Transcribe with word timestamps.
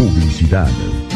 Publicidad. 0.00 1.09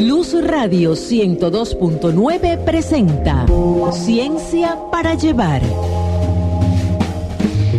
Luz 0.00 0.34
Radio 0.42 0.92
102.9 0.92 2.64
presenta 2.64 3.44
Ciencia 3.92 4.78
para 4.90 5.16
llevar. 5.16 5.60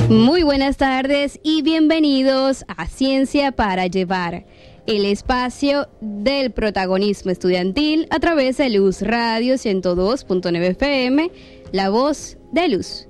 Muy 0.10 0.44
buenas 0.44 0.78
tardes 0.78 1.40
y 1.42 1.64
bienvenidos 1.64 2.66
a 2.68 2.86
Ciencia 2.86 3.52
para 3.52 3.88
llevar 3.88 4.46
el 4.88 5.06
espacio 5.06 5.88
del 6.02 6.52
protagonismo 6.52 7.32
estudiantil 7.32 8.08
a 8.10 8.20
través 8.20 8.58
de 8.58 8.70
Luz 8.70 9.02
Radio 9.02 9.56
102.9 9.56 10.62
FM, 10.72 11.32
la 11.72 11.90
voz 11.90 12.38
de 12.52 12.70
Luz. 12.70 13.08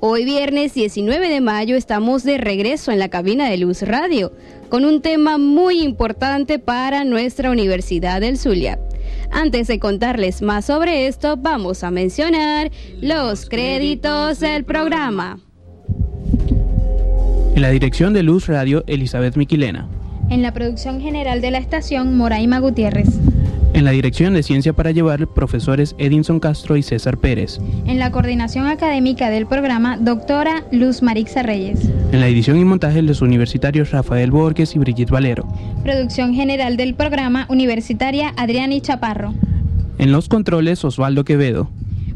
Hoy 0.00 0.24
viernes 0.24 0.74
19 0.74 1.28
de 1.28 1.40
mayo 1.40 1.76
estamos 1.76 2.24
de 2.24 2.36
regreso 2.36 2.90
en 2.90 2.98
la 2.98 3.08
cabina 3.08 3.48
de 3.48 3.56
Luz 3.56 3.82
Radio 3.82 4.32
con 4.68 4.84
un 4.84 5.00
tema 5.00 5.38
muy 5.38 5.80
importante 5.80 6.58
para 6.58 7.04
nuestra 7.04 7.50
Universidad 7.50 8.20
del 8.20 8.36
Zulia. 8.36 8.80
Antes 9.30 9.68
de 9.68 9.78
contarles 9.78 10.42
más 10.42 10.64
sobre 10.64 11.06
esto, 11.06 11.36
vamos 11.36 11.84
a 11.84 11.90
mencionar 11.90 12.70
los 13.00 13.48
créditos 13.48 14.40
del 14.40 14.64
programa. 14.64 15.38
En 17.54 17.62
la 17.62 17.70
dirección 17.70 18.12
de 18.12 18.22
Luz 18.22 18.48
Radio, 18.48 18.82
Elizabeth 18.86 19.36
Miquilena. 19.36 19.88
En 20.32 20.40
la 20.40 20.54
producción 20.54 21.02
general 21.02 21.42
de 21.42 21.50
la 21.50 21.58
estación, 21.58 22.16
Moraima 22.16 22.58
Gutiérrez. 22.58 23.06
En 23.74 23.84
la 23.84 23.90
dirección 23.90 24.32
de 24.32 24.42
Ciencia 24.42 24.72
para 24.72 24.90
Llevar, 24.90 25.26
profesores 25.26 25.94
Edinson 25.98 26.40
Castro 26.40 26.78
y 26.78 26.82
César 26.82 27.18
Pérez. 27.18 27.60
En 27.84 27.98
la 27.98 28.10
coordinación 28.10 28.66
académica 28.66 29.28
del 29.28 29.46
programa, 29.46 29.98
doctora 29.98 30.64
Luz 30.72 31.02
Marixa 31.02 31.42
Reyes. 31.42 31.80
En 32.12 32.20
la 32.20 32.28
edición 32.28 32.58
y 32.58 32.64
montaje, 32.64 33.02
los 33.02 33.20
universitarios 33.20 33.90
Rafael 33.90 34.30
Borges 34.30 34.74
y 34.74 34.78
Brigitte 34.78 35.10
Valero. 35.10 35.46
Producción 35.82 36.32
general 36.32 36.78
del 36.78 36.94
programa, 36.94 37.44
universitaria 37.50 38.32
Adriani 38.38 38.80
Chaparro. 38.80 39.34
En 39.98 40.12
los 40.12 40.30
controles, 40.30 40.82
Osvaldo 40.82 41.26
Quevedo. 41.26 41.68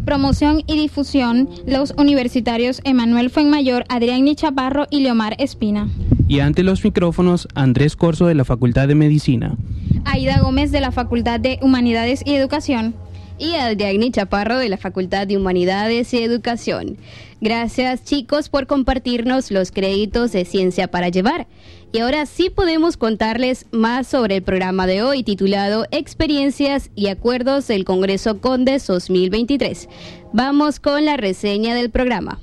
Promoción 0.07 0.63
y 0.67 0.79
difusión, 0.79 1.51
los 1.67 1.93
universitarios 1.99 2.81
Emanuel 2.85 3.29
Fuenmayor, 3.29 3.85
Adrián 3.91 4.25
Chaparro 4.37 4.87
y 4.89 5.01
Leomar 5.01 5.37
Espina. 5.39 5.91
Y 6.29 6.41
ante 6.41 6.65
los 6.65 6.83
micrófonos, 6.83 7.47
Andrés 7.55 7.95
Corso 7.95 8.27
de 8.27 8.35
la 8.35 8.45
Facultad 8.45 8.89
de 8.89 8.97
Medicina. 8.97 9.57
Aida 10.05 10.41
Gómez 10.41 10.73
de 10.73 10.81
la 10.81 10.91
Facultad 10.91 11.39
de 11.39 11.59
Humanidades 11.63 12.23
y 12.25 12.35
Educación. 12.35 12.95
Y 13.39 13.55
Adrián 13.55 14.11
Chaparro 14.13 14.59
de 14.59 14.69
la 14.69 14.77
Facultad 14.77 15.27
de 15.27 15.37
Humanidades 15.37 16.13
y 16.15 16.23
Educación. 16.23 16.97
Gracias 17.41 18.03
chicos 18.03 18.49
por 18.49 18.67
compartirnos 18.67 19.51
los 19.51 19.71
créditos 19.71 20.33
de 20.33 20.45
Ciencia 20.45 20.89
para 20.89 21.11
Llevar. 21.11 21.47
Y 21.93 22.01
ahora 22.01 22.27
sí 22.27 22.51
podemos 22.51 22.97
contarles 22.97 23.67
más 23.71 24.07
sobre 24.07 24.37
el 24.37 24.43
programa 24.43 24.87
de 24.87 25.03
hoy 25.03 25.23
titulado 25.23 25.87
Experiencias 25.93 26.91
y 26.97 27.07
Acuerdos 27.07 27.69
del 27.69 27.85
Congreso 27.85 28.41
Condes 28.41 28.87
2023. 28.87 29.89
Vamos 30.33 30.81
con 30.81 31.05
la 31.05 31.17
reseña 31.17 31.75
del 31.75 31.91
programa. 31.91 32.41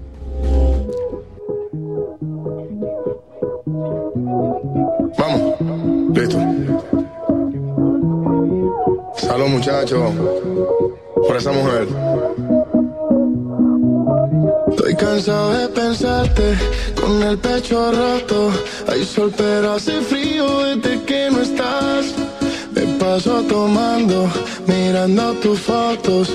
Vamos, 5.18 5.56
listo. 6.14 6.38
Salud 9.16 9.48
muchachos, 9.48 10.12
por 11.28 11.36
esa 11.36 11.52
mujer. 11.52 11.88
Estoy 14.70 14.96
cansado 14.96 15.52
de 15.52 15.68
pensarte 15.70 16.56
con 17.00 17.22
el 17.24 17.38
pecho 17.38 17.92
roto. 17.92 18.52
Hay 18.88 19.04
sol, 19.04 19.34
pero 19.36 19.74
hace 19.74 20.02
frío 20.02 20.60
desde 20.60 21.04
que 21.04 21.30
no 21.32 21.42
estás. 21.42 22.16
Paso 23.12 23.42
tomando, 23.42 24.30
mirando 24.68 25.34
tus 25.42 25.60
fotos, 25.60 26.30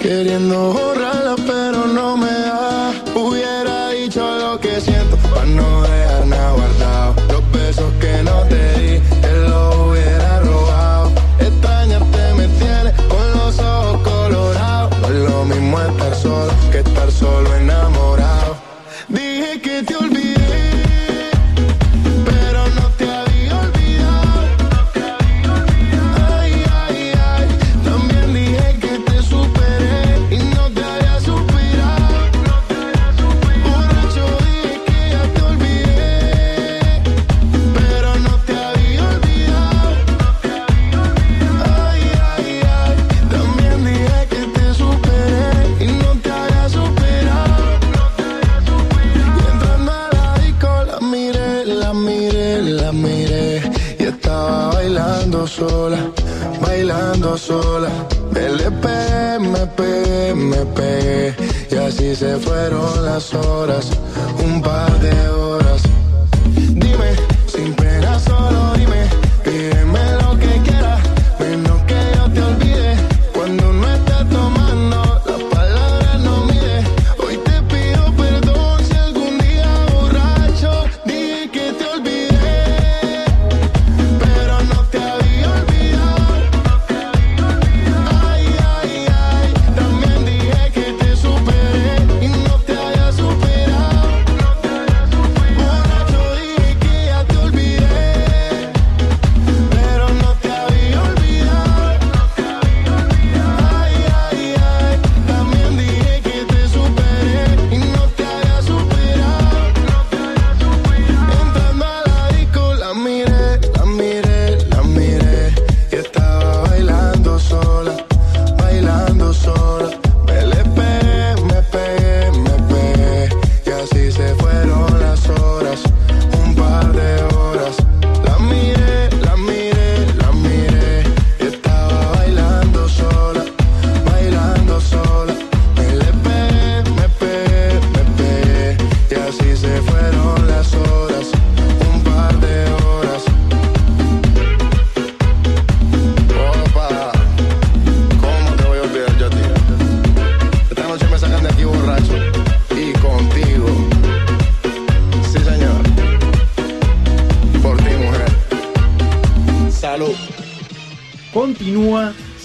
queriendo 0.00 0.72
borrarlas, 0.72 1.38
pero 1.46 1.86
no 1.86 2.16
me 2.16 2.32
da. 2.32 2.94
Hubiera 3.14 3.90
dicho 3.90 4.22
lo 4.38 4.58
que 4.58 4.80
siento, 4.80 5.18
para 5.18 5.44
no 5.44 5.82
dejar 5.82 6.03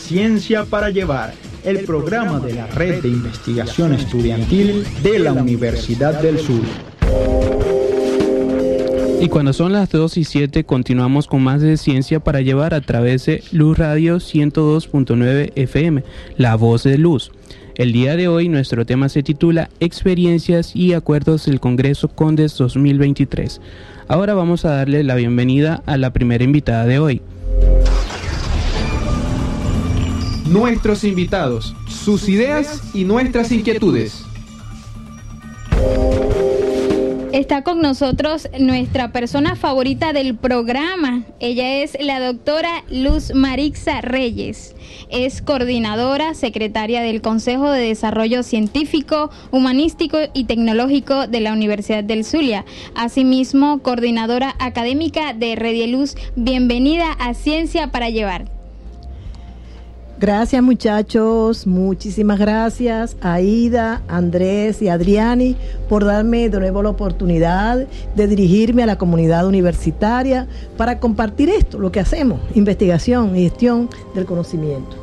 Ciencia 0.10 0.66
para 0.66 0.90
Llevar, 0.90 1.36
el 1.64 1.86
programa 1.86 2.40
de 2.40 2.56
la 2.56 2.66
Red 2.66 3.04
de 3.04 3.10
Investigación 3.10 3.94
Estudiantil 3.94 4.84
de 5.04 5.20
la 5.20 5.34
Universidad 5.34 6.20
del 6.20 6.40
Sur. 6.40 6.64
Y 9.22 9.30
cuando 9.30 9.54
son 9.54 9.72
las 9.72 9.92
2 9.92 10.18
y 10.18 10.24
7 10.24 10.64
continuamos 10.64 11.28
con 11.28 11.44
más 11.44 11.62
de 11.62 11.78
ciencia 11.78 12.20
para 12.20 12.42
llevar 12.42 12.74
a 12.74 12.82
través 12.82 13.28
de 13.28 13.44
Luz 13.52 13.78
Radio 13.78 14.16
102.9 14.16 15.52
FM, 15.54 16.04
La 16.38 16.56
Voz 16.56 16.82
de 16.82 16.98
Luz. 16.98 17.32
El 17.76 17.92
día 17.92 18.16
de 18.16 18.28
hoy 18.28 18.50
nuestro 18.50 18.88
tema 18.88 19.10
se 19.10 19.22
titula 19.22 19.70
Experiencias 19.80 20.76
y 20.76 20.94
Acuerdos 20.94 21.46
del 21.46 21.60
Congreso 21.60 22.08
Condes 22.08 22.58
2023. 22.58 23.62
Ahora 24.08 24.34
vamos 24.34 24.66
a 24.66 24.72
darle 24.72 25.04
la 25.04 25.14
bienvenida 25.14 25.84
a 25.86 25.98
la 25.98 26.12
primera 26.12 26.44
invitada 26.44 26.88
de 26.88 26.98
hoy. 26.98 27.22
Nuestros 30.50 31.04
invitados, 31.04 31.76
sus 31.88 32.28
ideas 32.28 32.82
y 32.96 33.04
nuestras 33.04 33.52
inquietudes. 33.52 34.26
Está 37.32 37.62
con 37.62 37.82
nosotros 37.82 38.50
nuestra 38.60 39.12
persona 39.12 39.56
favorita 39.56 40.12
del 40.12 40.36
programa. 40.36 41.24
Ella 41.40 41.84
es 41.84 41.96
la 42.02 42.20
doctora 42.20 42.84
Luz 42.90 43.32
Marixa 43.36 44.02
Reyes. 44.02 44.76
Es 45.12 45.44
coordinadora, 45.44 46.34
secretaria 46.34 47.02
del 47.02 47.22
Consejo 47.22 47.70
de 47.70 47.82
Desarrollo 47.88 48.42
Científico, 48.42 49.30
Humanístico 49.52 50.18
y 50.34 50.46
Tecnológico 50.46 51.28
de 51.28 51.42
la 51.42 51.54
Universidad 51.54 52.04
del 52.04 52.26
Zulia. 52.26 52.66
Asimismo, 52.96 53.84
coordinadora 53.84 54.56
académica 54.58 55.34
de 55.34 55.56
Redieluz. 55.56 56.16
Bienvenida 56.36 57.12
a 57.20 57.36
Ciencia 57.36 57.92
para 57.92 58.10
Llevar. 58.10 58.59
Gracias 60.20 60.62
muchachos, 60.62 61.66
muchísimas 61.66 62.40
gracias 62.40 63.16
a 63.22 63.36
Aida, 63.36 64.02
Andrés 64.10 64.82
y 64.82 64.90
Adriani 64.90 65.56
por 65.88 66.04
darme 66.04 66.50
de 66.50 66.60
nuevo 66.60 66.84
la 66.84 66.90
oportunidad 66.90 67.88
de 68.18 68.28
dirigirme 68.28 68.84
a 68.84 68.86
la 68.86 68.98
comunidad 68.98 69.48
universitaria 69.48 70.46
para 70.76 71.00
compartir 71.00 71.48
esto, 71.48 71.80
lo 71.80 71.94
que 71.94 72.02
hacemos, 72.02 72.42
investigación 72.54 73.34
y 73.38 73.44
gestión 73.44 73.88
del 74.14 74.26
conocimiento. 74.26 74.98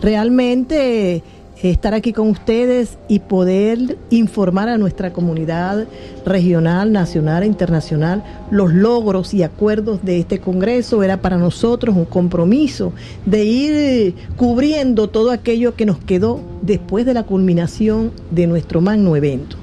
Realmente 0.00 1.22
estar 1.70 1.94
aquí 1.94 2.12
con 2.12 2.28
ustedes 2.28 2.98
y 3.08 3.20
poder 3.20 3.96
informar 4.10 4.68
a 4.68 4.78
nuestra 4.78 5.12
comunidad 5.12 5.86
regional, 6.26 6.92
nacional 6.92 7.42
e 7.42 7.46
internacional 7.46 8.24
los 8.50 8.72
logros 8.72 9.32
y 9.34 9.42
acuerdos 9.42 10.04
de 10.04 10.18
este 10.18 10.40
Congreso 10.40 11.02
era 11.02 11.22
para 11.22 11.38
nosotros 11.38 11.96
un 11.96 12.04
compromiso 12.04 12.92
de 13.26 13.44
ir 13.44 14.14
cubriendo 14.36 15.08
todo 15.08 15.30
aquello 15.30 15.74
que 15.74 15.86
nos 15.86 15.98
quedó 15.98 16.40
después 16.62 17.06
de 17.06 17.14
la 17.14 17.22
culminación 17.22 18.12
de 18.30 18.46
nuestro 18.46 18.80
magno 18.80 19.16
evento. 19.16 19.61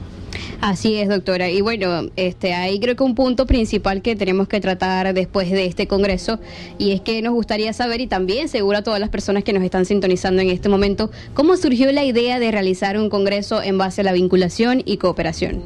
Así 0.61 0.95
es, 0.95 1.07
doctora. 1.07 1.49
Y 1.49 1.61
bueno, 1.61 2.09
este, 2.17 2.53
ahí 2.53 2.79
creo 2.81 2.95
que 2.97 3.03
un 3.03 3.15
punto 3.15 3.45
principal 3.45 4.01
que 4.01 4.17
tenemos 4.17 4.49
que 4.49 4.59
tratar 4.59 5.13
después 5.13 5.49
de 5.49 5.65
este 5.65 5.87
congreso 5.87 6.39
y 6.77 6.91
es 6.91 6.99
que 6.99 7.21
nos 7.21 7.33
gustaría 7.33 7.71
saber 7.71 8.01
y 8.01 8.07
también 8.07 8.49
seguro 8.49 8.79
a 8.79 8.83
todas 8.83 8.99
las 8.99 9.09
personas 9.09 9.45
que 9.45 9.53
nos 9.53 9.63
están 9.63 9.85
sintonizando 9.85 10.41
en 10.41 10.49
este 10.49 10.67
momento, 10.67 11.11
cómo 11.33 11.55
surgió 11.55 11.91
la 11.93 12.03
idea 12.03 12.39
de 12.39 12.51
realizar 12.51 12.97
un 12.97 13.09
congreso 13.09 13.61
en 13.63 13.77
base 13.77 14.01
a 14.01 14.03
la 14.03 14.11
vinculación 14.11 14.81
y 14.83 14.97
cooperación. 14.97 15.61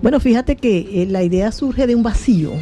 Bueno, 0.00 0.18
fíjate 0.18 0.56
que 0.56 1.02
eh, 1.02 1.06
la 1.06 1.22
idea 1.22 1.52
surge 1.52 1.86
de 1.86 1.94
un 1.94 2.02
vacío, 2.02 2.52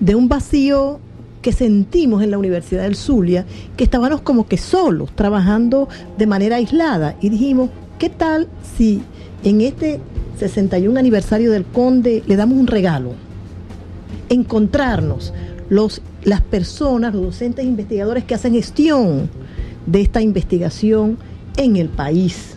de 0.00 0.14
un 0.14 0.28
vacío 0.28 0.98
que 1.42 1.52
sentimos 1.52 2.22
en 2.22 2.30
la 2.30 2.38
Universidad 2.38 2.84
del 2.84 2.96
Zulia, 2.96 3.44
que 3.76 3.84
estábamos 3.84 4.22
como 4.22 4.46
que 4.46 4.56
solos, 4.56 5.14
trabajando 5.14 5.88
de 6.16 6.26
manera 6.26 6.56
aislada 6.56 7.16
y 7.20 7.28
dijimos, 7.28 7.68
¿qué 7.98 8.08
tal 8.08 8.48
si 8.78 9.02
en 9.44 9.60
este 9.60 10.00
61 10.38 10.98
aniversario 10.98 11.50
del 11.50 11.64
Conde, 11.64 12.22
le 12.26 12.36
damos 12.36 12.58
un 12.58 12.66
regalo. 12.66 13.12
Encontrarnos 14.28 15.32
los, 15.68 16.02
las 16.24 16.40
personas, 16.40 17.14
los 17.14 17.24
docentes 17.24 17.64
investigadores 17.64 18.24
que 18.24 18.34
hacen 18.34 18.54
gestión 18.54 19.30
de 19.86 20.00
esta 20.00 20.20
investigación 20.20 21.18
en 21.56 21.76
el 21.76 21.88
país. 21.88 22.56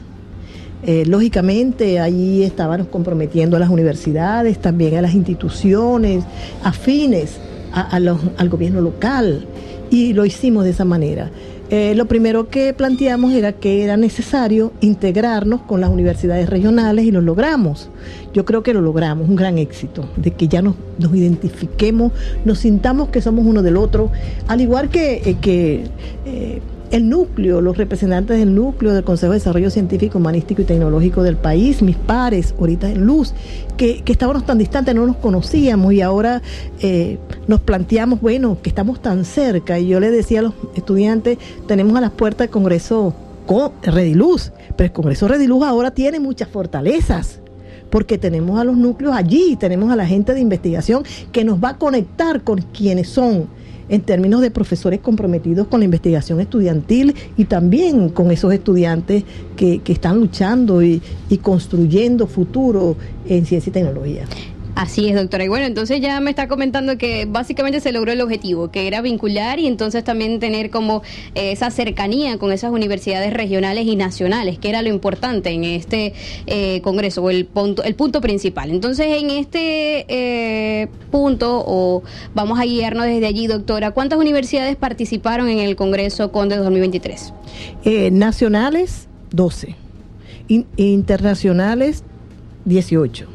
Eh, 0.83 1.05
lógicamente, 1.05 1.99
allí 1.99 2.43
estábamos 2.43 2.87
comprometiendo 2.87 3.57
a 3.57 3.59
las 3.59 3.69
universidades, 3.69 4.59
también 4.59 4.97
a 4.97 5.01
las 5.01 5.13
instituciones 5.13 6.23
afines 6.63 7.39
al 7.71 8.49
gobierno 8.49 8.79
local, 8.79 9.45
y 9.89 10.13
lo 10.13 10.25
hicimos 10.25 10.63
de 10.63 10.69
esa 10.71 10.85
manera. 10.85 11.29
Eh, 11.71 11.95
lo 11.95 12.05
primero 12.05 12.47
que 12.49 12.73
planteamos 12.73 13.33
era 13.33 13.53
que 13.53 13.83
era 13.83 13.97
necesario 13.97 14.71
integrarnos 14.81 15.61
con 15.61 15.81
las 15.81 15.89
universidades 15.89 16.47
regionales 16.47 17.05
y 17.05 17.11
lo 17.11 17.21
logramos. 17.21 17.89
Yo 18.33 18.45
creo 18.45 18.61
que 18.61 18.73
lo 18.73 18.81
logramos, 18.81 19.27
un 19.27 19.35
gran 19.35 19.57
éxito, 19.57 20.07
de 20.15 20.31
que 20.31 20.47
ya 20.47 20.61
nos, 20.61 20.75
nos 20.99 21.15
identifiquemos, 21.15 22.11
nos 22.43 22.59
sintamos 22.59 23.09
que 23.09 23.21
somos 23.21 23.45
uno 23.45 23.63
del 23.63 23.77
otro, 23.77 24.11
al 24.47 24.61
igual 24.61 24.89
que, 24.89 25.21
eh, 25.25 25.37
que 25.41 25.85
eh, 26.25 26.61
el 26.91 27.09
núcleo, 27.09 27.61
los 27.61 27.77
representantes 27.77 28.37
del 28.37 28.53
núcleo 28.53 28.93
del 28.93 29.03
Consejo 29.03 29.33
de 29.33 29.39
Desarrollo 29.39 29.69
Científico, 29.69 30.17
Humanístico 30.17 30.61
y 30.61 30.65
Tecnológico 30.65 31.23
del 31.23 31.35
país, 31.35 31.81
mis 31.81 31.95
pares, 31.95 32.53
ahorita 32.59 32.89
en 32.89 33.05
Luz, 33.05 33.33
que, 33.77 34.03
estábamos 34.05 34.45
tan 34.45 34.57
distantes, 34.57 34.95
no 34.95 35.05
nos 35.05 35.17
conocíamos 35.17 35.93
y 35.93 36.01
ahora 36.01 36.41
eh, 36.79 37.17
nos 37.47 37.61
planteamos, 37.61 38.21
bueno, 38.21 38.57
que 38.61 38.69
estamos 38.69 39.01
tan 39.01 39.25
cerca. 39.25 39.79
Y 39.79 39.87
yo 39.87 39.99
le 39.99 40.11
decía 40.11 40.39
a 40.39 40.43
los 40.43 40.53
estudiantes, 40.75 41.37
tenemos 41.67 41.95
a 41.97 42.01
las 42.01 42.11
puertas 42.11 42.47
del 42.47 42.49
Congreso 42.49 43.13
con 43.45 43.71
Rediluz, 43.81 44.51
pero 44.75 44.85
el 44.85 44.91
Congreso 44.91 45.27
Rediluz 45.27 45.63
ahora 45.63 45.91
tiene 45.91 46.19
muchas 46.19 46.49
fortalezas 46.49 47.39
porque 47.89 48.17
tenemos 48.17 48.59
a 48.59 48.63
los 48.63 48.75
núcleos 48.75 49.15
allí, 49.15 49.55
tenemos 49.55 49.91
a 49.91 49.95
la 49.95 50.05
gente 50.05 50.33
de 50.33 50.41
investigación 50.41 51.03
que 51.31 51.43
nos 51.43 51.63
va 51.63 51.69
a 51.69 51.77
conectar 51.77 52.41
con 52.41 52.61
quienes 52.61 53.07
son 53.07 53.47
en 53.89 54.01
términos 54.01 54.41
de 54.41 54.51
profesores 54.51 54.99
comprometidos 54.99 55.67
con 55.67 55.79
la 55.79 55.85
investigación 55.85 56.39
estudiantil 56.39 57.15
y 57.37 57.45
también 57.45 58.09
con 58.09 58.31
esos 58.31 58.53
estudiantes 58.53 59.23
que, 59.55 59.79
que 59.79 59.93
están 59.93 60.19
luchando 60.19 60.81
y, 60.83 61.01
y 61.29 61.37
construyendo 61.37 62.27
futuro 62.27 62.95
en 63.27 63.45
ciencia 63.45 63.69
y 63.69 63.73
tecnología. 63.73 64.25
Así 64.75 65.07
es, 65.07 65.15
doctora. 65.15 65.45
Y 65.45 65.47
bueno, 65.47 65.65
entonces 65.65 66.01
ya 66.01 66.19
me 66.19 66.29
está 66.29 66.49
comentando 66.49 66.97
que 66.97 67.25
básicamente 67.25 67.79
se 67.79 67.93
logró 67.93 68.11
el 68.11 68.19
objetivo, 68.19 68.71
que 68.71 68.87
era 68.87 69.01
vincular 69.01 69.57
y 69.57 69.67
entonces 69.67 70.03
también 70.03 70.41
tener 70.41 70.69
como 70.69 71.01
eh, 71.33 71.53
esa 71.53 71.71
cercanía 71.71 72.37
con 72.37 72.51
esas 72.51 72.71
universidades 72.71 73.33
regionales 73.33 73.87
y 73.87 73.95
nacionales, 73.95 74.59
que 74.59 74.67
era 74.67 74.81
lo 74.81 74.89
importante 74.89 75.51
en 75.51 75.63
este 75.63 76.13
eh, 76.45 76.81
congreso 76.81 77.23
o 77.23 77.29
el 77.29 77.45
punto, 77.45 77.83
el 77.83 77.95
punto 77.95 78.19
principal. 78.19 78.69
Entonces, 78.69 79.07
en 79.17 79.29
este 79.29 80.05
eh, 80.09 80.89
punto, 81.09 81.63
o 81.65 82.03
vamos 82.33 82.59
a 82.59 82.63
guiarnos 82.63 83.05
desde 83.05 83.27
allí, 83.27 83.47
doctora, 83.47 83.91
¿cuántas 83.91 84.19
universidades 84.19 84.75
participaron 84.75 85.47
en 85.47 85.59
el 85.59 85.77
Congreso 85.77 86.33
Conde 86.33 86.57
2023? 86.57 87.33
nacionales, 88.11 89.07
12. 89.31 89.75
internacionales, 90.75 92.03
18 92.65 93.34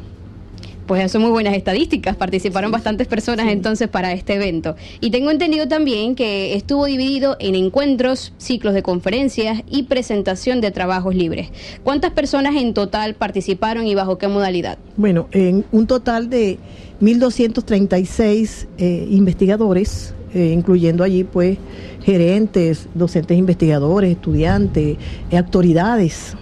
pues 0.91 1.09
son 1.09 1.21
muy 1.21 1.31
buenas 1.31 1.55
estadísticas. 1.55 2.17
Participaron 2.17 2.69
bastantes 2.69 3.07
personas 3.07 3.47
entonces 3.47 3.87
para 3.87 4.11
este 4.11 4.33
evento. 4.33 4.75
Y 4.99 5.09
tengo 5.09 5.31
entendido 5.31 5.69
también 5.69 6.15
que 6.15 6.53
estuvo 6.53 6.83
dividido 6.83 7.37
en 7.39 7.55
encuentros, 7.55 8.33
ciclos 8.37 8.73
de 8.73 8.83
conferencias 8.83 9.63
y 9.69 9.83
presentación 9.83 10.59
de 10.59 10.69
trabajos 10.71 11.15
libres. 11.15 11.47
¿Cuántas 11.85 12.11
personas 12.11 12.57
en 12.57 12.73
total 12.73 13.15
participaron 13.15 13.87
y 13.87 13.95
bajo 13.95 14.17
qué 14.17 14.27
modalidad? 14.27 14.79
Bueno, 14.97 15.29
en 15.31 15.63
un 15.71 15.87
total 15.87 16.29
de 16.29 16.57
1.236 16.99 18.67
eh, 18.77 19.07
investigadores, 19.11 20.13
eh, 20.33 20.51
incluyendo 20.53 21.05
allí 21.05 21.23
pues 21.23 21.57
gerentes, 22.03 22.89
docentes 22.95 23.37
investigadores, 23.37 24.11
estudiantes, 24.11 24.97
eh, 25.31 25.37
autoridades 25.37 26.35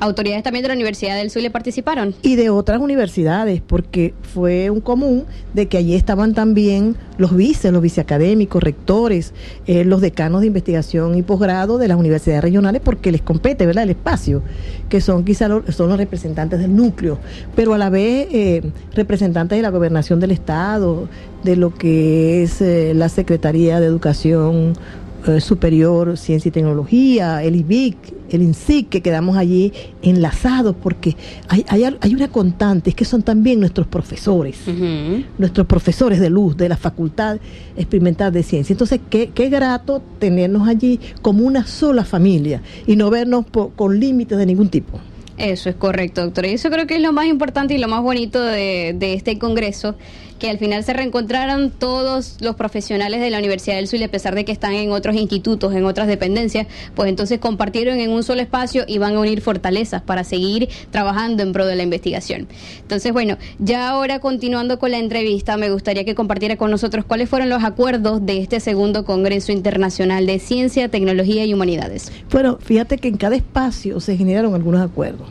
autoridades 0.00 0.42
también 0.42 0.62
de 0.62 0.68
la 0.68 0.74
Universidad 0.74 1.16
del 1.16 1.30
Zulia 1.30 1.50
participaron. 1.50 2.14
Y 2.22 2.36
de 2.36 2.50
otras 2.50 2.80
universidades, 2.80 3.60
porque 3.60 4.14
fue 4.22 4.70
un 4.70 4.80
común 4.80 5.24
de 5.54 5.66
que 5.66 5.76
allí 5.76 5.94
estaban 5.94 6.34
también 6.34 6.96
los 7.18 7.36
vices, 7.36 7.70
los 7.72 7.82
viceacadémicos, 7.82 8.62
rectores, 8.62 9.34
eh, 9.66 9.84
los 9.84 10.00
decanos 10.00 10.40
de 10.40 10.46
investigación 10.46 11.16
y 11.16 11.22
posgrado 11.22 11.78
de 11.78 11.86
las 11.86 11.98
universidades 11.98 12.42
regionales, 12.42 12.80
porque 12.82 13.12
les 13.12 13.20
compete, 13.20 13.66
¿verdad?, 13.66 13.84
el 13.84 13.90
espacio, 13.90 14.42
que 14.88 15.00
son 15.00 15.24
quizás 15.24 15.50
son 15.68 15.88
los 15.88 15.98
representantes 15.98 16.58
del 16.60 16.74
núcleo, 16.74 17.18
pero 17.54 17.74
a 17.74 17.78
la 17.78 17.90
vez 17.90 18.28
eh, 18.32 18.62
representantes 18.94 19.58
de 19.58 19.62
la 19.62 19.70
gobernación 19.70 20.18
del 20.18 20.30
Estado, 20.30 21.08
de 21.44 21.56
lo 21.56 21.74
que 21.74 22.42
es 22.42 22.60
eh, 22.60 22.92
la 22.94 23.08
Secretaría 23.08 23.80
de 23.80 23.86
Educación 23.86 24.74
eh, 25.26 25.40
superior, 25.40 26.16
Ciencia 26.16 26.48
y 26.48 26.52
Tecnología, 26.52 27.42
el 27.42 27.56
IBIC, 27.56 27.96
el 28.30 28.42
INSIC, 28.42 28.88
que 28.88 29.00
quedamos 29.02 29.36
allí 29.36 29.72
enlazados, 30.02 30.74
porque 30.82 31.16
hay, 31.48 31.64
hay, 31.68 32.14
una 32.14 32.28
constante, 32.28 32.90
es 32.90 32.96
que 32.96 33.04
son 33.04 33.22
también 33.22 33.60
nuestros 33.60 33.86
profesores, 33.86 34.58
nuestros 35.38 35.66
profesores 35.66 36.20
de 36.20 36.30
luz 36.30 36.56
de 36.56 36.68
la 36.68 36.76
Facultad 36.76 37.38
Experimental 37.76 38.32
de 38.32 38.42
Ciencia. 38.42 38.72
Entonces, 38.72 39.00
qué, 39.10 39.30
qué 39.34 39.48
grato 39.48 40.02
tenernos 40.18 40.68
allí 40.68 41.00
como 41.22 41.44
una 41.44 41.66
sola 41.66 42.04
familia 42.04 42.62
y 42.86 42.96
no 42.96 43.10
vernos 43.10 43.44
con 43.76 44.00
límites 44.00 44.38
de 44.38 44.46
ningún 44.46 44.68
tipo. 44.68 45.00
Eso 45.36 45.70
es 45.70 45.76
correcto, 45.76 46.22
doctora. 46.22 46.48
Y 46.48 46.54
eso 46.54 46.70
creo 46.70 46.86
que 46.86 46.96
es 46.96 47.02
lo 47.02 47.12
más 47.12 47.26
importante 47.26 47.74
y 47.74 47.78
lo 47.78 47.88
más 47.88 48.02
bonito 48.02 48.42
de, 48.42 48.94
de 48.98 49.14
este 49.14 49.38
congreso 49.38 49.96
que 50.40 50.50
al 50.50 50.58
final 50.58 50.82
se 50.82 50.92
reencontraron 50.92 51.70
todos 51.70 52.38
los 52.40 52.56
profesionales 52.56 53.20
de 53.20 53.30
la 53.30 53.38
Universidad 53.38 53.76
del 53.76 53.86
Zulia, 53.86 54.06
a 54.06 54.10
pesar 54.10 54.34
de 54.34 54.44
que 54.44 54.50
están 54.50 54.72
en 54.72 54.90
otros 54.90 55.14
institutos, 55.14 55.72
en 55.74 55.84
otras 55.84 56.08
dependencias, 56.08 56.66
pues 56.96 57.08
entonces 57.08 57.38
compartieron 57.38 58.00
en 58.00 58.10
un 58.10 58.24
solo 58.24 58.40
espacio 58.40 58.84
y 58.88 58.98
van 58.98 59.14
a 59.14 59.20
unir 59.20 59.42
fortalezas 59.42 60.02
para 60.02 60.24
seguir 60.24 60.68
trabajando 60.90 61.42
en 61.42 61.52
pro 61.52 61.66
de 61.66 61.76
la 61.76 61.82
investigación. 61.82 62.48
Entonces, 62.80 63.12
bueno, 63.12 63.36
ya 63.58 63.90
ahora 63.90 64.18
continuando 64.18 64.78
con 64.78 64.90
la 64.90 64.98
entrevista, 64.98 65.56
me 65.56 65.70
gustaría 65.70 66.04
que 66.04 66.14
compartiera 66.14 66.56
con 66.56 66.70
nosotros 66.70 67.04
cuáles 67.04 67.28
fueron 67.28 67.50
los 67.50 67.62
acuerdos 67.62 68.24
de 68.24 68.38
este 68.40 68.58
segundo 68.58 69.04
Congreso 69.04 69.52
Internacional 69.52 70.26
de 70.26 70.38
Ciencia, 70.38 70.88
Tecnología 70.88 71.44
y 71.44 71.52
Humanidades. 71.52 72.10
Bueno, 72.32 72.58
fíjate 72.60 72.96
que 72.96 73.08
en 73.08 73.18
cada 73.18 73.36
espacio 73.36 74.00
se 74.00 74.16
generaron 74.16 74.54
algunos 74.54 74.80
acuerdos. 74.80 75.28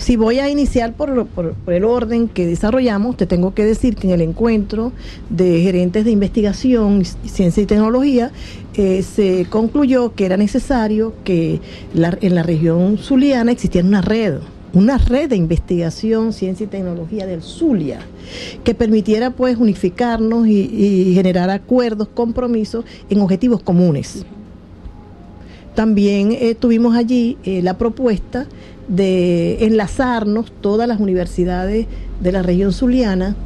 Si 0.00 0.16
voy 0.16 0.38
a 0.38 0.48
iniciar 0.48 0.94
por, 0.94 1.28
el 1.66 1.84
orden 1.84 2.26
que 2.26 2.46
desarrollamos, 2.46 3.18
te 3.18 3.26
tengo 3.26 3.52
que 3.52 3.66
decir 3.66 3.96
que 3.96 4.06
en 4.06 4.14
el 4.14 4.22
encuentro 4.22 4.92
de 5.28 5.60
gerentes 5.60 6.06
de 6.06 6.10
investigación, 6.10 7.04
ciencia 7.04 7.62
y 7.62 7.66
tecnología, 7.66 8.32
eh, 8.72 9.02
se 9.02 9.44
concluyó 9.50 10.14
que 10.14 10.24
era 10.24 10.38
necesario 10.38 11.12
que 11.22 11.60
en 11.94 12.34
la 12.34 12.42
región 12.42 12.96
zuliana 12.96 13.52
existiera 13.52 13.86
una 13.86 14.00
red 14.00 14.38
una 14.72 14.98
red 14.98 15.28
de 15.28 15.34
investigación, 15.34 16.32
ciencia 16.32 16.62
y 16.62 16.68
tecnología 16.68 17.26
del 17.26 17.42
Zulia, 17.42 17.98
que 18.62 18.72
permitiera 18.72 19.30
pues 19.32 19.56
unificarnos 19.56 20.46
y, 20.46 21.12
generar 21.12 21.50
acuerdos, 21.50 22.06
compromisos 22.06 22.84
en 23.10 23.20
objetivos 23.20 23.64
comunes. 23.64 24.24
También 25.74 26.30
eh, 26.30 26.54
tuvimos 26.54 26.94
allí 26.94 27.36
eh, 27.42 27.62
la 27.62 27.78
propuesta 27.78 28.46
de 28.90 29.64
enlazarnos 29.64 30.50
todas 30.60 30.88
las 30.88 30.98
universidades 30.98 31.86
de 32.20 32.32
la 32.32 32.42
región 32.42 32.72
zuliana 32.72 33.36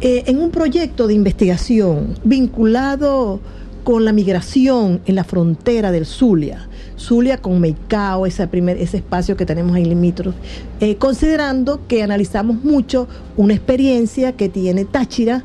eh, 0.00 0.24
en 0.26 0.38
un 0.38 0.50
proyecto 0.50 1.06
de 1.06 1.14
investigación 1.14 2.14
vinculado 2.24 3.40
con 3.84 4.04
la 4.04 4.12
migración 4.12 5.00
en 5.06 5.14
la 5.14 5.24
frontera 5.24 5.92
del 5.92 6.04
Zulia, 6.06 6.68
Zulia 6.98 7.38
con 7.38 7.60
Meicao, 7.60 8.26
ese, 8.26 8.46
primer, 8.48 8.76
ese 8.76 8.98
espacio 8.98 9.36
que 9.36 9.46
tenemos 9.46 9.76
ahí 9.76 9.84
limítrofe, 9.84 10.36
eh, 10.80 10.96
considerando 10.96 11.86
que 11.86 12.02
analizamos 12.02 12.62
mucho 12.64 13.06
una 13.36 13.54
experiencia 13.54 14.32
que 14.32 14.48
tiene 14.48 14.84
Táchira, 14.84 15.44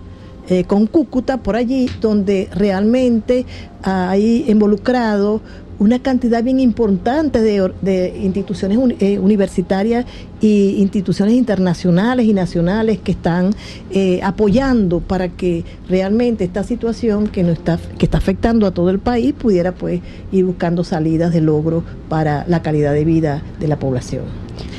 eh, 0.50 0.66
con 0.66 0.88
Cúcuta 0.88 1.38
por 1.38 1.56
allí, 1.56 1.90
donde 2.02 2.50
realmente 2.54 3.46
hay 3.82 4.44
involucrado 4.50 5.40
una 5.80 6.00
cantidad 6.00 6.44
bien 6.44 6.60
importante 6.60 7.42
de, 7.42 8.14
instituciones 8.22 8.80
eh, 9.00 9.20
universitarias 9.20 10.06
e 10.42 10.76
instituciones 10.78 11.36
internacionales 11.36 12.26
y 12.26 12.34
nacionales 12.34 13.00
que 13.00 13.12
están 13.12 13.54
eh, 13.92 14.20
apoyando 14.24 15.00
para 15.00 15.30
que 15.30 15.64
realmente 15.88 16.44
esta 16.44 16.64
situación 16.64 17.28
que, 17.28 17.44
no 17.44 17.52
está, 17.52 17.80
que 17.98 18.06
está 18.06 18.18
afectando 18.18 18.68
a 18.68 18.72
todo 18.72 18.90
el 18.90 19.00
país 19.00 19.34
pudiera 19.34 19.74
pues 19.74 20.02
ir 20.32 20.46
buscando 20.46 20.84
salidas 20.84 21.34
de 21.34 21.42
logro 21.42 21.84
para 22.10 22.46
la 22.48 22.62
calidad 22.62 22.94
de 22.94 23.06
vida 23.06 23.42
de 23.60 23.68
la 23.68 23.80
población. 23.80 24.24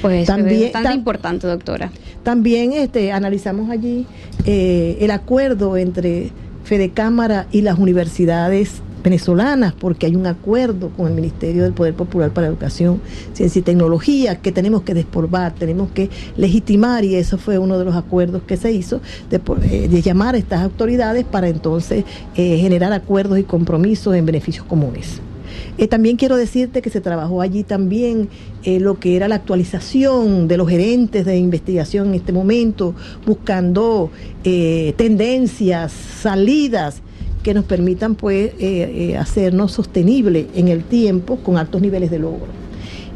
Pues 0.02 0.26
también, 0.26 0.64
es 0.64 0.72
bastante 0.72 0.98
importante, 0.98 1.46
doctora. 1.46 1.90
También 2.22 2.72
este, 2.72 3.12
analizamos 3.12 3.70
allí 3.70 4.06
eh, 4.46 4.98
el 5.00 5.10
acuerdo 5.10 5.76
entre 5.76 6.30
Fede 6.64 6.90
Cámara 6.90 7.46
y 7.52 7.62
las 7.62 7.78
universidades 7.78 8.82
venezolanas, 9.04 9.75
porque 9.75 10.06
hay 10.06 10.16
un 10.16 10.26
acuerdo 10.26 10.88
con 10.88 11.06
el 11.06 11.12
Ministerio 11.12 11.62
del 11.62 11.75
Poder 11.75 11.94
Popular 11.94 12.30
para 12.30 12.46
Educación, 12.46 13.02
Ciencia 13.34 13.61
y 13.61 13.62
Tecnología 13.62 14.37
que 14.37 14.50
tenemos 14.50 14.82
que 14.82 14.94
despolvar, 14.94 15.54
tenemos 15.54 15.90
que 15.90 16.08
legitimar 16.38 17.04
y 17.04 17.14
eso 17.14 17.37
fue 17.37 17.58
uno 17.58 17.78
de 17.78 17.84
los 17.84 17.94
acuerdos 17.94 18.42
que 18.46 18.56
se 18.56 18.73
hizo 18.73 19.02
de, 19.28 19.40
eh, 19.70 19.88
de 19.88 20.02
llamar 20.02 20.34
a 20.34 20.38
estas 20.38 20.62
autoridades 20.62 21.25
para 21.25 21.49
entonces 21.49 22.04
eh, 22.34 22.56
generar 22.56 22.94
acuerdos 22.94 23.38
y 23.38 23.42
compromisos 23.42 24.16
en 24.16 24.25
beneficios 24.25 24.64
comunes. 24.64 25.20
Eh, 25.76 25.87
también 25.87 26.16
quiero 26.16 26.37
decirte 26.37 26.80
que 26.80 26.88
se 26.88 27.00
trabajó 27.00 27.42
allí 27.42 27.62
también 27.62 28.28
lo 28.64 28.99
que 28.99 29.14
era 29.14 29.28
la 29.28 29.34
actualización 29.34 30.49
de 30.49 30.56
los 30.56 30.68
gerentes 30.68 31.26
de 31.26 31.37
investigación 31.37 32.08
en 32.08 32.14
este 32.14 32.32
momento, 32.32 32.94
buscando 33.26 34.11
tendencias, 34.42 35.92
salidas 35.92 37.02
que 37.44 37.54
nos 37.54 37.64
permitan 37.64 38.16
pues 38.16 38.52
hacernos 39.16 39.70
sostenible 39.70 40.48
en 40.56 40.66
el 40.66 40.82
tiempo 40.82 41.36
con 41.36 41.56
altos 41.56 41.80
niveles 41.80 42.10
de 42.10 42.18
logro. 42.18 42.48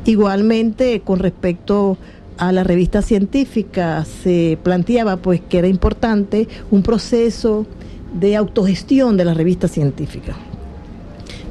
Igualmente, 0.04 1.00
con 1.00 1.18
respecto 1.18 1.98
a 2.36 2.52
la 2.52 2.62
revista 2.62 3.02
científica, 3.02 4.04
se 4.04 4.56
planteaba 4.62 5.16
pues 5.16 5.40
que 5.40 5.58
era 5.58 5.66
importante 5.66 6.46
un 6.70 6.82
proceso 6.84 7.66
de 8.14 8.36
autogestión 8.36 9.16
de 9.16 9.24
la 9.24 9.34
revista 9.34 9.66
científica 9.66 10.36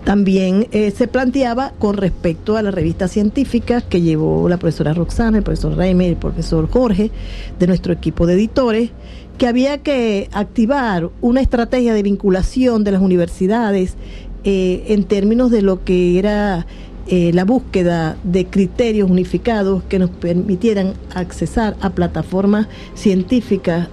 también 0.08 0.70
eh, 0.72 0.92
se 0.92 1.10
planteaba 1.10 1.74
con 1.78 1.98
respecto 1.98 2.56
a 2.56 2.62
la 2.62 2.72
revista 2.72 3.10
científica 3.10 3.82
que 3.82 4.00
llevó 4.00 4.48
la 4.48 4.56
profesora 4.56 4.94
Roxana, 4.94 5.40
el 5.40 5.44
profesor 5.44 5.76
Reimer 5.76 6.12
el 6.12 6.16
profesor 6.16 6.70
Jorge 6.72 7.12
de 7.60 7.68
nuestro 7.68 7.92
equipo 7.92 8.26
de 8.26 8.36
editores, 8.36 8.92
que 9.38 9.48
había 9.48 9.80
que 9.80 10.30
activar 10.32 11.10
una 11.22 11.42
estrategia 11.42 11.94
de 11.94 12.04
vinculación 12.04 12.84
de 12.84 12.92
las 12.92 13.02
universidades 13.02 13.96
eh, 14.44 14.86
en 14.88 15.04
términos 15.04 15.52
de 15.52 15.62
lo 15.62 15.84
que 15.84 16.18
era 16.20 16.66
eh, 17.08 17.32
la 17.34 17.46
búsqueda 17.46 18.18
de 18.24 18.46
criterios 18.46 19.10
unificados 19.10 19.84
que 19.84 20.00
nos 20.00 20.10
permitieran 20.10 20.94
accesar 21.14 21.76
a 21.82 21.92
plataformas 21.92 22.68
científicas 22.96 23.90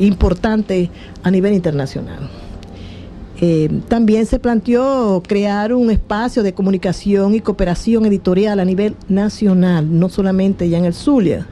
importantes 0.00 0.90
a 1.22 1.30
nivel 1.30 1.54
internacional. 1.54 2.28
Eh, 3.40 3.68
también 3.86 4.26
se 4.26 4.40
planteó 4.40 5.22
crear 5.26 5.72
un 5.72 5.90
espacio 5.90 6.42
de 6.42 6.54
comunicación 6.54 7.36
y 7.36 7.40
cooperación 7.40 8.04
editorial 8.06 8.58
a 8.58 8.64
nivel 8.64 8.96
nacional, 9.08 9.86
no 9.98 10.08
solamente 10.08 10.68
ya 10.68 10.78
en 10.78 10.84
el 10.84 10.94
Zulia. 10.94 11.46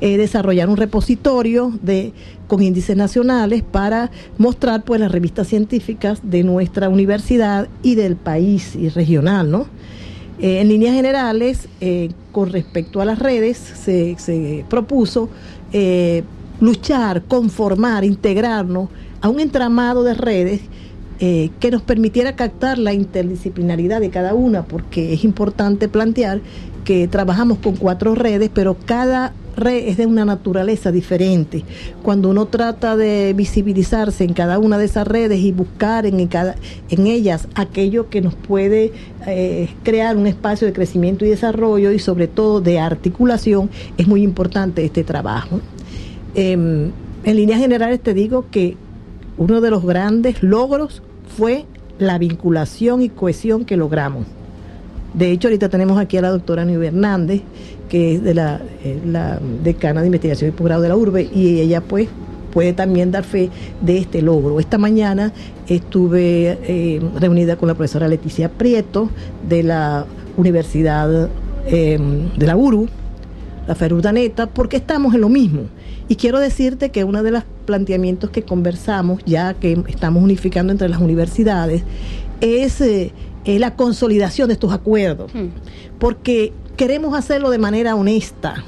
Eh, 0.00 0.16
desarrollar 0.16 0.68
un 0.68 0.76
repositorio 0.76 1.72
de, 1.82 2.12
con 2.46 2.62
índices 2.62 2.96
nacionales 2.96 3.62
para 3.62 4.10
mostrar 4.38 4.84
pues 4.84 5.00
las 5.00 5.10
revistas 5.10 5.48
científicas 5.48 6.20
de 6.22 6.42
nuestra 6.42 6.88
universidad 6.88 7.68
y 7.82 7.94
del 7.94 8.16
país 8.16 8.74
y 8.76 8.88
regional, 8.88 9.50
¿no? 9.50 9.66
Eh, 10.38 10.60
en 10.60 10.68
líneas 10.68 10.94
generales, 10.94 11.68
con 12.30 12.52
respecto 12.52 13.00
a 13.00 13.06
las 13.06 13.18
redes, 13.18 13.56
se, 13.56 14.16
se 14.18 14.64
propuso 14.68 15.30
luchar, 16.60 17.22
conformar, 17.22 18.04
integrarnos 18.04 18.88
a 19.20 19.28
un 19.28 19.40
entramado 19.40 20.04
de 20.04 20.14
redes 20.14 20.60
eh, 21.18 21.50
que 21.60 21.70
nos 21.70 21.82
permitiera 21.82 22.36
captar 22.36 22.78
la 22.78 22.92
interdisciplinaridad 22.92 24.00
de 24.00 24.10
cada 24.10 24.34
una, 24.34 24.64
porque 24.64 25.14
es 25.14 25.24
importante 25.24 25.88
plantear 25.88 26.40
que 26.84 27.08
trabajamos 27.08 27.58
con 27.58 27.76
cuatro 27.76 28.14
redes, 28.14 28.50
pero 28.52 28.76
cada 28.84 29.32
red 29.56 29.88
es 29.88 29.96
de 29.96 30.06
una 30.06 30.24
naturaleza 30.24 30.92
diferente. 30.92 31.64
Cuando 32.02 32.28
uno 32.28 32.46
trata 32.46 32.96
de 32.96 33.32
visibilizarse 33.34 34.24
en 34.24 34.34
cada 34.34 34.58
una 34.58 34.78
de 34.78 34.84
esas 34.84 35.06
redes 35.06 35.40
y 35.40 35.52
buscar 35.52 36.06
en, 36.06 36.26
cada, 36.28 36.54
en 36.90 37.06
ellas 37.06 37.48
aquello 37.54 38.08
que 38.08 38.20
nos 38.20 38.34
puede 38.34 38.92
eh, 39.26 39.70
crear 39.82 40.16
un 40.16 40.26
espacio 40.26 40.66
de 40.66 40.72
crecimiento 40.72 41.24
y 41.24 41.30
desarrollo 41.30 41.92
y 41.92 41.98
sobre 41.98 42.28
todo 42.28 42.60
de 42.60 42.78
articulación, 42.78 43.70
es 43.96 44.06
muy 44.06 44.22
importante 44.22 44.84
este 44.84 45.02
trabajo. 45.02 45.60
Em, 46.34 46.92
en 47.24 47.36
líneas 47.36 47.58
generales 47.58 48.00
te 48.00 48.14
digo 48.14 48.46
que 48.50 48.76
uno 49.38 49.60
de 49.60 49.70
los 49.70 49.84
grandes 49.84 50.42
logros 50.42 51.02
fue 51.26 51.64
la 51.98 52.18
vinculación 52.18 53.02
y 53.02 53.08
cohesión 53.08 53.64
que 53.64 53.76
logramos. 53.76 54.26
De 55.14 55.30
hecho, 55.30 55.48
ahorita 55.48 55.68
tenemos 55.68 55.98
aquí 55.98 56.18
a 56.18 56.22
la 56.22 56.30
doctora 56.30 56.64
Nubia 56.64 56.88
Hernández, 56.88 57.42
que 57.88 58.16
es 58.16 58.22
de 58.22 58.34
la, 58.34 58.60
eh, 58.84 59.00
la, 59.06 59.40
decana 59.62 60.00
de 60.00 60.08
investigación 60.08 60.50
y 60.50 60.52
posgrado 60.52 60.82
de 60.82 60.88
la 60.88 60.96
URBE, 60.96 61.30
y 61.34 61.60
ella 61.60 61.80
pues 61.80 62.08
puede 62.52 62.72
también 62.72 63.10
dar 63.10 63.24
fe 63.24 63.50
de 63.80 63.98
este 63.98 64.20
logro. 64.20 64.60
Esta 64.60 64.78
mañana 64.78 65.32
estuve 65.68 66.58
eh, 66.62 67.00
reunida 67.18 67.56
con 67.56 67.68
la 67.68 67.74
profesora 67.74 68.08
Leticia 68.08 68.50
Prieto 68.50 69.10
de 69.48 69.62
la 69.62 70.06
Universidad 70.36 71.30
eh, 71.66 71.98
de 72.36 72.46
la 72.46 72.56
URU, 72.56 72.88
la 73.66 73.74
Ferurdaneta, 73.74 74.46
porque 74.48 74.76
estamos 74.76 75.14
en 75.14 75.22
lo 75.22 75.28
mismo. 75.28 75.62
Y 76.08 76.16
quiero 76.16 76.38
decirte 76.38 76.90
que 76.90 77.04
uno 77.04 77.22
de 77.22 77.30
los 77.30 77.42
planteamientos 77.66 78.30
que 78.30 78.42
conversamos, 78.42 79.22
ya 79.26 79.54
que 79.54 79.82
estamos 79.88 80.22
unificando 80.22 80.72
entre 80.72 80.88
las 80.88 81.00
universidades, 81.00 81.82
es 82.40 82.80
eh, 82.80 83.12
la 83.44 83.76
consolidación 83.76 84.48
de 84.48 84.54
estos 84.54 84.72
acuerdos. 84.72 85.32
Hmm. 85.34 85.48
Porque 85.98 86.52
queremos 86.76 87.16
hacerlo 87.16 87.50
de 87.50 87.58
manera 87.58 87.94
honesta. 87.94 88.64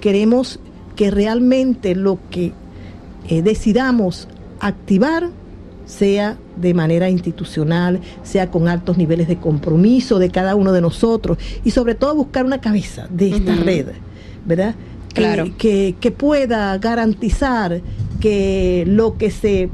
Queremos 0.00 0.60
que 0.96 1.10
realmente 1.10 1.94
lo 1.94 2.18
que 2.30 2.52
eh, 3.28 3.42
decidamos 3.42 4.28
activar 4.60 5.30
sea 5.86 6.38
de 6.56 6.72
manera 6.74 7.10
institucional, 7.10 8.00
sea 8.22 8.50
con 8.50 8.68
altos 8.68 8.96
niveles 8.96 9.28
de 9.28 9.36
compromiso 9.36 10.18
de 10.18 10.30
cada 10.30 10.54
uno 10.54 10.72
de 10.72 10.80
nosotros 10.80 11.38
y 11.64 11.72
sobre 11.72 11.94
todo 11.94 12.14
buscar 12.14 12.44
una 12.44 12.60
cabeza 12.60 13.08
de 13.10 13.30
esta 13.30 13.54
red, 13.56 13.86
¿verdad? 14.46 14.74
Que, 15.12 15.96
que, 16.00 16.10
pueda 16.12 16.78
garantizar 16.78 17.80
que 18.20 18.84
lo 18.86 19.18
que 19.18 19.30
se 19.30 19.68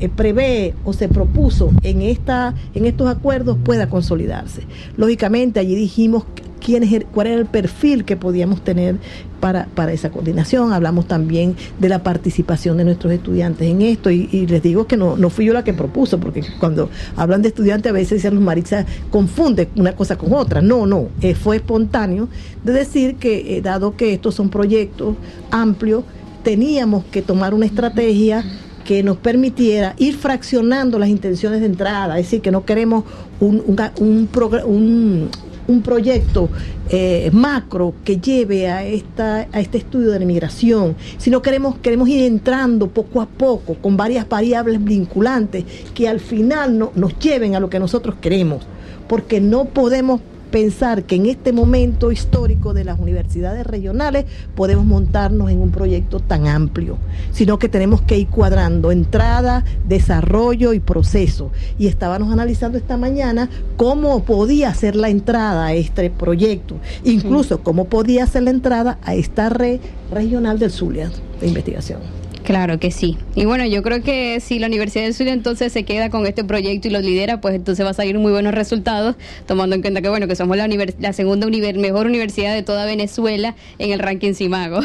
eh, 0.00 0.08
prevé 0.08 0.74
o 0.84 0.92
se 0.92 1.08
propuso 1.08 1.72
en 1.82 2.02
esta 2.02 2.54
en 2.74 2.86
estos 2.86 3.08
acuerdos 3.08 3.58
pueda 3.64 3.88
consolidarse. 3.88 4.62
Lógicamente 4.96 5.58
allí 5.58 5.74
dijimos 5.74 6.24
quién 6.58 6.82
es 6.82 7.04
cuál 7.12 7.28
era 7.28 7.36
el 7.38 7.46
perfil 7.46 8.04
que 8.04 8.16
podíamos 8.16 8.62
tener 8.62 8.96
para, 9.40 9.66
para 9.74 9.92
esa 9.92 10.10
coordinación. 10.10 10.72
Hablamos 10.72 11.06
también 11.06 11.56
de 11.78 11.88
la 11.88 12.02
participación 12.02 12.76
de 12.76 12.84
nuestros 12.84 13.12
estudiantes 13.12 13.68
en 13.68 13.82
esto 13.82 14.10
y, 14.10 14.46
les 14.46 14.62
digo 14.62 14.86
que 14.86 14.96
no, 14.96 15.16
no 15.16 15.30
fui 15.30 15.46
yo 15.46 15.52
la 15.52 15.64
que 15.64 15.74
propuso, 15.74 16.18
porque 16.18 16.42
cuando 16.58 16.90
hablan 17.16 17.42
de 17.42 17.48
estudiantes 17.48 17.90
a 17.90 17.92
veces 17.92 18.18
dicen 18.18 18.34
los 18.34 18.42
Maritza 18.42 18.84
confunde 19.10 19.68
una 19.76 19.94
cosa 19.94 20.16
con 20.16 20.32
otra. 20.32 20.60
No, 20.60 20.86
no, 20.86 21.08
eh, 21.20 21.34
fue 21.34 21.56
espontáneo 21.56 22.28
de 22.64 22.72
decir 22.72 23.16
que 23.16 23.56
eh, 23.56 23.62
dado 23.62 23.96
que 23.96 24.12
estos 24.12 24.34
son 24.34 24.50
proyectos 24.50 25.16
amplios, 25.50 26.04
teníamos 26.42 27.04
que 27.04 27.22
tomar 27.22 27.54
una 27.54 27.66
estrategia 27.66 28.44
que 28.88 29.02
nos 29.02 29.18
permitiera 29.18 29.94
ir 29.98 30.16
fraccionando 30.16 30.98
las 30.98 31.10
intenciones 31.10 31.60
de 31.60 31.66
entrada, 31.66 32.18
es 32.18 32.24
decir, 32.24 32.40
que 32.40 32.50
no 32.50 32.64
queremos 32.64 33.04
un, 33.38 33.62
un, 33.66 34.28
un, 34.64 35.28
un 35.68 35.82
proyecto 35.82 36.48
eh, 36.90 37.30
macro 37.32 37.94
que 38.04 38.18
lleve 38.18 38.68
a, 38.68 38.84
esta, 38.84 39.46
a 39.52 39.60
este 39.60 39.78
estudio 39.78 40.10
de 40.10 40.18
la 40.18 40.26
migración, 40.26 40.96
sino 41.18 41.40
queremos, 41.42 41.78
queremos 41.78 42.08
ir 42.08 42.24
entrando 42.24 42.88
poco 42.88 43.20
a 43.20 43.26
poco 43.26 43.74
con 43.74 43.96
varias 43.96 44.28
variables 44.28 44.82
vinculantes 44.82 45.64
que 45.94 46.08
al 46.08 46.20
final 46.20 46.78
no, 46.78 46.92
nos 46.94 47.18
lleven 47.18 47.54
a 47.54 47.60
lo 47.60 47.70
que 47.70 47.78
nosotros 47.78 48.16
queremos, 48.20 48.66
porque 49.06 49.40
no 49.40 49.66
podemos 49.66 50.20
pensar 50.50 51.04
que 51.04 51.16
en 51.16 51.26
este 51.26 51.52
momento 51.52 52.10
histórico 52.10 52.74
de 52.74 52.84
las 52.84 52.98
universidades 52.98 53.66
regionales 53.66 54.24
podemos 54.54 54.84
montarnos 54.84 55.50
en 55.50 55.60
un 55.60 55.70
proyecto 55.70 56.20
tan 56.20 56.46
amplio, 56.46 56.98
sino 57.32 57.58
que 57.58 57.68
tenemos 57.68 58.02
que 58.02 58.18
ir 58.18 58.28
cuadrando 58.28 58.90
entrada, 58.90 59.64
desarrollo 59.86 60.72
y 60.72 60.80
proceso. 60.80 61.50
Y 61.78 61.86
estábamos 61.86 62.32
analizando 62.32 62.78
esta 62.78 62.96
mañana 62.96 63.48
cómo 63.76 64.24
podía 64.24 64.74
ser 64.74 64.96
la 64.96 65.08
entrada 65.08 65.66
a 65.66 65.74
este 65.74 66.10
proyecto, 66.10 66.76
incluso 67.04 67.62
cómo 67.62 67.84
podía 67.86 68.26
ser 68.26 68.44
la 68.44 68.50
entrada 68.50 68.98
a 69.02 69.14
esta 69.14 69.48
red 69.48 69.80
regional 70.10 70.58
del 70.58 70.70
Zulia 70.70 71.10
de 71.40 71.46
investigación. 71.46 72.00
Claro 72.48 72.80
que 72.80 72.90
sí. 72.90 73.18
Y 73.34 73.44
bueno, 73.44 73.66
yo 73.66 73.82
creo 73.82 74.02
que 74.02 74.40
si 74.40 74.58
la 74.58 74.68
Universidad 74.68 75.04
del 75.04 75.12
Sur 75.12 75.28
entonces 75.28 75.70
se 75.70 75.82
queda 75.82 76.08
con 76.08 76.26
este 76.26 76.44
proyecto 76.44 76.88
y 76.88 76.90
lo 76.90 76.98
lidera, 76.98 77.42
pues 77.42 77.54
entonces 77.54 77.84
va 77.84 77.90
a 77.90 77.92
salir 77.92 78.18
muy 78.18 78.32
buenos 78.32 78.54
resultados, 78.54 79.16
tomando 79.46 79.76
en 79.76 79.82
cuenta 79.82 80.00
que 80.00 80.08
bueno, 80.08 80.26
que 80.26 80.34
somos 80.34 80.56
la, 80.56 80.66
la 80.66 81.12
segunda 81.12 81.46
mejor 81.46 82.06
universidad 82.06 82.54
de 82.54 82.62
toda 82.62 82.86
Venezuela 82.86 83.54
en 83.78 83.90
el 83.90 83.98
ranking 83.98 84.32
Simago. 84.32 84.80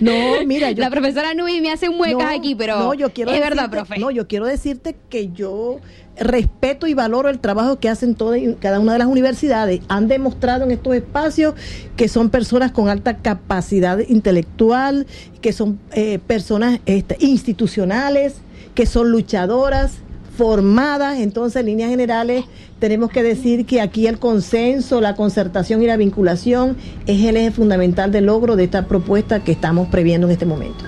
No, 0.00 0.12
mira, 0.44 0.70
yo, 0.72 0.82
la 0.82 0.90
profesora 0.90 1.32
Nui 1.32 1.62
me 1.62 1.72
hace 1.72 1.88
muecas 1.88 2.36
aquí, 2.36 2.54
pero 2.54 2.80
no, 2.80 2.92
yo 2.92 3.10
quiero 3.10 3.30
es 3.30 3.40
verdad, 3.40 3.70
profe. 3.70 3.98
No, 3.98 4.10
yo 4.10 4.28
quiero 4.28 4.44
decirte 4.44 4.94
que 5.08 5.30
yo 5.32 5.80
respeto 6.18 6.86
y 6.86 6.94
valoro 6.94 7.28
el 7.28 7.38
trabajo 7.38 7.78
que 7.78 7.88
hacen 7.88 8.14
todas 8.14 8.38
y 8.38 8.54
cada 8.54 8.80
una 8.80 8.92
de 8.92 8.98
las 8.98 9.08
universidades. 9.08 9.80
Han 9.88 10.08
demostrado 10.08 10.64
en 10.64 10.70
estos 10.70 10.94
espacios 10.94 11.54
que 11.96 12.08
son 12.08 12.30
personas 12.30 12.72
con 12.72 12.88
alta 12.88 13.18
capacidad 13.18 13.98
intelectual, 13.98 15.06
que 15.40 15.52
son 15.52 15.78
eh, 15.92 16.18
personas 16.18 16.80
este, 16.86 17.16
institucionales, 17.20 18.36
que 18.74 18.86
son 18.86 19.10
luchadoras 19.10 19.92
formadas, 20.36 21.18
entonces 21.18 21.60
en 21.60 21.66
líneas 21.66 21.90
generales 21.90 22.44
tenemos 22.78 23.10
que 23.10 23.22
decir 23.22 23.64
que 23.64 23.80
aquí 23.80 24.06
el 24.06 24.18
consenso, 24.18 25.00
la 25.00 25.16
concertación 25.16 25.82
y 25.82 25.86
la 25.86 25.96
vinculación 25.96 26.76
es 27.06 27.24
el 27.24 27.38
eje 27.38 27.50
fundamental 27.50 28.12
del 28.12 28.26
logro 28.26 28.54
de 28.54 28.64
esta 28.64 28.86
propuesta 28.86 29.42
que 29.42 29.52
estamos 29.52 29.88
previendo 29.88 30.26
en 30.26 30.34
este 30.34 30.44
momento. 30.44 30.84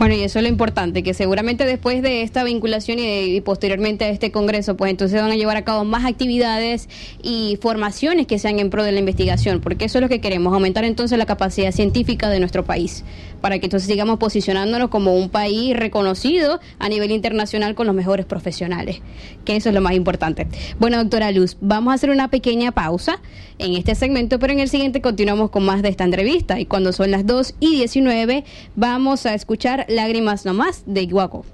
Bueno, 0.00 0.14
y 0.14 0.22
eso 0.22 0.38
es 0.38 0.44
lo 0.44 0.48
importante, 0.48 1.02
que 1.02 1.12
seguramente 1.12 1.66
después 1.66 2.00
de 2.00 2.22
esta 2.22 2.42
vinculación 2.42 2.98
y, 2.98 3.36
y, 3.36 3.40
posteriormente 3.42 4.06
a 4.06 4.08
este 4.08 4.32
Congreso, 4.32 4.74
pues 4.74 4.90
entonces 4.90 5.20
van 5.20 5.30
a 5.30 5.36
llevar 5.36 5.58
a 5.58 5.62
cabo 5.62 5.84
más 5.84 6.06
actividades 6.06 6.88
y 7.22 7.58
formaciones 7.60 8.26
que 8.26 8.38
sean 8.38 8.58
en 8.60 8.70
pro 8.70 8.82
de 8.82 8.92
la 8.92 8.98
investigación, 8.98 9.60
porque 9.60 9.84
eso 9.84 9.98
es 9.98 10.02
lo 10.02 10.08
que 10.08 10.22
queremos, 10.22 10.54
aumentar 10.54 10.84
entonces 10.84 11.18
la 11.18 11.26
capacidad 11.26 11.70
científica 11.70 12.30
de 12.30 12.40
nuestro 12.40 12.64
país 12.64 13.04
para 13.40 13.58
que 13.58 13.66
entonces 13.66 13.88
sigamos 13.88 14.18
posicionándonos 14.18 14.90
como 14.90 15.16
un 15.16 15.30
país 15.30 15.76
reconocido 15.76 16.60
a 16.78 16.88
nivel 16.88 17.10
internacional 17.10 17.74
con 17.74 17.86
los 17.86 17.94
mejores 17.94 18.26
profesionales, 18.26 19.00
que 19.44 19.56
eso 19.56 19.68
es 19.68 19.74
lo 19.74 19.80
más 19.80 19.94
importante. 19.94 20.46
Bueno, 20.78 20.98
doctora 20.98 21.30
Luz, 21.32 21.56
vamos 21.60 21.92
a 21.92 21.94
hacer 21.94 22.10
una 22.10 22.28
pequeña 22.28 22.72
pausa 22.72 23.20
en 23.58 23.74
este 23.74 23.94
segmento, 23.94 24.38
pero 24.38 24.52
en 24.52 24.60
el 24.60 24.68
siguiente 24.68 25.00
continuamos 25.00 25.50
con 25.50 25.64
más 25.64 25.82
de 25.82 25.88
esta 25.88 26.04
entrevista 26.04 26.60
y 26.60 26.66
cuando 26.66 26.92
son 26.92 27.10
las 27.10 27.26
2 27.26 27.54
y 27.60 27.76
19 27.76 28.44
vamos 28.76 29.26
a 29.26 29.34
escuchar 29.34 29.86
Lágrimas 29.88 30.44
Nomás 30.44 30.82
de 30.86 31.02
Iguaco. 31.02 31.44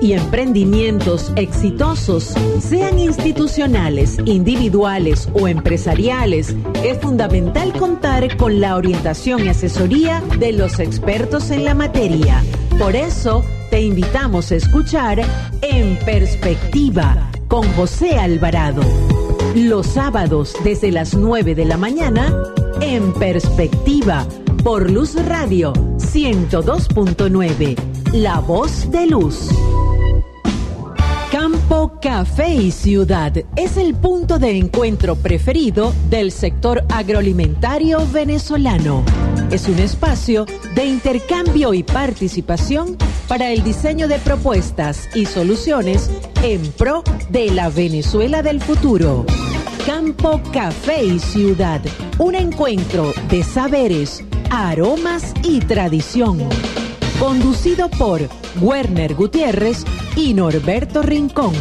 y 0.00 0.12
emprendimientos 0.12 1.32
exitosos, 1.36 2.34
sean 2.60 2.98
institucionales, 2.98 4.18
individuales 4.24 5.28
o 5.34 5.48
empresariales, 5.48 6.54
es 6.84 6.98
fundamental 6.98 7.72
contar 7.72 8.36
con 8.36 8.60
la 8.60 8.76
orientación 8.76 9.44
y 9.44 9.48
asesoría 9.48 10.22
de 10.38 10.52
los 10.52 10.78
expertos 10.78 11.50
en 11.50 11.64
la 11.64 11.74
materia. 11.74 12.42
Por 12.78 12.96
eso, 12.96 13.44
te 13.70 13.82
invitamos 13.82 14.52
a 14.52 14.56
escuchar 14.56 15.22
En 15.62 15.98
Perspectiva 16.04 17.30
con 17.48 17.66
José 17.74 18.18
Alvarado. 18.18 18.82
Los 19.54 19.86
sábados 19.86 20.54
desde 20.64 20.92
las 20.92 21.14
9 21.14 21.54
de 21.54 21.64
la 21.64 21.76
mañana, 21.76 22.32
En 22.80 23.12
Perspectiva 23.14 24.26
por 24.62 24.90
Luz 24.90 25.14
Radio 25.26 25.72
102.9, 25.72 27.76
La 28.12 28.40
Voz 28.40 28.90
de 28.90 29.06
Luz. 29.06 29.50
Campo 31.40 31.92
Café 32.02 32.52
y 32.52 32.72
Ciudad 32.72 33.32
es 33.54 33.76
el 33.76 33.94
punto 33.94 34.40
de 34.40 34.58
encuentro 34.58 35.14
preferido 35.14 35.94
del 36.10 36.32
sector 36.32 36.84
agroalimentario 36.92 38.04
venezolano. 38.08 39.04
Es 39.52 39.68
un 39.68 39.78
espacio 39.78 40.46
de 40.74 40.86
intercambio 40.86 41.74
y 41.74 41.84
participación 41.84 42.96
para 43.28 43.52
el 43.52 43.62
diseño 43.62 44.08
de 44.08 44.18
propuestas 44.18 45.08
y 45.14 45.26
soluciones 45.26 46.10
en 46.42 46.72
pro 46.72 47.04
de 47.30 47.52
la 47.52 47.68
Venezuela 47.68 48.42
del 48.42 48.60
futuro. 48.60 49.24
Campo 49.86 50.40
Café 50.52 51.04
y 51.04 51.20
Ciudad, 51.20 51.80
un 52.18 52.34
encuentro 52.34 53.12
de 53.28 53.44
saberes, 53.44 54.24
aromas 54.50 55.32
y 55.44 55.60
tradición 55.60 56.48
Conducido 57.18 57.90
por 57.90 58.20
Werner 58.60 59.14
Gutiérrez 59.14 59.84
y 60.14 60.34
Norberto 60.34 61.02
Rincón. 61.02 61.52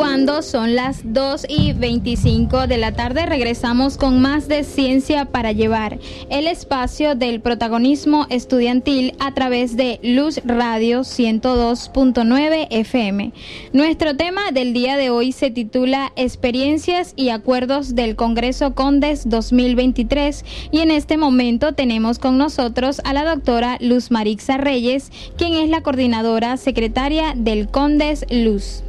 Cuando 0.00 0.40
son 0.40 0.76
las 0.76 1.02
2 1.04 1.44
y 1.50 1.74
25 1.74 2.66
de 2.66 2.78
la 2.78 2.92
tarde, 2.92 3.26
regresamos 3.26 3.98
con 3.98 4.18
más 4.22 4.48
de 4.48 4.64
Ciencia 4.64 5.26
para 5.26 5.52
Llevar, 5.52 5.98
el 6.30 6.46
espacio 6.46 7.16
del 7.16 7.42
protagonismo 7.42 8.26
estudiantil 8.30 9.12
a 9.20 9.34
través 9.34 9.76
de 9.76 10.00
Luz 10.02 10.40
Radio 10.46 11.00
102.9 11.00 12.68
FM. 12.70 13.32
Nuestro 13.74 14.16
tema 14.16 14.52
del 14.52 14.72
día 14.72 14.96
de 14.96 15.10
hoy 15.10 15.32
se 15.32 15.50
titula 15.50 16.12
Experiencias 16.16 17.12
y 17.14 17.28
Acuerdos 17.28 17.94
del 17.94 18.16
Congreso 18.16 18.74
Condes 18.74 19.28
2023 19.28 20.46
y 20.70 20.78
en 20.78 20.92
este 20.92 21.18
momento 21.18 21.74
tenemos 21.74 22.18
con 22.18 22.38
nosotros 22.38 23.02
a 23.04 23.12
la 23.12 23.26
doctora 23.26 23.76
Luz 23.82 24.10
Marixa 24.10 24.56
Reyes, 24.56 25.12
quien 25.36 25.56
es 25.56 25.68
la 25.68 25.82
coordinadora 25.82 26.56
secretaria 26.56 27.34
del 27.36 27.68
Condes 27.68 28.24
Luz. 28.30 28.82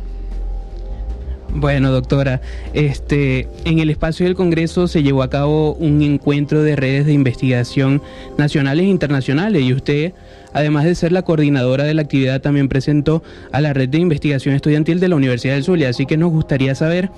Bueno, 1.54 1.92
doctora, 1.92 2.42
este, 2.74 3.48
en 3.66 3.80
el 3.80 3.90
espacio 3.90 4.26
del 4.26 4.36
Congreso 4.36 4.88
se 4.88 5.04
llevó 5.04 5.22
a 5.22 5.30
cabo 5.30 5.74
un 5.74 6.02
encuentro 6.02 6.64
de 6.64 6.76
redes 6.76 7.06
de 7.06 7.14
investigación 7.14 8.02
nacionales 8.38 8.86
e 8.86 8.90
internacionales 8.90 9.62
y 9.62 9.74
usted, 9.74 10.14
además 10.54 10.86
de 10.86 10.96
ser 10.96 11.12
la 11.12 11.24
coordinadora 11.24 11.84
de 11.84 11.94
la 11.94 12.04
actividad, 12.04 12.42
también 12.42 12.70
presentó 12.70 13.22
a 13.52 13.60
la 13.60 13.74
red 13.74 13.90
de 13.90 13.98
investigación 13.98 14.56
estudiantil 14.56 15.02
de 15.02 15.10
la 15.10 15.18
Universidad 15.18 15.56
del 15.56 15.66
Zulia. 15.66 15.90
Así 15.90 16.06
que 16.06 16.16
nos 16.16 16.32
gustaría 16.32 16.74
saber 16.74 17.10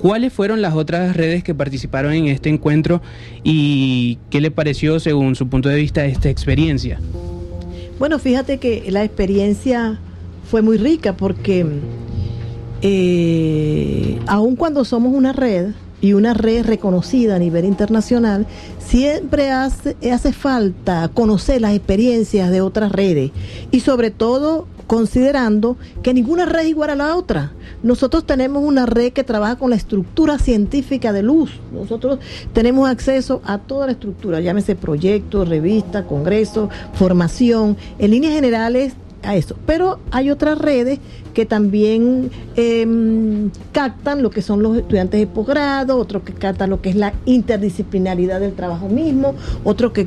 cuáles 0.00 0.32
fueron 0.32 0.60
las 0.60 0.74
otras 0.74 1.16
redes 1.16 1.44
que 1.44 1.54
participaron 1.54 2.12
en 2.14 2.26
este 2.26 2.48
encuentro 2.48 3.00
y 3.44 4.18
qué 4.28 4.40
le 4.40 4.50
pareció, 4.50 4.98
según 4.98 5.36
su 5.36 5.48
punto 5.48 5.68
de 5.68 5.76
vista, 5.76 6.04
esta 6.04 6.28
experiencia. 6.28 6.98
Bueno, 8.00 8.18
fíjate 8.18 8.58
que 8.58 8.90
la 8.90 9.04
experiencia 9.04 10.00
fue 10.50 10.62
muy 10.62 10.78
rica 10.78 11.16
porque 11.16 11.64
eh, 12.82 14.18
aun 14.26 14.56
cuando 14.56 14.84
somos 14.84 15.14
una 15.14 15.32
red 15.32 15.70
y 16.00 16.14
una 16.14 16.34
red 16.34 16.66
reconocida 16.66 17.36
a 17.36 17.38
nivel 17.38 17.64
internacional, 17.64 18.44
siempre 18.78 19.50
hace, 19.52 19.96
hace 20.12 20.32
falta 20.32 21.08
conocer 21.14 21.60
las 21.60 21.74
experiencias 21.74 22.50
de 22.50 22.60
otras 22.60 22.90
redes 22.90 23.30
y 23.70 23.80
sobre 23.80 24.10
todo 24.10 24.66
considerando 24.88 25.76
que 26.02 26.12
ninguna 26.12 26.44
red 26.44 26.62
es 26.62 26.70
igual 26.70 26.90
a 26.90 26.96
la 26.96 27.16
otra. 27.16 27.52
Nosotros 27.84 28.26
tenemos 28.26 28.64
una 28.64 28.84
red 28.84 29.12
que 29.12 29.22
trabaja 29.22 29.56
con 29.56 29.70
la 29.70 29.76
estructura 29.76 30.38
científica 30.38 31.12
de 31.12 31.22
luz. 31.22 31.52
Nosotros 31.72 32.18
tenemos 32.52 32.88
acceso 32.90 33.40
a 33.44 33.58
toda 33.58 33.86
la 33.86 33.92
estructura, 33.92 34.40
llámese 34.40 34.74
proyectos, 34.74 35.48
revistas, 35.48 36.04
congresos, 36.06 36.68
formación. 36.94 37.76
En 37.98 38.10
líneas 38.10 38.34
generales 38.34 38.94
a 39.22 39.36
eso. 39.36 39.56
Pero 39.66 39.98
hay 40.10 40.30
otras 40.30 40.58
redes 40.58 40.98
que 41.34 41.46
también 41.46 42.30
em, 42.56 43.50
captan 43.72 44.22
lo 44.22 44.30
que 44.30 44.42
son 44.42 44.62
los 44.62 44.76
estudiantes 44.76 45.20
de 45.20 45.26
posgrado, 45.26 45.96
otros 45.96 46.22
que 46.22 46.32
captan 46.32 46.70
lo 46.70 46.82
que 46.82 46.90
es 46.90 46.96
la 46.96 47.14
interdisciplinaridad 47.24 48.40
del 48.40 48.52
trabajo 48.52 48.88
mismo, 48.88 49.34
otros 49.64 49.92
que 49.92 50.06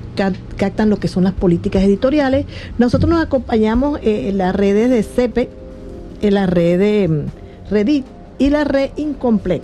captan 0.57 0.89
lo 0.89 0.97
que 0.97 1.07
son 1.07 1.23
las 1.23 1.33
políticas 1.33 1.83
editoriales. 1.83 2.45
Nosotros 2.77 3.09
nos 3.09 3.23
acompañamos 3.23 3.99
eh, 4.01 4.29
en 4.29 4.37
las 4.37 4.55
redes 4.55 4.89
de 4.89 5.03
CEPE, 5.03 5.49
en 6.21 6.33
la 6.33 6.45
red 6.45 6.79
de 6.79 7.03
em, 7.03 7.25
Redit 7.69 8.05
y 8.37 8.49
la 8.49 8.63
red 8.63 8.91
Incomplec. 8.97 9.63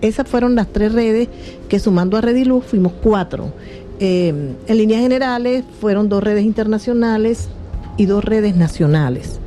Esas 0.00 0.26
fueron 0.26 0.56
las 0.56 0.66
tres 0.68 0.92
redes 0.92 1.28
que 1.68 1.78
sumando 1.78 2.16
a 2.16 2.20
Rediluz 2.20 2.64
fuimos 2.64 2.92
cuatro. 3.02 3.52
Em, 4.00 4.54
en 4.66 4.76
líneas 4.76 5.00
generales 5.00 5.64
fueron 5.80 6.08
dos 6.08 6.24
redes 6.24 6.44
internacionales, 6.44 7.48
y 7.96 8.06
dos 8.06 8.24
redes 8.24 8.56
nacionales. 8.56 9.38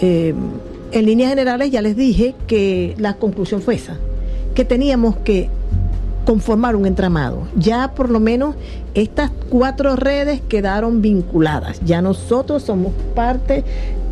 Eh, 0.00 0.34
en 0.92 1.06
líneas 1.06 1.30
generales 1.30 1.70
ya 1.70 1.82
les 1.82 1.96
dije 1.96 2.34
que 2.46 2.94
la 2.98 3.14
conclusión 3.14 3.60
fue 3.60 3.74
esa, 3.74 3.96
que 4.54 4.64
teníamos 4.64 5.16
que 5.16 5.48
conformar 6.24 6.76
un 6.76 6.86
entramado. 6.86 7.48
Ya 7.56 7.92
por 7.94 8.10
lo 8.10 8.20
menos 8.20 8.54
estas 9.02 9.30
cuatro 9.48 9.96
redes 9.96 10.40
quedaron 10.48 11.02
vinculadas. 11.02 11.80
Ya 11.84 12.02
nosotros 12.02 12.62
somos 12.62 12.92
parte 13.14 13.64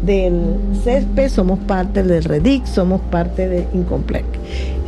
del 0.02 0.56
CESPE, 0.84 1.28
somos 1.28 1.58
parte 1.60 2.02
del 2.02 2.22
REDIC, 2.22 2.66
somos 2.66 3.00
parte 3.10 3.48
de 3.48 3.66
Incomplec. 3.72 4.24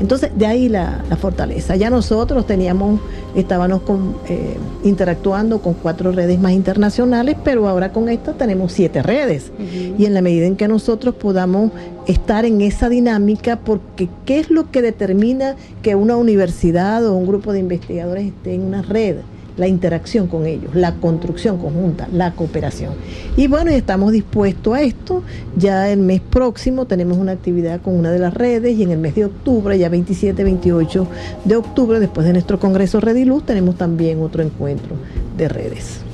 Entonces, 0.00 0.30
de 0.37 0.46
ahí 0.46 0.68
la, 0.68 1.02
fortaleza. 1.20 1.74
Ya 1.74 1.90
nosotros 1.90 2.46
teníamos, 2.46 3.00
estábamos 3.34 3.82
con, 3.82 4.14
eh, 4.28 4.56
interactuando 4.84 5.61
con 5.61 5.74
cuatro 5.74 6.12
redes 6.12 6.38
más 6.38 6.52
internacionales, 6.52 7.37
pero 7.42 7.68
ahora 7.68 7.90
con 7.90 8.08
esta 8.08 8.34
tenemos 8.34 8.72
siete 8.72 9.02
redes. 9.02 9.50
Y 9.98 10.04
en 10.04 10.14
la 10.14 10.22
medida 10.22 10.46
en 10.46 10.54
que 10.54 10.68
nosotros 10.68 11.16
podamos 11.16 11.72
estar 12.06 12.44
en 12.44 12.61
esa 12.61 12.88
dinámica, 12.88 13.58
porque 13.58 14.08
¿qué 14.24 14.38
es 14.38 14.50
lo 14.50 14.70
que 14.70 14.82
determina 14.82 15.56
que 15.82 15.96
una 15.96 16.16
universidad 16.16 17.04
o 17.06 17.14
un 17.14 17.26
grupo 17.26 17.52
de 17.52 17.58
investigadores 17.58 18.26
esté 18.26 18.54
en 18.54 18.62
una 18.62 18.82
red? 18.82 19.16
La 19.59 19.68
interacción 19.68 20.29
con 20.29 20.47
ellos, 20.47 20.75
la 20.75 20.94
construcción 20.94 21.59
conjunta, 21.59 22.09
la 22.12 22.33
cooperación. 22.33 22.94
Y 23.37 23.47
bueno, 23.49 23.71
estamos 23.71 24.12
dispuestos 24.12 24.75
a 24.75 24.83
esto. 24.83 25.23
Ya 25.57 25.90
el 25.90 26.01
mes 26.01 26.21
próximo 26.21 26.87
tenemos 26.87 27.18
una 27.18 27.33
actividad 27.33 27.81
con 27.83 27.94
una 27.94 28.11
de 28.11 28.18
las 28.18 28.33
redes 28.35 28.79
y 28.79 28.83
en 28.83 28.92
el 28.92 28.99
mes 28.99 29.14
de 29.14 29.27
octubre, 29.27 29.79
ya 29.79 29.88
27, 29.88 30.44
28 30.44 31.07
de 31.44 31.57
octubre, 31.57 32.01
después 32.01 32.27
de 32.27 32.33
nuestro 32.33 32.59
Congreso 32.59 33.01
Rediluz, 33.01 33.44
tenemos 33.44 33.77
también 33.77 34.23
otro 34.23 34.42
encuentro 34.42 34.97
de 35.37 35.49
redes. 35.49 36.08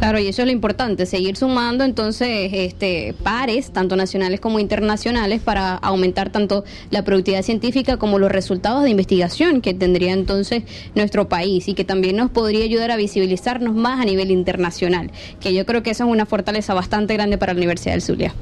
Claro, 0.00 0.18
y 0.18 0.28
eso 0.28 0.40
es 0.40 0.46
lo 0.46 0.52
importante, 0.52 1.04
seguir 1.04 1.36
sumando 1.36 1.84
entonces 1.84 2.50
este 2.54 3.14
pares, 3.22 3.70
tanto 3.70 3.96
nacionales 3.96 4.40
como 4.40 4.58
internacionales, 4.58 5.42
para 5.42 5.74
aumentar 5.74 6.32
tanto 6.32 6.64
la 6.90 7.04
productividad 7.04 7.42
científica 7.42 7.98
como 7.98 8.18
los 8.18 8.32
resultados 8.32 8.82
de 8.82 8.88
investigación 8.88 9.60
que 9.60 9.74
tendría 9.74 10.14
entonces 10.14 10.62
nuestro 10.94 11.28
país 11.28 11.68
y 11.68 11.74
que 11.74 11.84
también 11.84 12.16
nos 12.16 12.30
podría 12.30 12.64
ayudar 12.64 12.90
a 12.90 12.96
visibilizarnos 12.96 13.74
más 13.74 14.00
a 14.00 14.06
nivel 14.06 14.30
internacional, 14.30 15.10
que 15.38 15.52
yo 15.52 15.66
creo 15.66 15.82
que 15.82 15.90
eso 15.90 16.04
es 16.04 16.10
una 16.10 16.24
fortaleza 16.24 16.72
bastante 16.72 17.12
grande 17.12 17.36
para 17.36 17.52
la 17.52 17.58
Universidad 17.58 17.92
del 17.92 18.00
Zulia. 18.00 18.34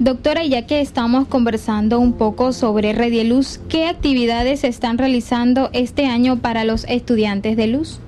Doctora, 0.00 0.44
ya 0.44 0.66
que 0.66 0.80
estamos 0.80 1.28
conversando 1.28 2.00
un 2.00 2.14
poco 2.14 2.52
sobre 2.52 2.92
Redieluz, 2.92 3.60
¿qué 3.68 3.86
actividades 3.86 4.60
se 4.60 4.66
están 4.66 4.98
realizando 4.98 5.70
este 5.72 6.06
año 6.06 6.40
para 6.40 6.64
los 6.64 6.86
estudiantes 6.88 7.56
de 7.56 7.68
luz? 7.68 8.00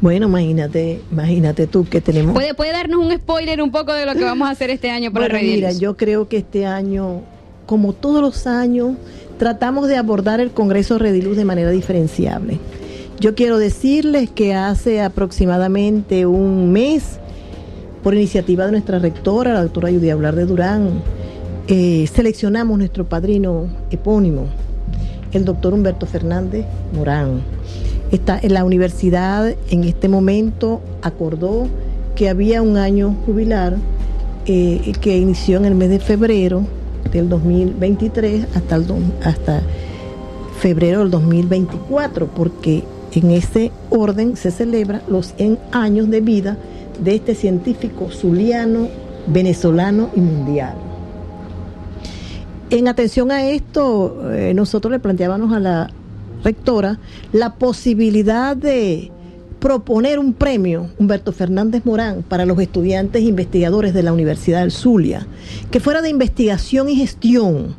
Bueno, 0.00 0.28
imagínate, 0.28 1.00
imagínate 1.12 1.66
tú 1.66 1.84
que 1.84 2.00
tenemos. 2.00 2.34
¿Puede, 2.34 2.54
puede 2.54 2.72
darnos 2.72 3.04
un 3.04 3.12
spoiler 3.12 3.60
un 3.60 3.70
poco 3.70 3.92
de 3.92 4.06
lo 4.06 4.14
que 4.14 4.24
vamos 4.24 4.48
a 4.48 4.52
hacer 4.52 4.70
este 4.70 4.90
año 4.90 5.12
para 5.12 5.28
bueno, 5.28 5.40
Mira, 5.42 5.72
yo 5.72 5.96
creo 5.96 6.28
que 6.28 6.38
este 6.38 6.64
año, 6.66 7.20
como 7.66 7.92
todos 7.92 8.22
los 8.22 8.46
años, 8.46 8.96
tratamos 9.38 9.88
de 9.88 9.96
abordar 9.96 10.40
el 10.40 10.50
Congreso 10.52 10.98
Rediluz 10.98 11.36
de 11.36 11.44
manera 11.44 11.70
diferenciable. 11.70 12.58
Yo 13.18 13.34
quiero 13.34 13.58
decirles 13.58 14.30
que 14.30 14.54
hace 14.54 15.02
aproximadamente 15.02 16.24
un 16.24 16.72
mes, 16.72 17.18
por 18.02 18.14
iniciativa 18.14 18.64
de 18.64 18.72
nuestra 18.72 18.98
rectora, 18.98 19.52
la 19.52 19.62
doctora 19.62 19.88
Hablar 19.88 20.34
de 20.34 20.46
Durán, 20.46 21.02
eh, 21.68 22.08
seleccionamos 22.10 22.78
nuestro 22.78 23.06
padrino 23.06 23.68
epónimo 23.90 24.46
el 25.32 25.44
doctor 25.44 25.74
Humberto 25.74 26.06
Fernández 26.06 26.64
Morán. 26.92 27.40
Está 28.12 28.38
en 28.42 28.54
la 28.54 28.64
universidad 28.64 29.54
en 29.70 29.84
este 29.84 30.08
momento 30.08 30.80
acordó 31.02 31.68
que 32.16 32.28
había 32.28 32.60
un 32.60 32.76
año 32.76 33.14
jubilar 33.24 33.76
eh, 34.46 34.92
que 35.00 35.16
inició 35.16 35.58
en 35.58 35.64
el 35.64 35.74
mes 35.76 35.90
de 35.90 36.00
febrero 36.00 36.64
del 37.12 37.28
2023 37.28 38.46
hasta, 38.54 38.76
el, 38.76 38.86
hasta 39.22 39.62
febrero 40.58 41.00
del 41.00 41.10
2024, 41.10 42.26
porque 42.26 42.82
en 43.12 43.30
ese 43.30 43.70
orden 43.90 44.36
se 44.36 44.50
celebra 44.50 45.02
los 45.08 45.34
100 45.34 45.58
años 45.72 46.10
de 46.10 46.20
vida 46.20 46.56
de 47.02 47.14
este 47.14 47.34
científico 47.34 48.10
zuliano, 48.10 48.88
venezolano 49.26 50.10
y 50.16 50.20
mundial. 50.20 50.74
En 52.70 52.88
atención 52.88 53.30
a 53.30 53.44
esto, 53.44 54.30
eh, 54.32 54.52
nosotros 54.54 54.92
le 54.92 54.98
planteábamos 54.98 55.52
a 55.52 55.60
la 55.60 55.90
rectora 56.44 56.98
la 57.32 57.54
posibilidad 57.54 58.56
de 58.56 59.10
proponer 59.60 60.18
un 60.18 60.32
premio, 60.32 60.88
Humberto 60.98 61.32
Fernández 61.32 61.84
Morán, 61.84 62.22
para 62.22 62.46
los 62.46 62.58
estudiantes 62.58 63.22
investigadores 63.22 63.92
de 63.92 64.02
la 64.02 64.12
Universidad 64.12 64.60
del 64.60 64.72
Zulia, 64.72 65.26
que 65.70 65.80
fuera 65.80 66.00
de 66.00 66.08
investigación 66.08 66.88
y 66.88 66.96
gestión, 66.96 67.76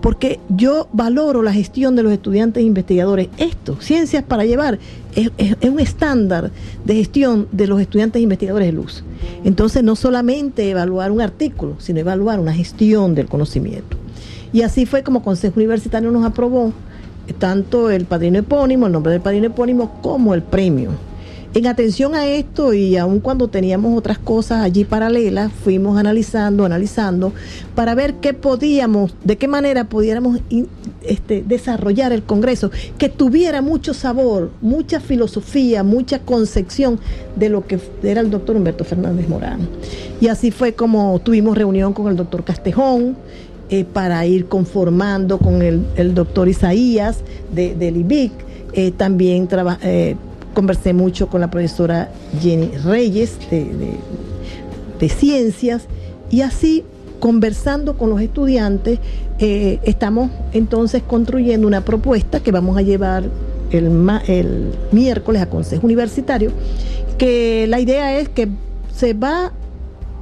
porque 0.00 0.40
yo 0.48 0.88
valoro 0.92 1.42
la 1.42 1.52
gestión 1.52 1.96
de 1.96 2.02
los 2.02 2.12
estudiantes 2.12 2.64
investigadores. 2.64 3.28
Esto, 3.36 3.76
Ciencias 3.80 4.24
para 4.24 4.46
Llevar, 4.46 4.78
es, 5.14 5.30
un 5.62 5.80
estándar 5.80 6.50
de 6.84 6.94
gestión 6.94 7.46
de 7.52 7.66
los 7.66 7.80
estudiantes 7.80 8.22
investigadores 8.22 8.68
de 8.68 8.72
luz. 8.72 9.04
Entonces, 9.44 9.82
no 9.82 9.96
solamente 9.96 10.70
evaluar 10.70 11.10
un 11.10 11.20
artículo, 11.20 11.76
sino 11.78 12.00
evaluar 12.00 12.40
una 12.40 12.54
gestión 12.54 13.14
del 13.14 13.26
conocimiento. 13.26 13.96
Y 14.52 14.62
así 14.62 14.86
fue 14.86 15.02
como 15.02 15.22
Consejo 15.22 15.54
Universitario 15.56 16.10
nos 16.10 16.24
aprobó 16.24 16.72
tanto 17.38 17.90
el 17.90 18.04
padrino 18.04 18.38
epónimo, 18.38 18.86
el 18.86 18.92
nombre 18.92 19.12
del 19.12 19.20
padrino 19.20 19.46
epónimo, 19.46 20.00
como 20.02 20.34
el 20.34 20.42
premio. 20.42 20.90
En 21.54 21.66
atención 21.66 22.14
a 22.14 22.26
esto 22.26 22.74
y 22.74 22.98
aun 22.98 23.20
cuando 23.20 23.48
teníamos 23.48 23.96
otras 23.96 24.18
cosas 24.18 24.60
allí 24.60 24.84
paralelas, 24.84 25.50
fuimos 25.50 25.98
analizando, 25.98 26.66
analizando, 26.66 27.32
para 27.74 27.94
ver 27.94 28.14
qué 28.16 28.34
podíamos, 28.34 29.14
de 29.24 29.38
qué 29.38 29.48
manera 29.48 29.88
pudiéramos 29.88 30.40
este, 31.02 31.42
desarrollar 31.42 32.12
el 32.12 32.22
Congreso, 32.22 32.70
que 32.98 33.08
tuviera 33.08 33.62
mucho 33.62 33.94
sabor, 33.94 34.50
mucha 34.60 35.00
filosofía, 35.00 35.82
mucha 35.82 36.18
concepción 36.18 37.00
de 37.34 37.48
lo 37.48 37.66
que 37.66 37.80
era 38.02 38.20
el 38.20 38.30
doctor 38.30 38.54
Humberto 38.54 38.84
Fernández 38.84 39.26
Morán. 39.26 39.68
Y 40.20 40.28
así 40.28 40.50
fue 40.50 40.74
como 40.74 41.18
tuvimos 41.20 41.56
reunión 41.56 41.94
con 41.94 42.08
el 42.08 42.16
doctor 42.16 42.44
Castejón, 42.44 43.16
eh, 43.70 43.84
para 43.84 44.24
ir 44.24 44.46
conformando 44.46 45.36
con 45.36 45.60
el, 45.60 46.14
doctor 46.14 46.48
Isaías 46.48 47.18
de, 47.52 47.74
del 47.74 47.98
IBIC. 47.98 48.32
Eh, 48.72 48.92
también 48.92 49.46
eh, 49.82 50.16
conversé 50.54 50.94
mucho 50.94 51.28
con 51.28 51.42
la 51.42 51.50
profesora 51.50 52.10
Jenny 52.40 52.70
Reyes 52.82 53.36
de, 53.50 55.08
Ciencias 55.10 55.84
y 56.30 56.40
así 56.40 56.82
conversando 57.20 57.98
con 57.98 58.08
los 58.10 58.20
estudiantes 58.20 58.98
estamos 59.38 60.30
entonces 60.52 61.02
construyendo 61.02 61.66
una 61.66 61.82
propuesta 61.82 62.40
que 62.40 62.50
vamos 62.50 62.76
a 62.76 62.82
llevar 62.82 63.24
el, 63.70 64.10
el 64.26 64.72
miércoles 64.92 65.42
a 65.42 65.46
Consejo 65.46 65.86
Universitario, 65.86 66.52
que 67.16 67.66
la 67.68 67.80
idea 67.80 68.18
es 68.18 68.28
que 68.28 68.48
se 68.92 69.12
va 69.12 69.52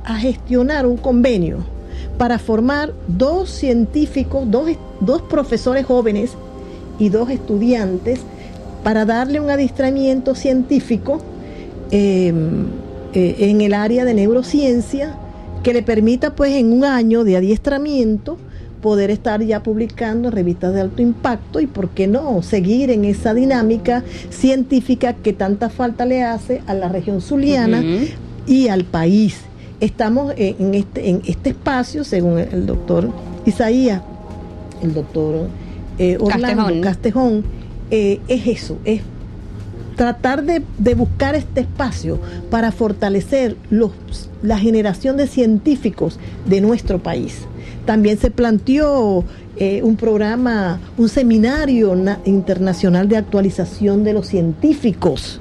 a 0.04 0.16
gestionar 0.16 0.85
un 0.85 0.96
convenio 0.96 1.75
para 2.18 2.38
formar 2.38 2.92
dos 3.09 3.50
científicos, 3.50 4.46
dos, 4.50 5.22
profesores 5.22 5.85
jóvenes 5.85 6.33
y 6.98 7.09
dos 7.09 7.31
estudiantes 7.31 8.20
para 8.83 9.05
darle 9.05 9.40
un 9.40 9.50
adiestramiento 9.50 10.35
científico 10.35 11.20
em, 11.90 12.66
eh, 13.12 13.37
en 13.38 13.61
el 13.61 13.74
área 13.74 14.05
de 14.05 14.14
neurociencia 14.14 15.16
que 15.62 15.72
le 15.72 15.83
permita 15.83 16.35
pues 16.35 16.52
en 16.52 16.72
un 16.72 16.85
año 16.85 17.24
de 17.24 17.37
adiestramiento 17.37 18.38
poder 18.81 19.11
estar 19.11 19.42
ya 19.42 19.62
publicando 19.62 20.31
revistas 20.31 20.72
de 20.72 20.81
alto 20.81 21.02
impacto 21.02 21.61
y 21.61 21.66
por 21.66 21.88
qué 21.88 22.07
no 22.07 22.42
seguir 22.42 22.90
en 22.90 23.05
esa 23.05 23.35
dinámica 23.35 24.05
científica 24.31 25.14
que 25.14 25.33
tanta 25.33 25.70
falta 25.70 26.07
le 26.07 26.22
hace 26.22 26.62
a 26.66 26.74
la 26.74 26.88
región 26.88 27.20
zuliana 27.20 27.83
y 28.46 28.68
al 28.68 28.85
país 28.85 29.40
estamos 29.80 30.32
en 30.36 30.74
este, 30.74 31.08
en 31.10 31.22
este 31.26 31.50
espacio, 31.50 32.04
según 32.04 32.38
el 32.38 32.66
doctor 32.66 33.10
Isaías, 33.44 34.02
el 34.82 34.94
doctor 34.94 35.48
eh, 35.98 36.18
Orlando 36.20 36.80
Castejón, 36.80 37.44
eh, 37.90 38.20
es 38.28 38.46
eso, 38.46 38.78
es 38.84 39.02
tratar 39.96 40.44
de, 40.44 40.62
buscar 40.94 41.34
este 41.34 41.62
espacio 41.62 42.18
para 42.50 42.70
fortalecer 42.70 43.56
los, 43.70 43.92
la 44.42 44.58
generación 44.58 45.16
de 45.16 45.26
científicos 45.26 46.18
de 46.46 46.60
nuestro 46.60 46.98
país. 46.98 47.38
También 47.86 48.18
se 48.18 48.30
planteó 48.30 49.24
eh, 49.56 49.80
un 49.82 49.96
programa, 49.96 50.80
un 50.98 51.08
seminario 51.08 51.96
internacional 52.24 53.08
de 53.08 53.16
actualización 53.16 54.04
de 54.04 54.12
los 54.12 54.26
científicos, 54.26 55.40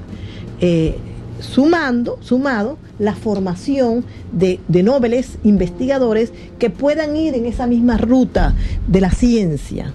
sumando, 1.38 2.16
sumado 2.22 2.78
la 2.98 3.14
formación 3.14 4.04
de, 4.32 4.60
de 4.68 4.82
nobles 4.82 5.38
investigadores 5.44 6.32
que 6.58 6.70
puedan 6.70 7.16
ir 7.16 7.34
en 7.34 7.46
esa 7.46 7.66
misma 7.66 7.96
ruta 7.96 8.54
de 8.86 9.00
la 9.00 9.10
ciencia. 9.10 9.92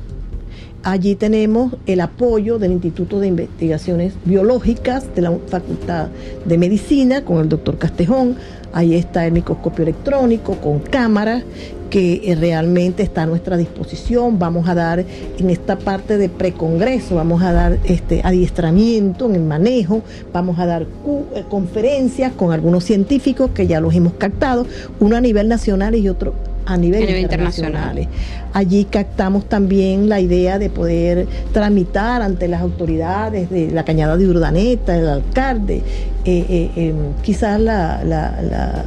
Allí 0.83 1.13
tenemos 1.13 1.75
el 1.85 2.01
apoyo 2.01 2.57
del 2.57 2.71
Instituto 2.71 3.19
de 3.19 3.27
Investigaciones 3.27 4.13
Biológicas 4.25 5.13
de 5.13 5.21
la 5.21 5.37
Facultad 5.47 6.07
de 6.45 6.57
Medicina 6.57 7.23
con 7.23 7.37
el 7.37 7.49
doctor 7.49 7.77
Castejón. 7.77 8.35
Ahí 8.73 8.95
está 8.95 9.25
el 9.25 9.33
microscopio 9.33 9.83
electrónico 9.83 10.55
con 10.55 10.79
cámara 10.79 11.43
que 11.89 12.21
eh, 12.23 12.35
realmente 12.35 13.03
está 13.03 13.23
a 13.23 13.25
nuestra 13.25 13.57
disposición. 13.57 14.39
Vamos 14.39 14.67
a 14.67 14.73
dar 14.73 15.05
en 15.37 15.49
esta 15.49 15.77
parte 15.77 16.17
de 16.17 16.29
precongreso, 16.29 17.15
vamos 17.15 17.43
a 17.43 17.51
dar 17.51 17.77
este 17.83 18.21
adiestramiento 18.23 19.25
en 19.27 19.35
el 19.35 19.43
manejo, 19.43 20.01
vamos 20.33 20.57
a 20.57 20.65
dar 20.65 20.83
eh, 20.83 21.43
conferencias 21.49 22.31
con 22.31 22.51
algunos 22.51 22.85
científicos 22.85 23.51
que 23.51 23.67
ya 23.67 23.81
los 23.81 23.93
hemos 23.93 24.13
captado, 24.13 24.65
uno 24.99 25.17
a 25.17 25.21
nivel 25.21 25.47
nacional 25.47 25.95
y 25.95 26.07
otro 26.07 26.33
a 26.65 26.77
nivel, 26.77 27.17
internacional. 27.19 28.07
Allí 28.53 28.85
captamos 28.85 29.47
también 29.47 30.09
la 30.09 30.19
idea 30.19 30.59
de 30.59 30.69
poder 30.69 31.27
tramitar 31.53 32.21
ante 32.21 32.47
las 32.47 32.61
autoridades 32.61 33.49
de 33.49 33.71
la 33.71 33.83
Cañada 33.83 34.17
de 34.17 34.27
Urdaneta, 34.27 34.97
el 34.97 35.07
alcalde, 35.07 35.81
eh, 36.25 36.71
em, 36.75 36.95
quizás 37.23 37.59
la 37.59 38.85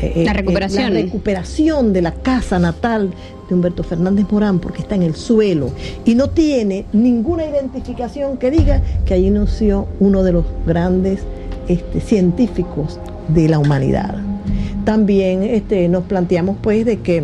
eh, 0.00 0.12
eh, 0.14 0.24
la 0.24 0.32
recuperación. 0.32 0.94
la 0.94 1.00
recuperación 1.00 1.92
de 1.92 2.02
la 2.02 2.12
casa 2.12 2.58
natal 2.58 3.10
de 3.48 3.54
Humberto 3.54 3.82
Fernández 3.82 4.26
Morán 4.30 4.60
porque 4.60 4.82
está 4.82 4.94
en 4.94 5.02
el 5.02 5.14
suelo 5.14 5.70
y 6.04 6.14
no 6.14 6.28
tiene 6.30 6.84
ninguna 6.92 7.44
identificación 7.44 8.36
que 8.36 8.50
diga 8.50 8.80
que 9.04 9.14
allí 9.14 9.30
nació 9.30 9.88
uno 9.98 10.22
de 10.22 10.32
los 10.32 10.44
grandes 10.66 11.20
este, 11.66 12.00
científicos 12.00 13.00
de 13.28 13.48
la 13.48 13.58
humanidad. 13.58 14.16
También 14.84 15.42
este, 15.42 15.88
nos 15.88 16.04
planteamos 16.04 16.56
pues 16.60 16.84
de 16.84 17.00
que 17.00 17.22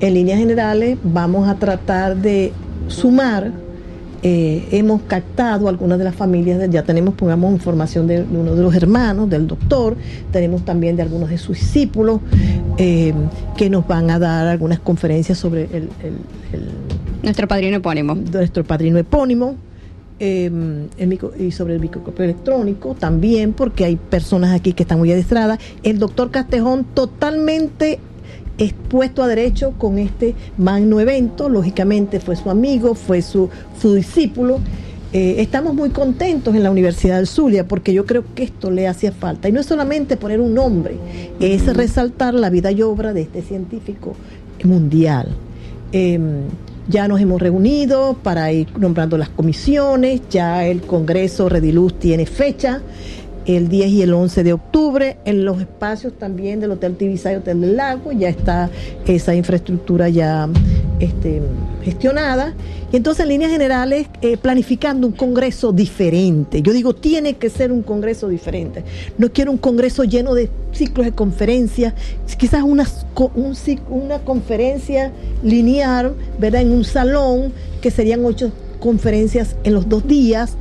en 0.00 0.14
líneas 0.14 0.38
generales 0.38 0.98
vamos 1.02 1.48
a 1.48 1.56
tratar 1.56 2.16
de 2.16 2.52
sumar 2.88 3.52
eh, 4.22 4.66
hemos 4.72 5.02
captado 5.02 5.68
algunas 5.68 5.98
de 5.98 6.04
las 6.04 6.16
familias, 6.16 6.68
ya 6.70 6.82
tenemos, 6.82 7.14
pongamos, 7.14 7.52
información 7.52 8.08
de, 8.08 8.22
uno 8.22 8.56
de 8.56 8.62
los 8.62 8.74
hermanos, 8.74 9.30
del 9.30 9.46
doctor, 9.46 9.96
tenemos 10.32 10.64
también 10.64 10.96
de 10.96 11.02
algunos 11.02 11.28
de 11.28 11.38
sus 11.38 11.58
discípulos, 11.58 12.20
eh, 12.76 13.12
que 13.56 13.70
nos 13.70 13.86
van 13.86 14.10
a 14.10 14.18
dar 14.18 14.48
algunas 14.48 14.80
conferencias 14.80 15.38
sobre 15.38 15.68
el, 15.72 15.90
nuestro 17.22 17.46
padrino 17.46 17.76
epónimo. 17.76 18.14
Nuestro 18.14 18.64
padrino 18.64 18.98
epónimo. 18.98 19.54
Eh, 20.18 20.50
y 21.38 21.50
sobre 21.50 21.74
el 21.74 21.80
microscopio 21.80 22.24
electrónico 22.24 22.96
también, 22.98 23.52
porque 23.52 23.84
hay 23.84 23.96
personas 23.96 24.54
aquí 24.54 24.72
que 24.72 24.84
están 24.84 24.98
muy 24.98 25.12
adiestradas. 25.12 25.58
El 25.82 25.98
doctor 25.98 26.30
Castejón 26.30 26.84
totalmente 26.84 27.98
expuesto 28.58 29.22
a 29.22 29.28
derecho 29.28 29.74
con 29.76 29.98
este 29.98 30.34
magno 30.56 31.00
evento. 31.00 31.48
Lógicamente 31.48 32.20
fue 32.20 32.36
su 32.36 32.50
amigo, 32.50 32.94
fue 32.94 33.20
su, 33.22 33.50
su 33.80 33.94
discípulo. 33.94 34.60
Eh, 35.12 35.36
estamos 35.38 35.74
muy 35.74 35.90
contentos 35.90 36.54
en 36.54 36.62
la 36.62 36.70
Universidad 36.70 37.16
del 37.16 37.26
Zulia 37.26 37.66
porque 37.66 37.92
yo 37.92 38.04
creo 38.06 38.24
que 38.34 38.42
esto 38.44 38.70
le 38.70 38.88
hacía 38.88 39.12
falta. 39.12 39.48
Y 39.48 39.52
no 39.52 39.60
es 39.60 39.66
solamente 39.66 40.16
poner 40.16 40.40
un 40.40 40.54
nombre, 40.54 40.96
es 41.40 41.74
resaltar 41.74 42.34
la 42.34 42.50
vida 42.50 42.70
y 42.72 42.82
obra 42.82 43.12
de 43.12 43.22
este 43.22 43.42
científico 43.42 44.14
mundial. 44.64 45.28
Em, 45.92 46.42
ya 46.88 47.08
nos 47.08 47.20
hemos 47.20 47.40
reunido 47.40 48.16
para 48.22 48.52
ir 48.52 48.68
nombrando 48.78 49.18
las 49.18 49.28
comisiones, 49.28 50.22
ya 50.30 50.64
el 50.64 50.82
Congreso 50.82 51.48
Rediluz 51.48 51.98
tiene 51.98 52.26
fecha 52.26 52.80
el 53.46 53.68
10 53.68 53.88
y 53.90 54.02
el 54.02 54.12
11 54.12 54.44
de 54.44 54.52
octubre. 54.52 55.16
En 55.24 55.44
los 55.44 55.60
espacios 55.60 56.12
también 56.18 56.60
del 56.60 56.72
Hotel 56.72 56.96
Tibisay 56.96 57.36
Hotel 57.36 57.60
del 57.60 57.76
Lago 57.76 58.12
ya 58.12 58.28
está 58.28 58.70
esa 59.06 59.34
infraestructura 59.34 60.08
ya 60.08 60.48
este, 60.98 61.40
gestionada. 61.82 62.54
Y 62.92 62.96
entonces, 62.96 63.22
en 63.24 63.28
líneas 63.30 63.50
generales, 63.50 64.06
eh, 64.22 64.36
planificando 64.36 65.06
un 65.06 65.12
congreso 65.12 65.72
diferente. 65.72 66.62
Yo 66.62 66.72
digo, 66.72 66.94
tiene 66.94 67.34
que 67.34 67.50
ser 67.50 67.72
un 67.72 67.82
congreso 67.82 68.28
diferente. 68.28 68.84
No 69.18 69.32
quiero 69.32 69.52
un 69.52 69.58
congreso 69.58 70.04
lleno 70.04 70.34
de 70.34 70.50
ciclos 70.72 71.06
de 71.06 71.12
conferencias, 71.12 71.94
quizás 72.38 72.62
una, 72.62 72.86
un, 73.34 73.54
una 73.88 74.18
conferencia 74.20 75.12
lineal, 75.42 76.14
¿verdad? 76.38 76.62
En 76.62 76.72
un 76.72 76.84
salón, 76.84 77.52
que 77.80 77.90
serían 77.90 78.24
ocho 78.24 78.52
conferencias 78.78 79.56
en 79.64 79.74
los 79.74 79.88
dos 79.88 80.06
días. 80.06 80.56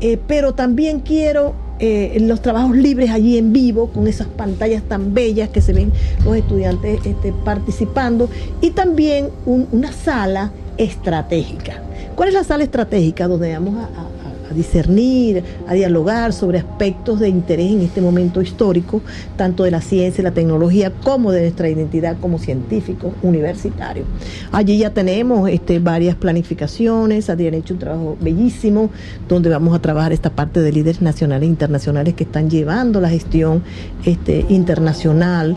Eh, 0.00 0.18
pero 0.26 0.54
también 0.54 1.00
quiero 1.00 1.54
eh, 1.78 2.18
los 2.20 2.40
trabajos 2.40 2.76
libres 2.76 3.10
allí 3.10 3.38
en 3.38 3.52
vivo, 3.52 3.88
con 3.88 4.06
esas 4.06 4.26
pantallas 4.28 4.82
tan 4.82 5.14
bellas 5.14 5.48
que 5.48 5.60
se 5.60 5.72
ven 5.72 5.92
los 6.24 6.36
estudiantes 6.36 7.04
este, 7.04 7.32
participando, 7.32 8.28
y 8.60 8.70
también 8.70 9.28
una 9.46 9.92
sala 9.92 10.52
estratégica. 10.76 11.82
¿Cuál 12.14 12.28
es 12.28 12.34
la 12.34 12.44
sala 12.44 12.64
estratégica 12.64 13.26
donde 13.26 13.52
vamos 13.52 13.74
a 13.76 14.23
a 14.23 14.23
discernir, 14.54 15.42
a 15.66 15.74
dialogar 15.74 16.32
sobre 16.32 16.58
aspectos 16.58 17.20
de 17.20 17.28
interés 17.28 17.72
en 17.72 17.82
este 17.82 18.00
momento 18.00 18.40
histórico, 18.40 19.00
tanto 19.36 19.64
de 19.64 19.70
la 19.70 19.80
ciencia 19.80 20.22
y 20.22 20.24
la 20.24 20.32
tecnología 20.32 20.92
como 21.02 21.32
de 21.32 21.42
nuestra 21.42 21.68
identidad 21.68 22.16
como 22.20 22.38
científicos 22.38 23.12
universitarios. 23.22 24.06
Allí 24.52 24.78
ya 24.78 24.90
tenemos 24.90 25.48
este, 25.50 25.78
varias 25.78 26.16
planificaciones, 26.16 27.30
habían 27.30 27.54
hecho 27.54 27.74
un 27.74 27.80
trabajo 27.80 28.16
bellísimo, 28.20 28.90
donde 29.28 29.50
vamos 29.50 29.74
a 29.74 29.80
trabajar 29.80 30.12
esta 30.12 30.30
parte 30.30 30.60
de 30.60 30.72
líderes 30.72 31.02
nacionales 31.02 31.46
e 31.46 31.50
internacionales 31.50 32.14
que 32.14 32.24
están 32.24 32.50
llevando 32.50 33.00
la 33.00 33.08
gestión 33.08 33.62
este, 34.04 34.44
internacional. 34.48 35.56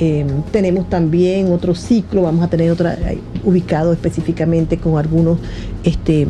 Eh, 0.00 0.26
tenemos 0.50 0.88
también 0.90 1.52
otro 1.52 1.74
ciclo, 1.74 2.22
vamos 2.22 2.44
a 2.44 2.48
tener 2.48 2.70
otra 2.70 2.94
eh, 2.94 3.18
ubicado 3.44 3.92
específicamente 3.92 4.76
con 4.78 4.98
algunos 4.98 5.38
este, 5.84 6.26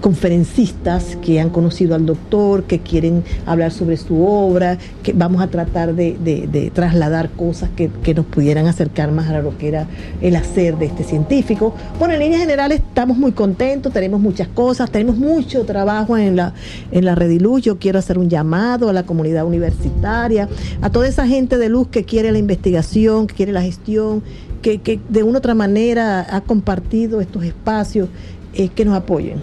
conferencistas 0.00 1.16
que 1.22 1.40
han 1.40 1.50
conocido 1.50 1.94
al 1.94 2.06
doctor, 2.06 2.64
que 2.64 2.78
quieren 2.80 3.24
hablar 3.46 3.72
sobre 3.72 3.96
su 3.96 4.24
obra, 4.24 4.78
que 5.02 5.12
vamos 5.12 5.42
a 5.42 5.48
tratar 5.48 5.94
de, 5.94 6.70
trasladar 6.74 7.30
cosas 7.30 7.70
que, 7.74 7.88
nos 8.14 8.26
pudieran 8.26 8.66
acercar 8.66 9.12
más 9.12 9.28
a 9.28 9.40
lo 9.40 9.56
que 9.58 9.68
era 9.68 9.86
el 10.20 10.36
hacer 10.36 10.78
de 10.78 10.86
este 10.86 11.04
científico. 11.04 11.74
Bueno, 11.98 12.14
en 12.14 12.20
líneas 12.20 12.40
generales 12.40 12.80
estamos 12.80 13.16
muy 13.16 13.32
contentos, 13.32 13.92
tenemos 13.92 14.20
muchas 14.20 14.48
cosas, 14.48 14.90
tenemos 14.90 15.16
mucho 15.16 15.64
trabajo 15.64 16.16
en 16.16 16.36
la, 16.36 16.54
en 16.90 17.04
la 17.04 17.14
Rediluz. 17.14 17.62
Yo 17.62 17.78
quiero 17.78 17.98
hacer 17.98 18.18
un 18.18 18.28
llamado 18.28 18.88
a 18.88 18.92
la 18.92 19.04
comunidad 19.04 19.44
universitaria, 19.44 20.48
a 20.80 20.90
toda 20.90 21.06
esa 21.08 21.26
gente 21.26 21.58
de 21.58 21.68
luz 21.68 21.88
que 21.88 22.04
quiere 22.04 22.32
la 22.32 22.38
investigación, 22.38 23.26
que 23.26 23.34
quiere 23.34 23.52
la 23.52 23.62
gestión, 23.62 24.22
que, 24.62 24.78
que 24.78 25.00
de 25.08 25.22
una 25.22 25.34
u 25.34 25.38
otra 25.38 25.54
manera 25.54 26.26
ha 26.34 26.40
compartido 26.40 27.20
estos 27.20 27.44
espacios, 27.44 28.08
eh, 28.54 28.68
que 28.68 28.84
nos 28.84 28.94
apoyen 28.94 29.38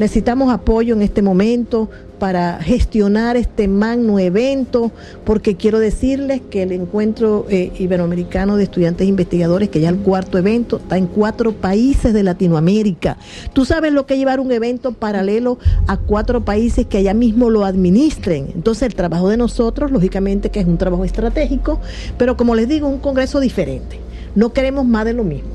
Necesitamos 0.00 0.50
apoyo 0.50 0.94
en 0.94 1.02
este 1.02 1.20
momento 1.20 1.90
para 2.18 2.58
gestionar 2.62 3.36
este 3.36 3.68
magno 3.68 4.18
evento, 4.18 4.92
porque 5.26 5.56
quiero 5.56 5.78
decirles 5.78 6.40
que 6.48 6.62
el 6.62 6.72
encuentro 6.72 7.44
eh, 7.50 7.70
iberoamericano 7.78 8.56
de 8.56 8.62
estudiantes 8.62 9.06
investigadores, 9.06 9.68
que 9.68 9.78
ya 9.78 9.90
el 9.90 9.98
cuarto 9.98 10.38
evento, 10.38 10.78
está 10.78 10.96
en 10.96 11.06
cuatro 11.06 11.52
países 11.52 12.14
de 12.14 12.22
Latinoamérica. 12.22 13.18
Tú 13.52 13.66
sabes 13.66 13.92
lo 13.92 14.06
que 14.06 14.14
es 14.14 14.20
llevar 14.20 14.40
un 14.40 14.52
evento 14.52 14.92
paralelo 14.92 15.58
a 15.86 15.98
cuatro 15.98 16.46
países 16.46 16.86
que 16.86 16.96
allá 16.96 17.12
mismo 17.12 17.50
lo 17.50 17.66
administren. 17.66 18.52
Entonces 18.54 18.84
el 18.84 18.94
trabajo 18.94 19.28
de 19.28 19.36
nosotros, 19.36 19.90
lógicamente 19.90 20.48
que 20.48 20.60
es 20.60 20.66
un 20.66 20.78
trabajo 20.78 21.04
estratégico, 21.04 21.78
pero 22.16 22.38
como 22.38 22.54
les 22.54 22.68
digo, 22.68 22.88
un 22.88 23.00
congreso 23.00 23.38
diferente. 23.38 24.00
No 24.34 24.52
queremos 24.52 24.86
más 24.86 25.04
de 25.04 25.12
lo 25.12 25.24
mismo. 25.24 25.48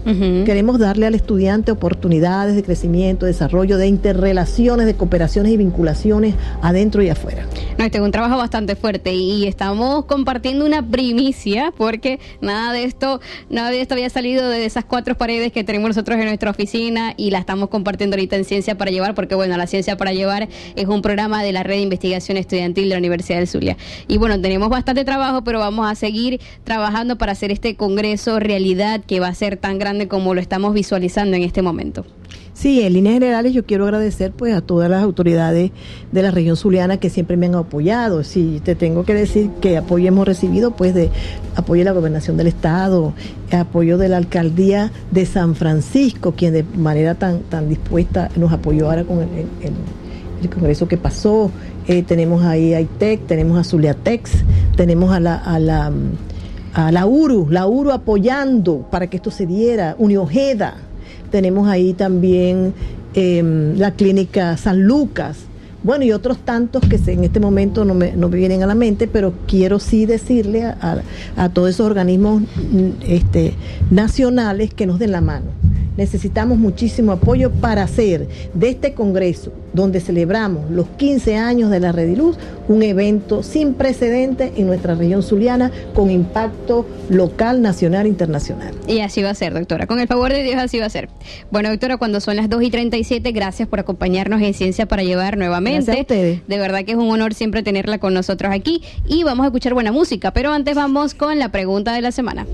Queremos 0.45 0.80
darle 0.80 1.05
al 1.05 1.15
estudiante 1.15 1.71
oportunidades 1.71 2.55
de 2.55 2.63
crecimiento, 2.63 3.26
de 3.26 3.32
desarrollo, 3.32 3.78
de 3.78 3.88
interrelaciones, 3.88 4.86
de 4.86 4.95
cooperaciones 4.95 5.51
y 5.51 5.57
vinculaciones 5.57 6.36
adentro 6.61 7.01
y 7.01 7.09
afuera. 7.09 7.45
No, 7.78 7.86
este 7.86 7.97
es 7.97 8.03
un 8.03 8.11
trabajo 8.11 8.38
bastante 8.38 8.76
fuerte 8.76 9.13
y 9.13 9.45
estamos 9.47 10.05
compartiendo 10.05 10.65
una 10.65 10.88
primicia 10.88 11.73
porque 11.76 12.19
nada 12.41 12.73
de 12.73 12.84
esto, 12.84 13.19
nada 13.49 13.69
de 13.69 13.82
esto 13.82 13.95
había 13.95 14.09
salido 14.09 14.47
de 14.49 14.65
esas 14.65 14.86
cuatro 14.86 15.15
paredes 15.15 15.51
que 15.51 15.63
tenemos 15.63 15.89
nosotros 15.89 16.17
en 16.17 16.26
nuestra 16.26 16.51
oficina 16.51 17.13
y 17.17 17.32
la 17.32 17.39
estamos 17.39 17.69
compartiendo 17.69 18.15
ahorita 18.15 18.36
en 18.36 18.45
Ciencia 18.45 18.78
para 18.78 18.91
Llevar 18.91 19.15
porque 19.15 19.36
bueno, 19.36 19.57
la 19.57 19.67
Ciencia 19.67 19.97
para 19.97 20.13
Llevar 20.13 20.47
es 20.76 20.88
un 20.88 21.01
programa 21.01 21.43
de 21.43 21.51
la 21.51 21.63
Red 21.63 21.76
de 21.76 21.82
Investigación 21.82 22.38
Estudiantil 22.38 22.86
de 22.86 22.95
la 22.95 22.99
Universidad 22.99 23.39
del 23.39 23.47
Zulia. 23.47 23.78
Y 24.07 24.17
bueno, 24.17 24.39
tenemos 24.39 24.69
bastante 24.69 25.03
trabajo, 25.03 25.43
pero 25.43 25.59
vamos 25.59 25.89
a 25.89 25.95
seguir 25.95 26.39
trabajando 26.63 27.17
para 27.17 27.32
hacer 27.32 27.51
este 27.51 27.76
congreso 27.76 28.39
que 29.05 29.20
va 29.20 29.28
a 29.28 29.36
ser 29.36 29.57
tan 29.57 29.78
grande 29.78 30.07
como 30.07 30.34
lo 30.34 30.41
estamos 30.41 30.74
visualizando 30.74 31.36
en 31.38 31.43
este 31.43 31.61
momento. 31.61 32.05
Sí, 32.53 32.82
en 32.82 32.93
líneas 32.93 33.16
generales 33.16 33.53
yo 33.53 33.66
quiero 33.66 33.84
agradecer 33.84 34.32
pues 34.32 34.55
a 34.55 34.61
todas 34.61 34.89
las 34.89 35.03
autoridades 35.03 35.72
de 36.11 36.22
la 36.22 36.32
región 36.32 36.55
zuliana 36.55 36.97
que 36.97 37.09
siempre 37.09 37.38
me 37.38 37.45
han 37.45 37.55
apoyado. 37.55 38.24
Sí, 38.24 38.61
te 38.63 38.76
tengo 38.76 39.03
que 39.03 39.13
decir 39.13 39.49
que 39.61 39.78
apoyo 39.78 40.07
hemos 40.07 40.26
recibido 40.26 40.72
pues 40.72 40.93
de 40.93 41.11
apoyo 41.55 41.82
de 41.82 41.86
la 41.86 41.91
gobernación 41.91 42.38
del 42.38 42.47
estado, 42.47 43.13
apoyo 43.51 43.97
de 43.97 44.09
la 44.09 44.18
alcaldía 44.18 44.91
de 45.11 45.26
San 45.26 45.55
Francisco, 45.55 46.32
quien 46.32 46.53
de 46.53 46.63
manera 46.63 47.16
tan 47.16 47.41
tan 47.41 47.70
dispuesta 47.70 48.32
nos 48.36 48.51
apoyó 48.51 48.89
ahora 48.89 49.03
con 49.03 49.20
el, 49.20 50.49
congreso 50.49 50.88
que 50.88 50.97
pasó. 50.97 51.51
Eh, 51.88 52.03
tenemos 52.03 52.43
ahí 52.43 52.74
a 52.74 52.82
ITEC, 52.82 53.28
tenemos 53.28 53.59
a 53.59 53.63
Zuliatex, 53.63 54.32
tenemos 54.76 55.11
a 55.11 55.20
la, 55.20 55.36
a 55.36 55.59
la 55.59 55.91
a 56.76 56.91
la 56.91 57.05
URU, 57.05 57.47
la 57.49 57.67
URU 57.67 57.91
apoyando 57.91 58.86
para 58.91 59.07
que 59.07 59.17
esto 59.17 59.32
se 59.32 59.45
diera, 59.45 59.95
Uniojeda, 59.97 60.76
tenemos 61.32 61.69
ahí 61.69 61.93
también 61.93 62.73
em, 63.13 63.78
la 63.78 63.91
clínica 63.91 64.57
San 64.57 64.84
Lucas, 64.84 65.38
bueno, 65.84 66.03
y 66.03 66.11
otros 66.11 66.39
tantos 66.39 66.84
que 66.84 66.99
en 67.11 67.23
este 67.23 67.39
momento 67.39 67.86
no 67.86 67.93
me, 67.93 68.11
no 68.11 68.28
me 68.28 68.38
vienen 68.38 68.61
a 68.61 68.65
la 68.65 68.76
mente, 68.76 69.07
pero 69.07 69.34
quiero 69.47 69.80
sí 69.80 70.05
decirle 70.05 70.65
a, 70.65 71.01
a 71.38 71.49
todos 71.49 71.69
esos 71.69 71.86
organismos 71.86 72.41
mm, 72.41 72.89
este, 73.07 73.53
nacionales 73.89 74.73
que 74.73 74.86
nos 74.86 74.99
den 74.99 75.11
la 75.11 75.21
mano 75.21 75.64
necesitamos 75.97 76.57
muchísimo 76.57 77.11
apoyo 77.11 77.51
para 77.51 77.83
hacer 77.83 78.27
de 78.53 78.69
este 78.69 78.93
Congreso, 78.93 79.51
donde 79.73 79.99
celebramos 79.99 80.69
los 80.71 80.87
15 80.97 81.35
años 81.37 81.69
de 81.71 81.79
la 81.79 81.91
Rediluz, 81.91 82.37
un 82.67 82.83
evento 82.83 83.43
sin 83.43 83.73
precedentes 83.73 84.51
en 84.55 84.67
nuestra 84.67 84.95
región 84.95 85.23
zuliana 85.23 85.71
con 85.93 86.09
impacto 86.09 86.85
local, 87.09 87.61
nacional 87.61 88.05
e 88.05 88.09
internacional. 88.09 88.73
Y 88.87 88.99
así 88.99 89.21
va 89.21 89.31
a 89.31 89.35
ser, 89.35 89.53
doctora. 89.53 89.87
Con 89.87 89.99
el 89.99 90.07
favor 90.07 90.31
de 90.31 90.43
Dios, 90.43 90.57
así 90.57 90.79
va 90.79 90.85
a 90.85 90.89
ser. 90.89 91.09
Bueno, 91.51 91.69
doctora, 91.69 91.97
cuando 91.97 92.19
son 92.19 92.35
las 92.35 92.49
2 92.49 92.63
y 92.63 92.69
37, 92.71 93.31
gracias 93.31 93.67
por 93.67 93.79
acompañarnos 93.79 94.41
en 94.41 94.53
Ciencia 94.53 94.85
para 94.87 95.03
Llevar 95.03 95.37
nuevamente. 95.37 95.85
Gracias 95.85 95.97
a 95.97 96.01
ustedes. 96.01 96.47
De 96.47 96.57
verdad 96.57 96.83
que 96.85 96.93
es 96.93 96.97
un 96.97 97.09
honor 97.09 97.33
siempre 97.33 97.63
tenerla 97.63 97.99
con 97.99 98.13
nosotros 98.13 98.51
aquí. 98.53 98.81
Y 99.07 99.23
vamos 99.23 99.43
a 99.43 99.47
escuchar 99.47 99.73
buena 99.73 99.91
música, 99.91 100.31
pero 100.31 100.51
antes 100.51 100.75
vamos 100.75 101.13
con 101.13 101.37
la 101.39 101.49
pregunta 101.49 101.93
de 101.93 102.01
la 102.01 102.11
semana. 102.11 102.45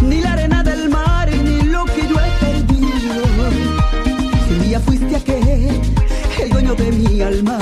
ni 0.00 0.22
la 0.22 0.32
arena 0.32 0.62
del 0.62 0.88
mar, 0.88 1.30
ni 1.30 1.64
lo 1.64 1.84
que 1.84 2.08
yo 2.08 2.16
he 2.18 2.30
perdido. 2.40 3.14
Si 4.46 4.54
un 4.54 4.62
día 4.62 4.80
fuiste 4.80 5.16
aquel, 5.16 5.82
el 6.42 6.48
dueño 6.48 6.74
de 6.76 6.92
mi 6.92 7.20
alma, 7.20 7.58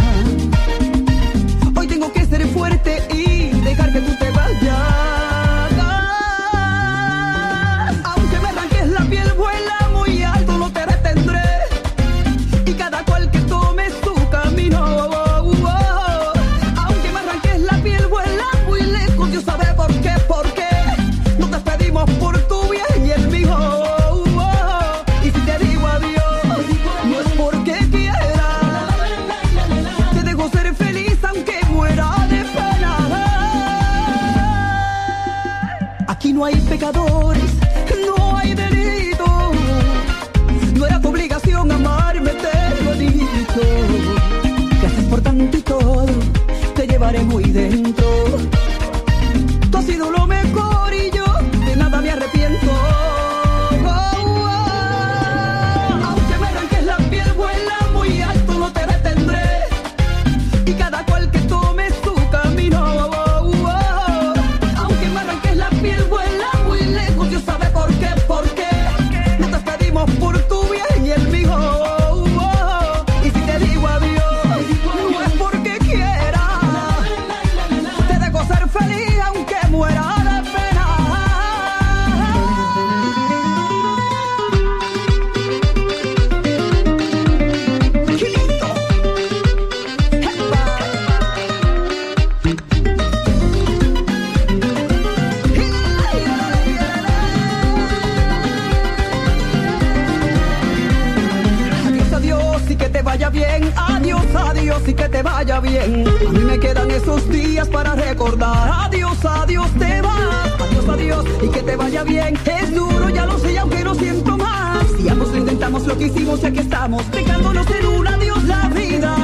te 105.16 105.22
vaya 105.22 105.60
bien. 105.60 106.04
A 106.28 106.30
mí 106.30 106.40
me 106.40 106.60
quedan 106.60 106.90
esos 106.90 107.26
días 107.30 107.66
para 107.68 107.94
recordar. 107.94 108.70
Adiós, 108.84 109.16
adiós, 109.24 109.70
te 109.78 110.02
vas. 110.02 110.60
Adiós, 110.60 110.88
adiós 110.90 111.24
y 111.42 111.48
que 111.48 111.62
te 111.62 111.74
vaya 111.74 112.04
bien. 112.04 112.38
Es 112.44 112.74
duro, 112.74 113.08
ya 113.08 113.24
lo 113.24 113.38
sé, 113.38 113.54
y 113.54 113.56
aunque 113.56 113.82
no 113.82 113.94
siento 113.94 114.36
más. 114.36 114.84
Si 114.98 115.08
ambos 115.08 115.30
lo 115.30 115.38
intentamos, 115.38 115.86
lo 115.86 115.96
que 115.96 116.06
hicimos, 116.06 116.44
aquí 116.44 116.58
estamos. 116.58 117.10
Dejándonos 117.12 117.66
en 117.70 117.86
un 117.86 118.06
adiós 118.06 118.44
la 118.44 118.68
vida. 118.68 119.16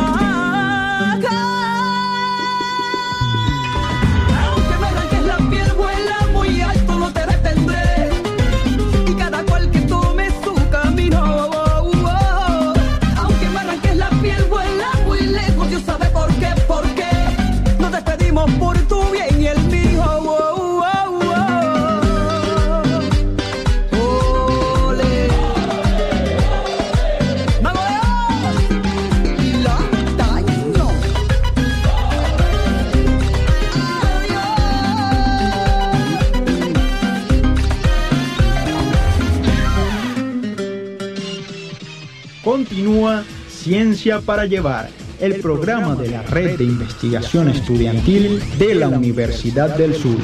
Continúa 42.73 43.23
Ciencia 43.51 44.23
para 44.23 44.47
Llevar, 44.47 44.89
el 45.21 45.41
programa 45.43 45.95
de 45.95 46.09
la 46.09 46.23
Red 46.23 46.57
de 46.57 46.65
Investigación 46.65 47.51
Estudiantil 47.51 48.41
de 48.59 48.75
la 48.75 48.89
Universidad 48.89 49.77
del 49.77 49.95
Sur. 49.95 50.17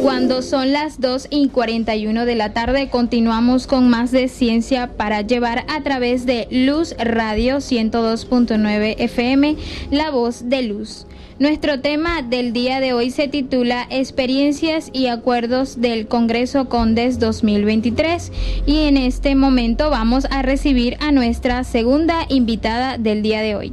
Cuando 0.00 0.40
son 0.40 0.72
las 0.72 0.98
2 1.02 1.26
y 1.28 1.48
41 1.50 2.24
de 2.24 2.34
la 2.36 2.54
tarde, 2.54 2.88
continuamos 2.88 3.66
con 3.66 3.90
más 3.90 4.10
de 4.10 4.28
ciencia 4.28 4.96
para 4.96 5.20
llevar 5.20 5.66
a 5.68 5.82
través 5.82 6.24
de 6.24 6.48
Luz 6.50 6.94
Radio 6.96 7.56
102.9 7.56 8.94
FM, 8.96 9.56
La 9.90 10.10
Voz 10.10 10.48
de 10.48 10.62
Luz. 10.62 11.06
Nuestro 11.38 11.78
tema 11.78 12.22
del 12.22 12.52
día 12.52 12.80
de 12.80 12.92
hoy 12.92 13.12
se 13.12 13.28
titula 13.28 13.86
Experiencias 13.90 14.90
y 14.92 15.06
Acuerdos 15.06 15.80
del 15.80 16.08
Congreso 16.08 16.68
Condes 16.68 17.20
2023 17.20 18.32
y 18.66 18.78
en 18.88 18.96
este 18.96 19.36
momento 19.36 19.88
vamos 19.88 20.26
a 20.32 20.42
recibir 20.42 20.96
a 20.98 21.12
nuestra 21.12 21.62
segunda 21.62 22.26
invitada 22.28 22.98
del 22.98 23.22
día 23.22 23.40
de 23.40 23.54
hoy. 23.54 23.72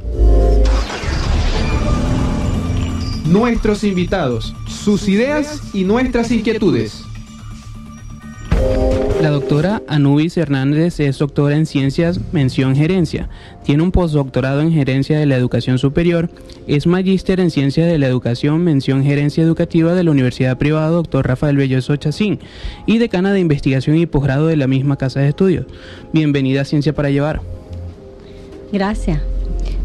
Nuestros 3.24 3.82
invitados, 3.82 4.54
sus 4.68 5.08
ideas 5.08 5.60
y 5.74 5.82
nuestras 5.82 6.30
inquietudes. 6.30 7.05
La 9.22 9.30
doctora 9.30 9.82
Anubis 9.88 10.36
Hernández 10.36 11.00
es 11.00 11.18
doctora 11.18 11.56
en 11.56 11.64
Ciencias, 11.66 12.20
mención 12.32 12.76
Gerencia. 12.76 13.28
Tiene 13.64 13.82
un 13.82 13.90
postdoctorado 13.90 14.60
en 14.60 14.72
Gerencia 14.72 15.18
de 15.18 15.26
la 15.26 15.36
Educación 15.36 15.78
Superior. 15.78 16.28
Es 16.66 16.86
magíster 16.86 17.40
en 17.40 17.50
Ciencias 17.50 17.88
de 17.88 17.98
la 17.98 18.06
Educación, 18.08 18.62
mención 18.62 19.02
Gerencia 19.04 19.42
Educativa 19.42 19.94
de 19.94 20.04
la 20.04 20.10
Universidad 20.10 20.58
Privada 20.58 20.90
Dr. 20.90 21.26
Rafael 21.26 21.56
Belloso 21.56 21.96
Chacín 21.96 22.40
y 22.84 22.98
decana 22.98 23.32
de 23.32 23.40
Investigación 23.40 23.96
y 23.96 24.06
Posgrado 24.06 24.48
de 24.48 24.56
la 24.56 24.66
misma 24.66 24.96
Casa 24.96 25.20
de 25.20 25.28
Estudios. 25.28 25.66
Bienvenida 26.12 26.60
a 26.60 26.64
Ciencia 26.64 26.94
para 26.94 27.10
Llevar. 27.10 27.40
Gracias. 28.70 29.20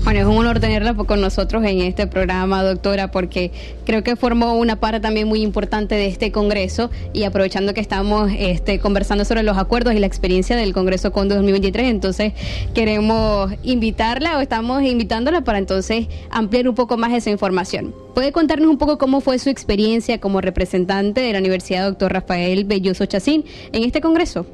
Bueno, 0.03 0.19
es 0.19 0.25
un 0.25 0.37
honor 0.37 0.59
tenerla 0.59 0.95
con 0.95 1.21
nosotros 1.21 1.63
en 1.63 1.79
este 1.81 2.07
programa, 2.07 2.63
doctora, 2.63 3.11
porque 3.11 3.51
creo 3.85 4.03
que 4.03 4.15
formó 4.15 4.55
una 4.55 4.77
parte 4.77 4.99
también 4.99 5.27
muy 5.27 5.43
importante 5.43 5.93
de 5.93 6.07
este 6.07 6.31
Congreso 6.31 6.89
y 7.13 7.23
aprovechando 7.23 7.75
que 7.75 7.81
estamos 7.81 8.31
este, 8.35 8.79
conversando 8.79 9.25
sobre 9.25 9.43
los 9.43 9.59
acuerdos 9.59 9.93
y 9.93 9.99
la 9.99 10.07
experiencia 10.07 10.55
del 10.55 10.73
Congreso 10.73 11.11
Conde 11.11 11.35
2023, 11.35 11.87
entonces 11.87 12.33
queremos 12.73 13.53
invitarla 13.61 14.39
o 14.39 14.41
estamos 14.41 14.81
invitándola 14.81 15.41
para 15.41 15.59
entonces 15.59 16.07
ampliar 16.31 16.67
un 16.67 16.73
poco 16.73 16.97
más 16.97 17.13
esa 17.13 17.29
información. 17.29 17.93
¿Puede 18.15 18.31
contarnos 18.31 18.69
un 18.69 18.79
poco 18.79 18.97
cómo 18.97 19.21
fue 19.21 19.37
su 19.37 19.49
experiencia 19.49 20.19
como 20.19 20.41
representante 20.41 21.21
de 21.21 21.31
la 21.31 21.39
Universidad 21.39 21.87
Doctor 21.87 22.11
Rafael 22.11 22.65
Belloso 22.65 23.05
Chacín 23.05 23.45
en 23.71 23.83
este 23.83 24.01
Congreso? 24.01 24.47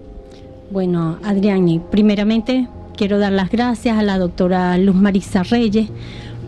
Bueno, 0.72 1.18
Adriani, 1.24 1.80
primeramente 1.80 2.68
quiero 2.98 3.20
dar 3.20 3.32
las 3.32 3.52
gracias 3.52 3.98
a 3.98 4.02
la 4.02 4.18
doctora 4.18 4.76
Luz 4.80 4.96
Marisa 4.96 5.44
Reyes 5.44 5.88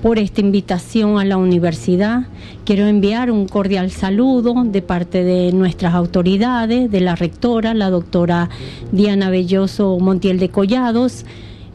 por 0.01 0.17
esta 0.17 0.41
invitación 0.41 1.19
a 1.19 1.23
la 1.23 1.37
universidad. 1.37 2.23
Quiero 2.65 2.87
enviar 2.87 3.29
un 3.29 3.47
cordial 3.47 3.91
saludo 3.91 4.63
de 4.65 4.81
parte 4.81 5.23
de 5.23 5.51
nuestras 5.53 5.93
autoridades, 5.93 6.89
de 6.89 7.01
la 7.01 7.15
rectora, 7.15 7.75
la 7.75 7.91
doctora 7.91 8.49
Diana 8.91 9.29
Belloso 9.29 9.99
Montiel 9.99 10.39
de 10.39 10.49
Collados 10.49 11.23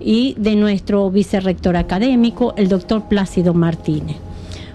y 0.00 0.34
de 0.38 0.56
nuestro 0.56 1.08
vicerrector 1.08 1.76
académico, 1.76 2.52
el 2.56 2.68
doctor 2.68 3.04
Plácido 3.04 3.54
Martínez. 3.54 4.16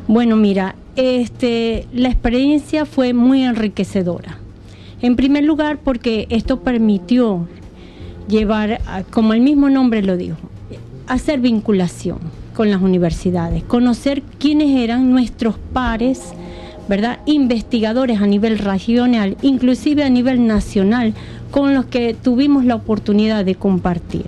Bueno, 0.07 0.37
mira, 0.37 0.75
este, 0.95 1.87
la 1.91 2.07
experiencia 2.07 2.85
fue 2.85 3.13
muy 3.13 3.43
enriquecedora. 3.43 4.37
En 5.01 5.17
primer 5.17 5.43
lugar, 5.43 5.79
porque 5.83 6.25
esto 6.29 6.61
permitió 6.61 7.47
llevar, 8.29 8.79
como 9.09 9.33
el 9.33 9.41
mismo 9.41 9.69
nombre 9.69 10.01
lo 10.01 10.15
dijo, 10.15 10.37
hacer 11.07 11.39
vinculación 11.39 12.19
con 12.53 12.69
las 12.69 12.81
universidades, 12.81 13.63
conocer 13.63 14.21
quiénes 14.37 14.77
eran 14.77 15.09
nuestros 15.11 15.55
pares, 15.73 16.33
¿verdad? 16.87 17.19
Investigadores 17.25 18.21
a 18.21 18.27
nivel 18.27 18.57
regional, 18.57 19.37
inclusive 19.41 20.03
a 20.03 20.09
nivel 20.09 20.45
nacional, 20.47 21.13
con 21.51 21.73
los 21.73 21.85
que 21.85 22.13
tuvimos 22.13 22.65
la 22.65 22.75
oportunidad 22.75 23.43
de 23.43 23.55
compartir. 23.55 24.25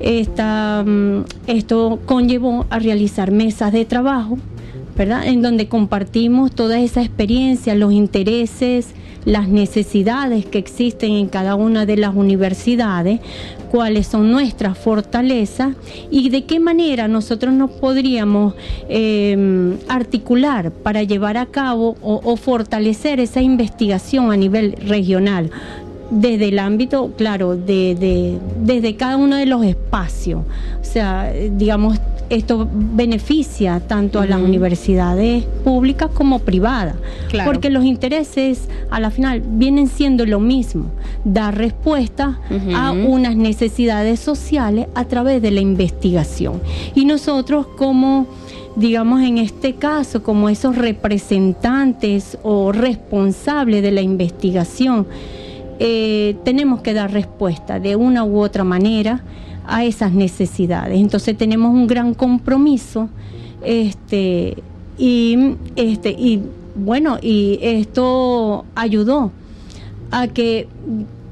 Esta, 0.00 0.84
esto 1.46 1.98
conllevó 2.06 2.66
a 2.70 2.78
realizar 2.78 3.30
mesas 3.32 3.72
de 3.72 3.84
trabajo, 3.84 4.38
En 5.00 5.42
donde 5.42 5.68
compartimos 5.68 6.50
toda 6.50 6.80
esa 6.80 7.02
experiencia, 7.02 7.76
los 7.76 7.92
intereses, 7.92 8.94
las 9.24 9.46
necesidades 9.46 10.44
que 10.44 10.58
existen 10.58 11.12
en 11.12 11.28
cada 11.28 11.54
una 11.54 11.86
de 11.86 11.96
las 11.96 12.16
universidades, 12.16 13.20
cuáles 13.70 14.08
son 14.08 14.32
nuestras 14.32 14.76
fortalezas 14.76 15.76
y 16.10 16.30
de 16.30 16.46
qué 16.46 16.58
manera 16.58 17.06
nosotros 17.06 17.54
nos 17.54 17.70
podríamos 17.70 18.54
eh, 18.88 19.76
articular 19.88 20.72
para 20.72 21.04
llevar 21.04 21.36
a 21.36 21.46
cabo 21.46 21.94
o, 22.02 22.36
fortalecer 22.36 23.20
esa 23.20 23.40
investigación 23.40 24.32
a 24.32 24.36
nivel 24.36 24.72
regional 24.72 25.52
desde 26.10 26.48
el 26.48 26.58
ámbito, 26.58 27.12
claro, 27.16 27.54
de, 27.54 28.36
desde 28.60 28.96
cada 28.96 29.16
uno 29.16 29.36
de 29.36 29.46
los 29.46 29.64
espacios. 29.64 30.40
O 30.80 30.84
sea, 30.84 31.32
digamos, 31.52 32.00
esto 32.30 32.68
beneficia 32.72 33.80
tanto 33.80 34.20
a 34.20 34.26
las 34.26 34.40
universidades 34.40 35.44
públicas 35.64 36.10
como 36.12 36.40
privadas, 36.40 36.96
Claro. 37.28 37.50
porque 37.50 37.70
los 37.70 37.84
intereses 37.84 38.68
a 38.90 39.00
la 39.00 39.10
final 39.10 39.42
vienen 39.44 39.88
siendo 39.88 40.26
lo 40.26 40.40
mismo, 40.40 40.86
dar 41.24 41.56
respuesta 41.56 42.38
a 42.74 42.92
unas 42.92 43.36
necesidades 43.36 44.20
sociales 44.20 44.86
a 44.94 45.04
través 45.04 45.40
de 45.42 45.50
la 45.50 45.60
investigación. 45.60 46.60
Y 46.94 47.04
nosotros 47.04 47.66
como 47.76 48.26
digamos 48.76 49.22
en 49.22 49.38
este 49.38 49.74
caso, 49.74 50.22
como 50.22 50.48
esos 50.48 50.76
representantes 50.76 52.38
o 52.42 52.70
responsables 52.70 53.82
de 53.82 53.90
la 53.90 54.02
investigación, 54.02 55.06
eh, 55.80 56.36
tenemos 56.44 56.80
que 56.80 56.94
dar 56.94 57.12
respuesta 57.12 57.80
de 57.80 57.96
una 57.96 58.24
u 58.24 58.38
otra 58.40 58.64
manera 58.64 59.22
a 59.68 59.84
esas 59.84 60.12
necesidades. 60.12 60.98
Entonces 60.98 61.36
tenemos 61.36 61.72
un 61.72 61.86
gran 61.86 62.14
compromiso, 62.14 63.08
este, 63.62 64.56
y 64.96 65.54
este, 65.76 66.10
y 66.10 66.42
bueno, 66.74 67.18
y 67.20 67.58
esto 67.60 68.64
ayudó 68.74 69.30
a 70.10 70.26
que 70.28 70.68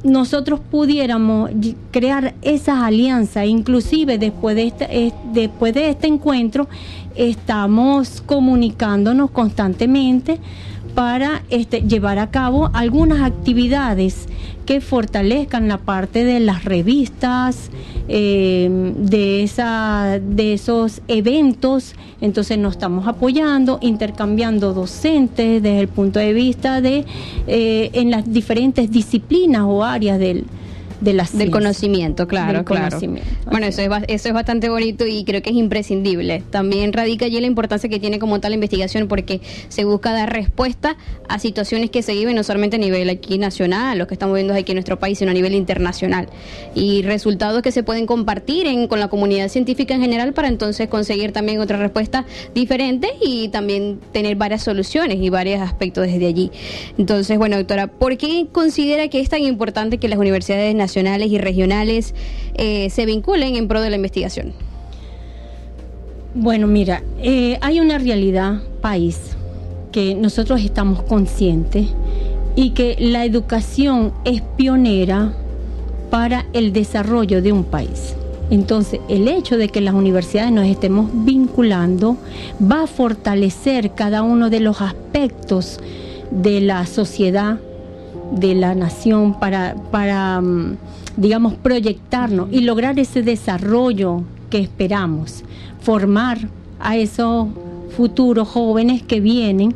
nosotros 0.05 0.61
pudiéramos 0.71 1.51
crear 1.91 2.35
esas 2.43 2.79
alianzas, 2.83 3.47
inclusive 3.47 4.19
después 4.19 4.55
de 4.55 4.67
este, 4.69 5.13
después 5.33 5.75
de 5.75 5.89
este 5.89 6.07
encuentro 6.07 6.69
estamos 7.17 8.21
comunicándonos 8.21 9.31
constantemente 9.31 10.39
para 10.97 11.43
este, 11.51 11.83
llevar 11.83 12.19
a 12.19 12.31
cabo 12.31 12.71
algunas 12.73 13.21
actividades 13.21 14.29
que 14.65 14.81
fortalezcan 14.81 15.69
la 15.69 15.77
parte 15.77 16.25
de 16.25 16.41
las 16.41 16.65
revistas, 16.65 17.71
eh, 18.09 18.95
de, 18.97 19.43
esa, 19.43 20.19
de 20.21 20.55
esos 20.55 21.03
eventos. 21.07 21.95
Entonces 22.23 22.57
nos 22.57 22.73
estamos 22.73 23.07
apoyando, 23.07 23.79
intercambiando 23.83 24.73
docentes 24.73 25.63
desde 25.63 25.81
el 25.81 25.89
punto 25.89 26.19
de 26.19 26.33
vista 26.33 26.81
de 26.81 27.05
eh, 27.47 27.91
en 27.93 28.11
las 28.11 28.33
diferentes 28.33 28.91
disciplinas 28.91 29.65
o 29.67 29.85
áreas 29.85 30.19
del, 30.19 30.47
de 31.01 31.13
la 31.13 31.27
Del 31.33 31.51
conocimiento, 31.51 32.27
claro, 32.27 32.53
Del 32.59 32.65
claro. 32.65 32.85
conocimiento. 32.89 33.29
Bueno, 33.51 33.67
eso 33.67 33.83
es, 33.83 33.89
eso 34.09 34.29
es 34.29 34.35
bastante 34.35 34.69
bonito 34.69 35.07
y 35.07 35.25
creo 35.25 35.43
que 35.43 35.51
es 35.51 35.57
imprescindible. 35.57 36.43
También 36.51 36.93
radica 36.93 37.27
allí 37.27 37.39
la 37.41 37.47
importancia 37.47 37.89
que 37.91 37.99
tiene 38.01 38.19
como 38.19 38.41
tal 38.41 38.53
la 38.53 38.55
investigación 38.55 39.07
porque 39.09 39.41
se 39.69 39.85
busca 39.85 40.13
dar 40.13 40.33
respuesta 40.33 40.97
a 41.29 41.39
situaciones 41.39 41.91
que 41.91 42.03
se 42.03 42.15
viven 42.15 42.35
no 42.35 42.43
solamente 42.43 42.77
a 42.77 42.79
nivel 42.79 43.11
aquí 43.11 43.37
nacional, 43.37 43.99
los 43.99 44.07
que 44.09 44.15
estamos 44.15 44.35
viendo 44.37 44.55
aquí 44.55 44.73
en 44.73 44.77
nuestro 44.77 44.99
país, 44.99 45.19
sino 45.19 45.33
a 45.33 45.35
nivel 45.35 45.55
internacional. 45.55 46.29
Y 46.75 47.03
resultados 47.03 47.61
que 47.63 47.73
se 47.73 47.83
pueden 47.83 48.07
compartir 48.07 48.67
en- 48.67 48.89
con 48.89 49.01
la 49.01 49.09
comunidad 49.09 49.49
científica 49.49 49.95
en 49.95 50.01
general 50.01 50.33
para 50.33 50.49
entonces 50.49 50.89
conseguir 50.89 51.33
también 51.33 51.61
otra 51.61 51.77
respuesta 51.77 52.25
diferente 52.55 53.11
y 53.21 53.49
también 53.49 54.01
tener 54.13 54.37
varias 54.37 54.63
soluciones 54.63 55.19
y 55.21 55.29
varios 55.29 55.61
aspectos 55.61 56.07
desde 56.07 56.27
allí. 56.27 56.51
Entonces, 56.97 57.37
bueno, 57.37 57.57
doctora, 57.57 57.87
¿por 57.89 58.17
qué 58.17 58.47
considera 58.51 59.09
que 59.09 59.21
es 59.21 59.29
tan 59.29 59.43
importante 59.43 59.99
que 59.99 60.09
las 60.09 60.19
universidades 60.19 60.75
nacionales 60.75 60.86
y 61.31 61.39
regionales 61.39 62.15
eh, 62.55 62.89
se 62.91 63.07
vinculen 63.07 63.57
en 63.57 63.69
pro 63.69 63.81
de 63.81 63.91
la 63.91 63.97
investigación? 63.97 64.53
Bueno, 66.35 66.67
mira, 66.67 67.03
eh, 67.23 67.59
hay 67.63 67.81
una 67.81 67.99
realidad 67.99 68.61
país 68.81 69.37
que 69.91 70.15
nosotros 70.15 70.61
estamos 70.61 71.03
conscientes 71.03 71.87
y 72.55 72.71
que 72.71 72.97
la 72.99 73.25
educación 73.25 74.13
es 74.25 74.43
pionera 74.57 75.33
para 76.11 76.47
el 76.53 76.73
desarrollo 76.73 77.43
de 77.43 77.53
un 77.53 77.65
país. 77.65 78.15
Entonces, 78.51 79.01
el 79.09 79.29
hecho 79.29 79.57
de 79.57 79.69
que 79.69 79.81
las 79.81 79.95
universidades 79.95 80.53
nos 80.53 80.67
estemos 80.67 81.11
vinculando 81.13 82.17
va 82.61 82.85
a 82.85 82.87
fortalecer 82.87 83.93
cada 83.95 84.23
uno 84.23 84.51
de 84.51 84.61
los 84.61 84.81
aspectos 84.81 85.81
de 86.31 86.61
la 86.61 86.87
sociedad, 86.87 87.59
de 88.33 88.55
la 88.55 88.75
nación, 88.75 89.39
para, 89.39 89.77
para 89.91 90.41
mm, 90.41 90.77
digamos, 91.17 91.55
proyectarnos 91.55 92.49
y 92.53 92.61
lograr 92.61 92.99
ese 92.99 93.23
desarrollo 93.23 94.23
que 94.51 94.59
esperamos, 94.59 95.45
formar 95.81 96.49
a 96.79 96.97
esos 96.97 97.49
futuros 97.97 98.49
jóvenes 98.49 99.03
que 99.03 99.21
vienen, 99.21 99.75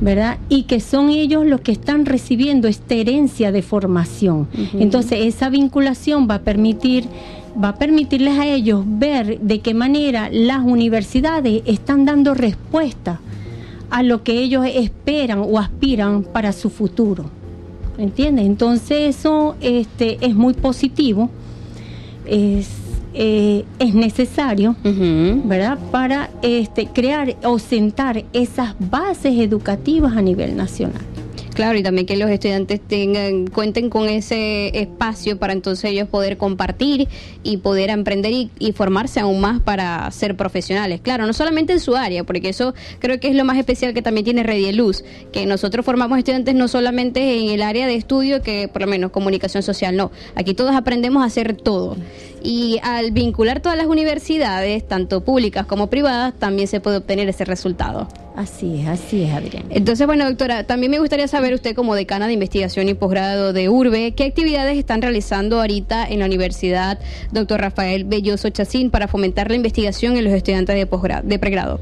¿verdad? 0.00 0.38
Y 0.48 0.64
que 0.64 0.80
son 0.80 1.10
ellos 1.10 1.46
los 1.46 1.60
que 1.60 1.72
están 1.72 2.04
recibiendo 2.04 2.68
esta 2.68 2.94
herencia 2.94 3.52
de 3.52 3.62
formación. 3.62 4.48
Entonces, 4.74 5.20
esa 5.24 5.48
vinculación 5.48 6.28
va 6.28 6.36
a 6.36 6.40
permitir 6.40 7.08
va 7.62 7.70
a 7.70 7.76
permitirles 7.76 8.38
a 8.38 8.46
ellos 8.46 8.84
ver 8.86 9.40
de 9.40 9.60
qué 9.60 9.72
manera 9.72 10.28
las 10.30 10.62
universidades 10.62 11.62
están 11.64 12.04
dando 12.04 12.34
respuesta 12.34 13.20
a 13.88 14.02
lo 14.02 14.22
que 14.22 14.42
ellos 14.42 14.66
esperan 14.66 15.38
o 15.38 15.58
aspiran 15.58 16.22
para 16.22 16.52
su 16.52 16.70
futuro. 16.70 17.24
¿Entiendes? 17.98 18.46
Entonces 18.46 19.16
eso 19.16 19.56
este, 19.60 20.18
es 20.20 20.34
muy 20.34 20.52
positivo, 20.54 21.30
es, 22.26 22.68
eh, 23.14 23.64
es 23.78 23.94
necesario, 23.94 24.76
¿verdad? 24.82 25.78
Para 25.90 26.30
este, 26.42 26.86
crear 26.88 27.36
o 27.44 27.58
sentar 27.58 28.24
esas 28.32 28.74
bases 28.78 29.38
educativas 29.38 30.16
a 30.16 30.22
nivel 30.22 30.56
nacional. 30.56 31.15
Claro, 31.56 31.78
y 31.78 31.82
también 31.82 32.06
que 32.06 32.18
los 32.18 32.28
estudiantes 32.28 32.82
tengan, 32.86 33.46
cuenten 33.46 33.88
con 33.88 34.10
ese 34.10 34.78
espacio 34.78 35.38
para 35.38 35.54
entonces 35.54 35.90
ellos 35.90 36.06
poder 36.06 36.36
compartir 36.36 37.08
y 37.42 37.56
poder 37.56 37.88
emprender 37.88 38.30
y, 38.30 38.50
y 38.58 38.72
formarse 38.72 39.20
aún 39.20 39.40
más 39.40 39.62
para 39.62 40.10
ser 40.10 40.36
profesionales. 40.36 41.00
Claro, 41.00 41.24
no 41.26 41.32
solamente 41.32 41.72
en 41.72 41.80
su 41.80 41.96
área, 41.96 42.24
porque 42.24 42.50
eso 42.50 42.74
creo 42.98 43.18
que 43.20 43.28
es 43.28 43.34
lo 43.34 43.46
más 43.46 43.56
especial 43.56 43.94
que 43.94 44.02
también 44.02 44.26
tiene 44.26 44.42
Redieluz, 44.42 45.02
que 45.32 45.46
nosotros 45.46 45.82
formamos 45.86 46.18
estudiantes 46.18 46.54
no 46.54 46.68
solamente 46.68 47.38
en 47.38 47.48
el 47.48 47.62
área 47.62 47.86
de 47.86 47.94
estudio, 47.94 48.42
que 48.42 48.68
por 48.68 48.82
lo 48.82 48.88
menos 48.88 49.10
comunicación 49.10 49.62
social, 49.62 49.96
no. 49.96 50.10
Aquí 50.34 50.52
todos 50.52 50.76
aprendemos 50.76 51.22
a 51.22 51.26
hacer 51.26 51.56
todo. 51.56 51.96
Y 52.42 52.80
al 52.82 53.12
vincular 53.12 53.60
todas 53.60 53.78
las 53.78 53.86
universidades, 53.86 54.86
tanto 54.86 55.24
públicas 55.24 55.64
como 55.64 55.88
privadas, 55.88 56.34
también 56.38 56.68
se 56.68 56.80
puede 56.80 56.98
obtener 56.98 57.30
ese 57.30 57.46
resultado. 57.46 58.08
Así 58.36 58.82
es, 58.82 58.88
así 58.88 59.22
es, 59.22 59.32
Adrián. 59.32 59.64
Entonces, 59.70 60.06
bueno, 60.06 60.26
doctora, 60.26 60.64
también 60.64 60.90
me 60.90 60.98
gustaría 60.98 61.26
saber 61.26 61.54
usted 61.54 61.74
como 61.74 61.94
decana 61.94 62.26
de 62.26 62.34
investigación 62.34 62.86
y 62.86 62.92
posgrado 62.92 63.54
de 63.54 63.70
URBE, 63.70 64.12
¿qué 64.12 64.24
actividades 64.24 64.76
están 64.76 65.00
realizando 65.00 65.58
ahorita 65.58 66.06
en 66.06 66.18
la 66.18 66.26
Universidad 66.26 66.98
Dr. 67.32 67.58
Rafael 67.58 68.04
Belloso 68.04 68.50
Chacín 68.50 68.90
para 68.90 69.08
fomentar 69.08 69.48
la 69.48 69.56
investigación 69.56 70.18
en 70.18 70.24
los 70.24 70.34
estudiantes 70.34 70.76
de 70.76 70.86
posgrado, 70.86 71.26
de 71.26 71.38
pregrado? 71.38 71.80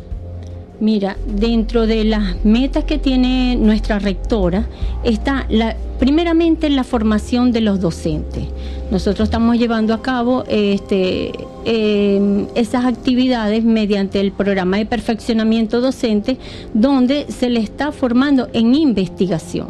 Mira, 0.81 1.16
dentro 1.27 1.87
de 1.87 2.05
las 2.05 2.45
metas 2.45 2.85
que 2.85 2.99
tiene 2.99 3.55
nuestra 3.55 4.01
rectora 4.01 4.66
está 5.05 5.47
la, 5.49 5.77
primeramente 6.01 6.68
la 6.68 6.83
formación 6.83 7.53
de 7.53 7.61
los 7.61 7.81
docentes. 7.81 8.45
Nosotros 8.91 9.29
estamos 9.29 9.57
llevando 9.57 9.95
a 9.95 10.03
cabo 10.03 10.45
este, 10.49 11.33
eh, 11.64 12.47
esas 12.57 12.87
actividades 12.87 13.62
mediante 13.62 14.18
el 14.18 14.33
programa 14.33 14.79
de 14.79 14.87
perfeccionamiento 14.87 15.81
docente, 15.81 16.39
donde 16.75 17.27
se 17.29 17.51
le 17.51 17.61
está 17.61 17.93
formando 17.93 18.49
en 18.53 18.75
investigación. 18.75 19.68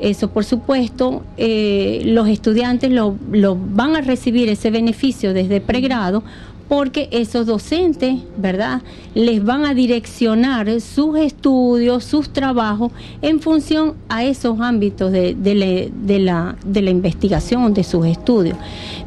Eso, 0.00 0.30
por 0.30 0.44
supuesto, 0.44 1.22
eh, 1.36 2.02
los 2.06 2.28
estudiantes 2.28 2.90
lo 2.90 3.16
van 3.56 3.94
a 3.94 4.00
recibir 4.00 4.48
ese 4.48 4.72
beneficio 4.72 5.32
desde 5.32 5.60
pregrado 5.60 6.24
porque 6.68 7.08
esos 7.12 7.46
docentes, 7.46 8.16
¿verdad?, 8.36 8.82
les 9.14 9.44
van 9.44 9.64
a 9.64 9.74
direccionar 9.74 10.80
sus 10.80 11.18
estudios, 11.18 12.04
sus 12.04 12.30
trabajos 12.30 12.92
en 13.22 13.40
función 13.40 13.94
a 14.08 14.24
esos 14.24 14.60
ámbitos 14.60 15.12
de, 15.12 15.36
la, 15.44 16.56
de, 16.64 16.82
la, 16.82 16.90
investigación, 16.90 17.74
de 17.74 17.84
sus 17.84 18.06
estudios. 18.06 18.56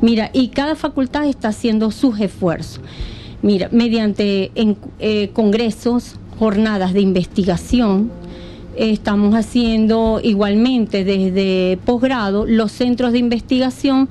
Mira, 0.02 0.30
y 0.34 0.50
cada 0.50 0.76
facultad 0.76 1.26
está 1.26 1.50
haciendo 1.50 1.92
sus 1.92 2.20
esfuerzos. 2.20 2.82
Mira, 3.42 3.70
mediante 3.72 4.52
eh, 5.00 5.30
congresos, 5.34 6.16
jornadas 6.40 6.94
de 6.94 7.02
investigación, 7.02 8.12
Estamos 8.78 9.34
haciendo 9.34 10.22
igualmente 10.24 11.04
desde 11.04 11.80
posgrado, 11.84 12.46
los 12.46 12.72
centros 12.72 13.12
de 13.12 13.18
investigación 13.18 14.08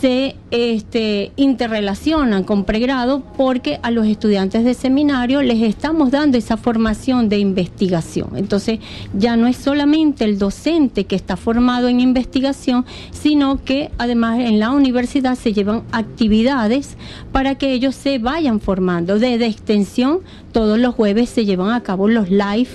se 0.00 0.36
este, 0.50 1.32
interrelacionan 1.36 2.44
con 2.44 2.64
pregrado 2.64 3.22
porque 3.36 3.80
a 3.82 3.90
los 3.90 4.06
estudiantes 4.06 4.64
de 4.64 4.74
seminario 4.74 5.42
les 5.42 5.62
estamos 5.62 6.10
dando 6.10 6.38
esa 6.38 6.56
formación 6.56 7.28
de 7.28 7.38
investigación. 7.38 8.30
Entonces 8.36 8.78
ya 9.12 9.36
no 9.36 9.46
es 9.46 9.56
solamente 9.56 10.24
el 10.24 10.38
docente 10.38 11.04
que 11.04 11.16
está 11.16 11.36
formado 11.36 11.88
en 11.88 12.00
investigación, 12.00 12.84
sino 13.10 13.64
que 13.64 13.90
además 13.98 14.38
en 14.40 14.60
la 14.60 14.70
universidad 14.70 15.36
se 15.36 15.52
llevan 15.52 15.82
actividades 15.90 16.96
para 17.32 17.56
que 17.56 17.72
ellos 17.72 17.94
se 17.94 18.18
vayan 18.18 18.60
formando. 18.60 19.18
Desde 19.18 19.46
extensión, 19.46 20.20
todos 20.52 20.78
los 20.78 20.94
jueves 20.94 21.28
se 21.28 21.44
llevan 21.44 21.70
a 21.70 21.82
cabo 21.82 22.08
los 22.08 22.30
live 22.30 22.70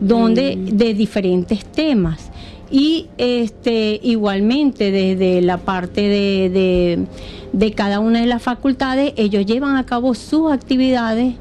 donde 0.00 0.56
de 0.56 0.94
diferentes 0.94 1.64
temas 1.64 2.30
y 2.70 3.06
este 3.18 3.98
igualmente 4.02 4.90
desde 4.90 5.40
la 5.40 5.58
parte 5.58 6.02
de, 6.02 7.06
de, 7.52 7.72
cada 7.72 8.00
una 8.00 8.20
de 8.20 8.26
las 8.26 8.42
facultades 8.42 9.12
ellos 9.16 9.46
llevan 9.46 9.76
a 9.76 9.86
cabo 9.86 10.14
sus 10.14 10.52
actividades 10.52 11.34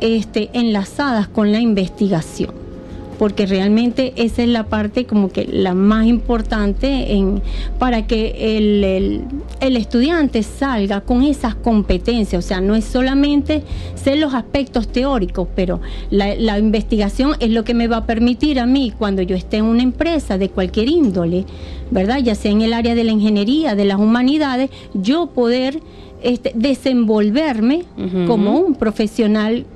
este, 0.00 0.50
enlazadas 0.52 1.28
con 1.28 1.52
la 1.52 1.60
investigación 1.60 2.71
porque 3.18 3.46
realmente 3.46 4.12
esa 4.16 4.42
es 4.42 4.48
la 4.48 4.64
parte 4.64 5.04
como 5.06 5.30
que 5.30 5.46
la 5.46 5.74
más 5.74 6.06
importante 6.06 7.12
en, 7.12 7.42
para 7.78 8.06
que 8.06 8.56
el, 8.56 8.84
el, 8.84 9.20
el 9.60 9.76
estudiante 9.76 10.42
salga 10.42 11.02
con 11.02 11.22
esas 11.22 11.54
competencias, 11.54 12.44
o 12.44 12.46
sea, 12.46 12.60
no 12.60 12.74
es 12.74 12.84
solamente 12.84 13.62
ser 13.94 14.18
los 14.18 14.34
aspectos 14.34 14.88
teóricos, 14.88 15.48
pero 15.54 15.80
la, 16.10 16.34
la 16.34 16.58
investigación 16.58 17.34
es 17.40 17.50
lo 17.50 17.64
que 17.64 17.74
me 17.74 17.88
va 17.88 17.98
a 17.98 18.06
permitir 18.06 18.58
a 18.58 18.66
mí 18.66 18.92
cuando 18.96 19.22
yo 19.22 19.36
esté 19.36 19.58
en 19.58 19.64
una 19.64 19.82
empresa 19.82 20.38
de 20.38 20.48
cualquier 20.48 20.88
índole, 20.88 21.44
¿verdad? 21.90 22.18
Ya 22.18 22.34
sea 22.34 22.50
en 22.50 22.62
el 22.62 22.72
área 22.72 22.94
de 22.94 23.04
la 23.04 23.12
ingeniería, 23.12 23.74
de 23.74 23.84
las 23.84 23.98
humanidades, 23.98 24.70
yo 24.94 25.26
poder 25.28 25.80
este, 26.22 26.52
desenvolverme 26.54 27.84
como 28.26 28.58
un 28.58 28.74
profesional 28.76 29.66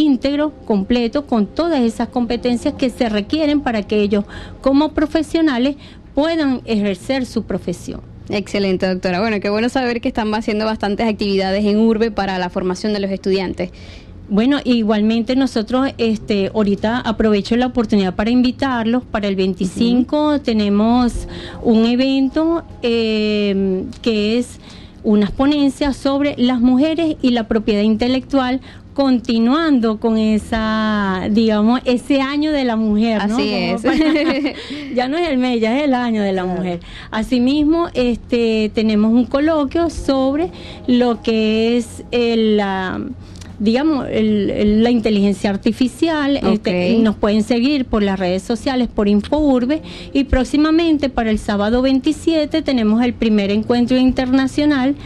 íntegro, 0.00 0.52
completo, 0.64 1.26
con 1.26 1.46
todas 1.46 1.80
esas 1.80 2.08
competencias 2.08 2.74
que 2.74 2.90
se 2.90 3.08
requieren 3.08 3.60
para 3.60 3.82
que 3.82 4.00
ellos 4.00 4.24
como 4.60 4.90
profesionales 4.92 5.76
puedan 6.14 6.62
ejercer 6.64 7.26
su 7.26 7.44
profesión. 7.44 8.00
Excelente, 8.28 8.86
doctora. 8.86 9.20
Bueno, 9.20 9.40
qué 9.40 9.50
bueno 9.50 9.68
saber 9.68 10.00
que 10.00 10.08
están 10.08 10.32
haciendo 10.34 10.64
bastantes 10.64 11.06
actividades 11.08 11.64
en 11.64 11.78
Urbe 11.78 12.10
para 12.10 12.38
la 12.38 12.48
formación 12.48 12.92
de 12.92 13.00
los 13.00 13.10
estudiantes. 13.10 13.70
Bueno, 14.28 14.58
igualmente 14.62 15.34
nosotros, 15.34 15.88
este, 15.98 16.52
ahorita 16.54 17.00
aprovecho 17.00 17.56
la 17.56 17.66
oportunidad 17.66 18.14
para 18.14 18.30
invitarlos. 18.30 19.02
Para 19.04 19.26
el 19.26 19.34
25 19.34 20.40
tenemos 20.40 21.26
un 21.62 21.84
evento 21.86 22.62
eh, 22.82 23.84
que 24.02 24.38
es 24.38 24.60
unas 25.02 25.32
ponencias 25.32 25.96
sobre 25.96 26.34
las 26.36 26.60
mujeres 26.60 27.16
y 27.22 27.30
la 27.30 27.48
propiedad 27.48 27.82
intelectual 27.82 28.60
continuando 28.94 29.98
con 29.98 30.18
esa, 30.18 31.28
digamos, 31.30 31.80
ese 31.84 32.20
año 32.20 32.52
de 32.52 32.64
la 32.64 32.76
mujer, 32.76 33.26
¿no? 33.28 33.36
Así 33.36 33.52
es. 33.52 33.82
ya 34.94 35.08
no 35.08 35.16
es 35.16 35.28
el 35.28 35.38
mes, 35.38 35.60
ya 35.60 35.76
es 35.78 35.84
el 35.84 35.94
año 35.94 36.22
de 36.22 36.32
la 36.32 36.44
mujer. 36.44 36.80
Asimismo, 37.10 37.88
este, 37.94 38.70
tenemos 38.74 39.12
un 39.12 39.26
coloquio 39.26 39.90
sobre 39.90 40.50
lo 40.86 41.22
que 41.22 41.76
es 41.76 42.04
el, 42.10 42.56
la, 42.56 43.00
digamos, 43.60 44.06
el- 44.10 44.50
el- 44.50 44.82
la 44.82 44.90
inteligencia 44.90 45.50
artificial. 45.50 46.36
Este, 46.38 46.98
nos 46.98 47.14
pueden 47.14 47.42
seguir 47.44 47.84
por 47.84 48.02
las 48.02 48.18
redes 48.18 48.42
sociales, 48.42 48.88
por 48.92 49.06
InfoUrbe. 49.06 49.82
Y 50.12 50.24
próximamente, 50.24 51.08
para 51.10 51.30
el 51.30 51.38
sábado 51.38 51.82
27, 51.82 52.62
tenemos 52.62 53.02
el 53.04 53.12
primer 53.14 53.50
encuentro 53.52 53.96
internacional 53.98 54.96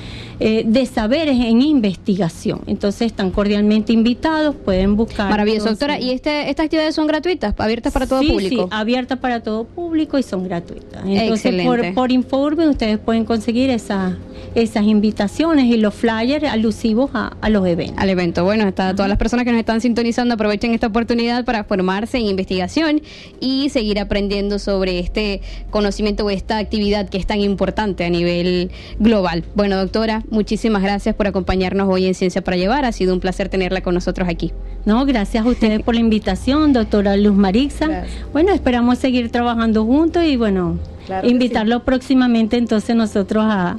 eh, 0.40 0.64
de 0.66 0.84
saberes 0.84 1.36
en 1.38 1.62
investigación. 1.62 2.60
Entonces, 2.66 3.02
están 3.06 3.30
cordialmente 3.30 3.92
invitados, 3.92 4.56
pueden 4.56 4.96
buscar. 4.96 5.30
Maravilloso, 5.30 5.68
doctora. 5.70 6.00
¿Y 6.00 6.10
este, 6.10 6.50
estas 6.50 6.64
actividades 6.64 6.94
son 6.96 7.06
gratuitas, 7.06 7.54
abiertas 7.56 7.92
para 7.92 8.08
todo 8.08 8.20
Sí, 8.20 8.32
público? 8.32 8.62
Sí, 8.64 8.68
abiertas 8.72 9.18
para 9.20 9.40
todo 9.44 9.62
público 9.64 10.18
y 10.18 10.24
son 10.24 10.42
gratuitas. 10.44 11.02
Entonces, 11.06 11.46
Excelente. 11.46 11.64
por, 11.92 11.94
por 11.94 12.10
InfoUrbe 12.12 12.68
ustedes 12.68 12.98
pueden 12.98 13.24
conseguir 13.24 13.70
esa- 13.70 14.16
esas 14.54 14.84
invitaciones 14.84 15.66
y 15.66 15.76
los 15.76 15.94
flyers 15.94 16.44
alusivos 16.44 17.10
a, 17.14 17.36
a 17.40 17.48
los 17.50 17.66
eventos. 17.66 17.98
Al 17.98 18.10
evento. 18.10 18.44
Bueno, 18.44 18.66
está, 18.68 18.94
todas 18.94 19.08
las 19.08 19.18
personas 19.18 19.44
que 19.44 19.50
nos 19.50 19.60
están 19.60 19.80
sintonizando 19.80 20.34
aprovechen 20.34 20.72
esta 20.72 20.86
oportunidad 20.86 21.44
para 21.44 21.64
formarse 21.64 22.18
en 22.18 22.26
investigación 22.26 23.02
y 23.40 23.68
seguir 23.70 23.98
aprendiendo 23.98 24.58
sobre 24.58 24.98
este 24.98 25.40
conocimiento 25.70 26.24
o 26.24 26.30
esta 26.30 26.58
actividad 26.58 27.08
que 27.08 27.18
es 27.18 27.26
tan 27.26 27.40
importante 27.40 28.04
a 28.04 28.10
nivel 28.10 28.70
global. 28.98 29.44
Bueno, 29.54 29.76
doctora, 29.76 30.22
muchísimas 30.30 30.82
gracias 30.82 31.14
por 31.14 31.26
acompañarnos 31.26 31.88
hoy 31.88 32.06
en 32.06 32.14
Ciencia 32.14 32.42
para 32.42 32.56
Llevar. 32.56 32.84
Ha 32.84 32.92
sido 32.92 33.12
un 33.12 33.20
placer 33.20 33.48
tenerla 33.48 33.80
con 33.80 33.94
nosotros 33.94 34.28
aquí. 34.28 34.52
No, 34.84 35.04
gracias 35.06 35.44
a 35.44 35.48
ustedes 35.48 35.82
por 35.82 35.94
la 35.94 36.00
invitación, 36.00 36.72
doctora 36.72 37.16
Luz 37.16 37.34
Marixa. 37.34 38.04
Bueno, 38.32 38.52
esperamos 38.52 38.98
seguir 38.98 39.30
trabajando 39.30 39.84
juntos 39.84 40.24
y 40.24 40.36
bueno, 40.36 40.78
Claro 41.06 41.28
invitarlo 41.28 41.84
próximamente 41.84 42.56
entonces 42.56 42.96
nosotros 42.96 43.44
a, 43.46 43.78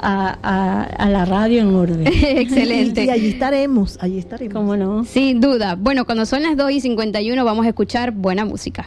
a, 0.00 0.38
a- 0.42 0.82
a 0.84 1.10
la 1.10 1.24
radio 1.24 1.60
en 1.60 1.74
Urbe. 1.74 2.04
Excelente. 2.40 3.04
Y, 3.04 3.06
y 3.06 3.10
allí 3.10 3.28
estaremos, 3.28 3.98
allí 4.00 4.18
estaremos. 4.18 4.54
¿Cómo 4.54 4.76
no? 4.76 5.04
Sin 5.04 5.40
duda. 5.40 5.76
Bueno, 5.76 6.04
cuando 6.04 6.26
son 6.26 6.42
las 6.42 6.56
2 6.56 6.70
y 6.72 6.80
51 6.80 7.44
vamos 7.44 7.66
a 7.66 7.68
escuchar 7.68 8.10
buena 8.12 8.44
música. 8.44 8.86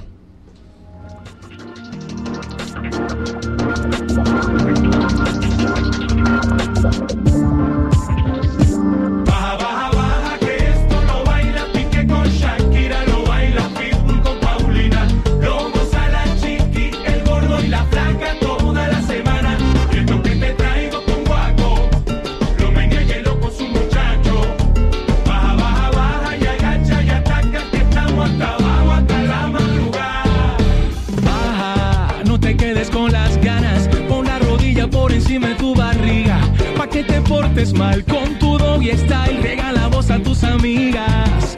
Mal 37.72 38.04
con 38.04 38.38
tu 38.40 38.58
doggy 38.58 38.92
style. 38.98 39.40
Regala 39.42 39.88
voz 39.88 40.12
a 40.12 40.20
tus 40.20 40.44
amigas. 40.44 41.56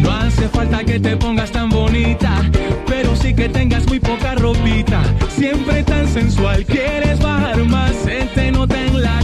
No 0.00 0.12
hace 0.12 0.48
falta 0.48 0.84
que 0.84 1.00
te 1.00 1.16
pongas 1.16 1.50
tan 1.50 1.70
bonita. 1.70 2.30
Pero 2.86 3.16
sí 3.16 3.34
que 3.34 3.48
tengas 3.48 3.86
muy 3.88 3.98
poca 3.98 4.36
ropita. 4.36 5.02
Siempre 5.36 5.82
tan 5.82 6.06
sensual. 6.06 6.64
Quieres 6.64 7.18
bajar 7.18 7.64
más, 7.64 7.92
se 8.04 8.26
te 8.34 8.52
nota 8.52 8.80
en 8.80 9.02
la 9.02 9.18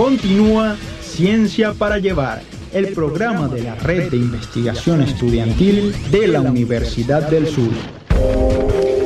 Continúa 0.00 0.78
Ciencia 1.02 1.74
para 1.74 1.98
Llevar, 1.98 2.40
el 2.72 2.94
programa 2.94 3.48
de 3.48 3.64
la 3.64 3.74
Red 3.74 4.10
de 4.10 4.16
Investigación 4.16 5.02
Estudiantil 5.02 5.94
de 6.10 6.26
la 6.26 6.40
Universidad 6.40 7.28
del 7.28 7.46
Sur. 7.46 7.68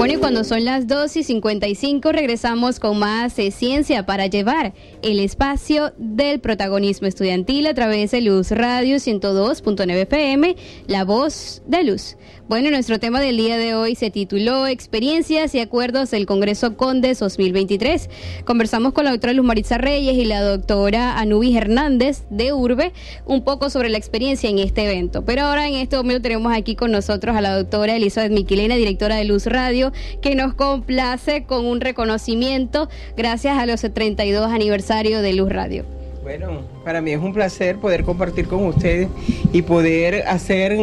Bueno, 0.04 0.18
y 0.18 0.20
cuando 0.20 0.44
son 0.44 0.66
las 0.66 0.86
2 0.86 1.16
y 1.16 1.22
55 1.22 2.12
regresamos 2.12 2.78
con 2.78 2.98
más 2.98 3.36
de 3.36 3.50
Ciencia 3.50 4.04
para 4.04 4.26
llevar 4.26 4.74
el 5.00 5.18
espacio 5.18 5.94
del 5.96 6.40
protagonismo 6.40 7.06
estudiantil 7.06 7.66
a 7.66 7.72
través 7.72 8.10
de 8.10 8.20
Luz 8.20 8.50
Radio 8.50 8.96
102.9 8.96 9.90
FM, 10.02 10.56
La 10.88 11.06
Voz 11.06 11.62
de 11.66 11.84
Luz. 11.84 12.18
Bueno, 12.46 12.70
nuestro 12.70 13.00
tema 13.00 13.22
del 13.22 13.38
día 13.38 13.56
de 13.56 13.74
hoy 13.74 13.94
se 13.94 14.10
tituló 14.10 14.66
Experiencias 14.66 15.54
y 15.54 15.60
Acuerdos 15.60 16.10
del 16.10 16.26
Congreso 16.26 16.76
Condes 16.76 17.18
2023. 17.20 18.10
Conversamos 18.44 18.92
con 18.92 19.06
la 19.06 19.12
doctora 19.12 19.32
Luz 19.32 19.46
Maritza 19.46 19.78
Reyes 19.78 20.14
y 20.14 20.26
la 20.26 20.42
doctora 20.42 21.18
Anubis 21.18 21.56
Hernández 21.56 22.24
de 22.28 22.52
Urbe 22.52 22.92
un 23.24 23.44
poco 23.44 23.70
sobre 23.70 23.88
la 23.88 23.96
experiencia 23.96 24.50
en 24.50 24.58
este 24.58 24.84
evento. 24.84 25.24
Pero 25.24 25.44
ahora 25.44 25.66
en 25.66 25.76
este 25.76 25.96
momento 25.96 26.20
tenemos 26.20 26.52
aquí 26.54 26.76
con 26.76 26.90
nosotros 26.90 27.34
a 27.34 27.40
la 27.40 27.56
doctora 27.56 27.96
Elizabeth 27.96 28.32
Miquilena, 28.32 28.74
directora 28.74 29.16
de 29.16 29.24
Luz 29.24 29.46
Radio, 29.46 29.93
que 30.20 30.34
nos 30.34 30.54
complace 30.54 31.44
con 31.44 31.66
un 31.66 31.80
reconocimiento 31.80 32.88
gracias 33.16 33.58
a 33.58 33.66
los 33.66 33.80
32 33.80 34.52
aniversario 34.52 35.22
de 35.22 35.32
Luz 35.32 35.50
Radio. 35.50 35.84
Bueno, 36.22 36.62
para 36.84 37.02
mí 37.02 37.10
es 37.10 37.20
un 37.20 37.34
placer 37.34 37.76
poder 37.76 38.02
compartir 38.02 38.48
con 38.48 38.64
ustedes 38.64 39.08
y 39.52 39.60
poder 39.60 40.26
hacer 40.26 40.78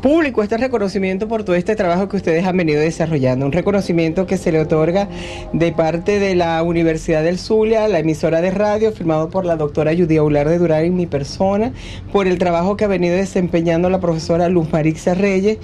público 0.00 0.42
este 0.42 0.56
reconocimiento 0.56 1.28
por 1.28 1.44
todo 1.44 1.54
este 1.56 1.76
trabajo 1.76 2.08
que 2.08 2.16
ustedes 2.16 2.44
han 2.44 2.56
venido 2.56 2.80
desarrollando. 2.80 3.44
Un 3.46 3.52
reconocimiento 3.52 4.26
que 4.26 4.38
se 4.38 4.50
le 4.50 4.60
otorga 4.60 5.08
de 5.52 5.72
parte 5.72 6.18
de 6.18 6.34
la 6.34 6.62
Universidad 6.62 7.22
del 7.22 7.38
Zulia, 7.38 7.86
la 7.86 8.00
emisora 8.00 8.40
de 8.40 8.50
radio, 8.50 8.92
firmado 8.92 9.28
por 9.28 9.44
la 9.44 9.56
doctora 9.56 9.94
Judía 9.94 10.22
Ular 10.22 10.48
de 10.48 10.58
Durán 10.58 10.86
y 10.86 10.90
mi 10.90 11.06
persona, 11.06 11.72
por 12.10 12.26
el 12.26 12.38
trabajo 12.38 12.76
que 12.76 12.84
ha 12.84 12.88
venido 12.88 13.14
desempeñando 13.14 13.90
la 13.90 14.00
profesora 14.00 14.48
Luz 14.48 14.72
Marixa 14.72 15.14
Reyes 15.14 15.58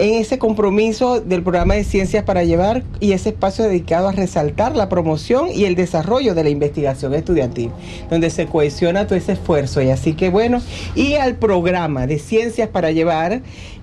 en 0.00 0.14
ese 0.14 0.38
compromiso 0.38 1.20
del 1.20 1.42
programa 1.42 1.74
de 1.74 1.84
Ciencias 1.84 2.24
para 2.24 2.42
Llevar 2.42 2.82
y 3.00 3.12
ese 3.12 3.28
espacio 3.28 3.64
dedicado 3.66 4.08
a 4.08 4.12
resaltar 4.12 4.74
la 4.74 4.88
promoción 4.88 5.48
y 5.54 5.66
el 5.66 5.74
desarrollo 5.74 6.34
de 6.34 6.42
la 6.42 6.48
investigación 6.48 7.12
estudiantil, 7.12 7.70
donde 8.08 8.30
se 8.30 8.46
cohesiona 8.46 9.06
todo 9.06 9.18
ese 9.18 9.32
esfuerzo. 9.32 9.82
Y 9.82 9.90
así 9.90 10.14
que 10.14 10.30
bueno, 10.30 10.62
y 10.94 11.16
al 11.16 11.36
programa 11.36 12.06
de 12.06 12.18
Ciencias 12.18 12.70
para 12.70 12.92
Llevar, 12.92 13.42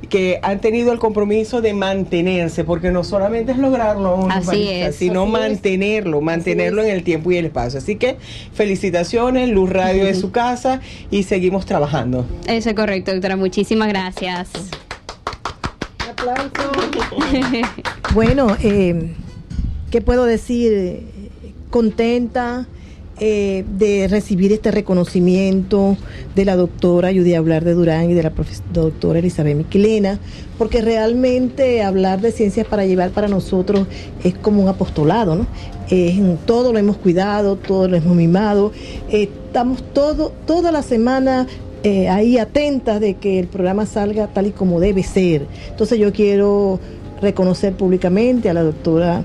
que 0.10 0.40
han 0.42 0.60
tenido 0.60 0.92
el 0.92 0.98
compromiso 0.98 1.62
de 1.62 1.76
mantenerse, 1.76 2.64
porque 2.64 2.90
no 2.90 3.04
solamente 3.04 3.52
es 3.52 3.60
lograrlo, 3.60 4.28
sino 4.94 5.28
mantenerlo, 5.28 6.22
mantenerlo 6.22 6.84
en 6.84 6.90
el 6.90 7.04
tiempo 7.04 7.32
y 7.32 7.38
el 7.38 7.46
espacio. 7.46 7.78
Así 7.78 7.96
que 7.96 8.18
felicitaciones, 8.54 9.50
Luz 9.50 9.70
Radio 9.70 10.06
de 10.06 10.16
su 10.16 10.32
casa 10.32 10.82
y 11.12 11.24
seguimos 11.24 11.68
trabajando. 11.68 12.26
Eso 12.48 12.70
es 12.70 12.76
correcto, 12.76 13.12
doctora. 13.12 13.36
Muchísimas 13.36 13.90
gracias. 13.90 14.50
Bueno, 18.14 18.56
eh, 18.62 19.14
¿qué 19.92 20.02
puedo 20.02 20.26
decir? 20.26 21.04
Contenta 21.70 22.68
eh, 23.20 23.66
de 23.78 24.08
recibir 24.08 24.54
este 24.54 24.70
reconocimiento 24.70 25.98
de 26.36 26.46
la 26.46 26.56
doctora 26.56 27.10
Judy 27.10 27.34
Hablar 27.34 27.64
de 27.64 27.74
Durán 27.74 28.12
y 28.12 28.14
de 28.14 28.24
la 28.24 28.32
doctora 28.72 29.20
Elizabeth 29.20 29.58
Miquilena, 29.58 30.20
porque 30.58 30.82
realmente 30.82 31.82
hablar 31.82 32.22
de 32.22 32.32
ciencias 32.32 32.68
para 32.68 32.86
llevar 32.86 33.10
para 33.10 33.28
nosotros 33.28 33.88
es 34.24 34.36
como 34.36 34.62
un 34.62 34.70
apostolado, 34.70 35.36
¿no? 35.36 35.48
todo 36.46 36.74
lo 36.74 36.80
hemos 36.80 36.98
cuidado, 36.98 37.56
todo 37.56 37.88
lo 37.88 37.96
hemos 37.96 38.16
mimado, 38.16 38.72
estamos 39.10 39.82
todo, 39.94 40.32
toda 40.46 40.72
la 40.72 40.84
semana 40.84 41.48
eh, 41.84 42.10
ahí 42.10 42.38
atentas 42.38 43.00
de 43.00 43.16
que 43.16 43.40
el 43.40 43.48
programa 43.48 43.86
salga 43.86 44.28
tal 44.28 44.48
y 44.48 44.52
como 44.52 44.80
debe 44.80 45.04
ser. 45.04 45.46
Entonces 45.70 46.00
yo 46.00 46.12
quiero 46.12 46.80
reconocer 47.22 47.74
públicamente 47.74 48.50
a 48.50 48.54
la 48.54 48.64
doctora 48.64 49.24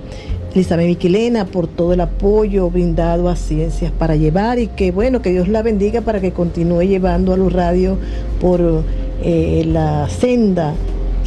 Elizabeth 0.54 0.86
Miquilena 0.86 1.46
por 1.46 1.66
todo 1.66 1.92
el 1.94 2.00
apoyo 2.00 2.70
brindado 2.70 3.28
a 3.28 3.36
Ciencias 3.36 3.90
para 3.90 4.16
Llevar 4.16 4.58
y 4.58 4.66
que 4.66 4.90
bueno, 4.90 5.22
que 5.22 5.30
Dios 5.30 5.48
la 5.48 5.62
bendiga 5.62 6.02
para 6.02 6.20
que 6.20 6.32
continúe 6.32 6.82
llevando 6.82 7.32
a 7.32 7.36
los 7.36 7.52
radios 7.52 7.98
por 8.40 8.84
eh, 9.22 9.64
la 9.66 10.08
senda 10.08 10.74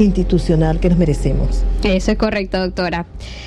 institucional 0.03 0.79
que 0.79 0.89
nos 0.89 0.97
merecemos. 0.97 1.63
Eso 1.83 2.11
es 2.11 2.17
correcto, 2.17 2.59
doctora. 2.59 3.05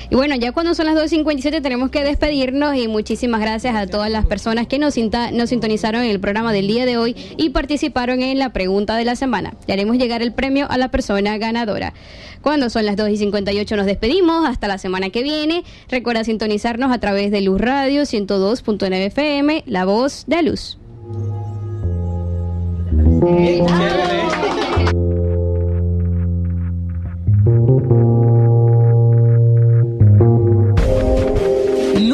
Y 0.09 0.15
bueno, 0.15 0.35
ya 0.35 0.51
cuando 0.51 0.73
son 0.73 0.85
las 0.85 0.95
2.57 0.95 1.61
tenemos 1.61 1.89
que 1.91 2.03
despedirnos 2.03 2.75
y 2.75 2.87
muchísimas 2.87 3.41
gracias 3.41 3.75
a 3.75 3.87
todas 3.87 4.09
las 4.09 4.25
personas 4.25 4.67
que 4.67 4.79
nos, 4.79 4.95
nos 5.33 5.49
sintonizaron 5.49 6.03
en 6.03 6.09
el 6.09 6.19
programa 6.19 6.51
del 6.53 6.67
día 6.67 6.85
de 6.85 6.97
hoy 6.97 7.15
y 7.37 7.49
participaron 7.49 8.21
en 8.21 8.39
la 8.39 8.51
pregunta 8.51 8.95
de 8.95 9.05
la 9.05 9.15
semana. 9.15 9.53
Le 9.67 9.73
haremos 9.73 9.97
llegar 9.97 10.21
el 10.21 10.33
premio 10.33 10.67
a 10.69 10.77
la 10.77 10.89
persona 10.89 11.37
ganadora. 11.37 11.93
Cuando 12.41 12.69
son 12.69 12.85
las 12.85 12.95
2.58 12.95 13.75
nos 13.75 13.85
despedimos. 13.85 14.47
Hasta 14.47 14.67
la 14.67 14.77
semana 14.77 15.09
que 15.09 15.23
viene. 15.23 15.63
Recuerda 15.89 16.23
sintonizarnos 16.23 16.91
a 16.91 16.99
través 16.99 17.31
de 17.31 17.41
Luz 17.41 17.59
Radio 17.59 18.03
102.9 18.03 18.93
FM, 19.07 19.63
La 19.65 19.85
Voz 19.85 20.25
de 20.27 20.43
Luz. 20.43 20.77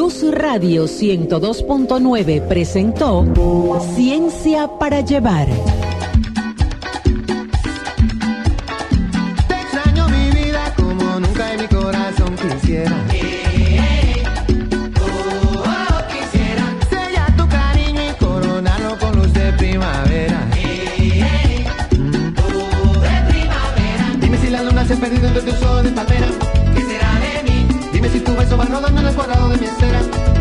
Luz 0.06 0.22
Radio 0.30 0.84
102.9 0.84 2.46
presentó 2.46 3.26
Ciencia 3.96 4.68
para 4.78 5.00
Llevar. 5.00 5.48
Te 9.48 9.54
extraño 9.62 10.08
mi 10.08 10.30
vida 10.30 10.72
como 10.76 11.18
nunca 11.18 11.54
en 11.54 11.60
mi 11.60 11.66
corazón 11.66 12.36
quisiera. 12.36 13.15
Los 28.46 28.52
sobas 28.52 28.70
rodan 28.70 28.96
en 28.96 29.06
el 29.06 29.12
cuadrado 29.12 29.48
de 29.48 29.56
mi 29.58 29.66
esfera. 29.66 30.35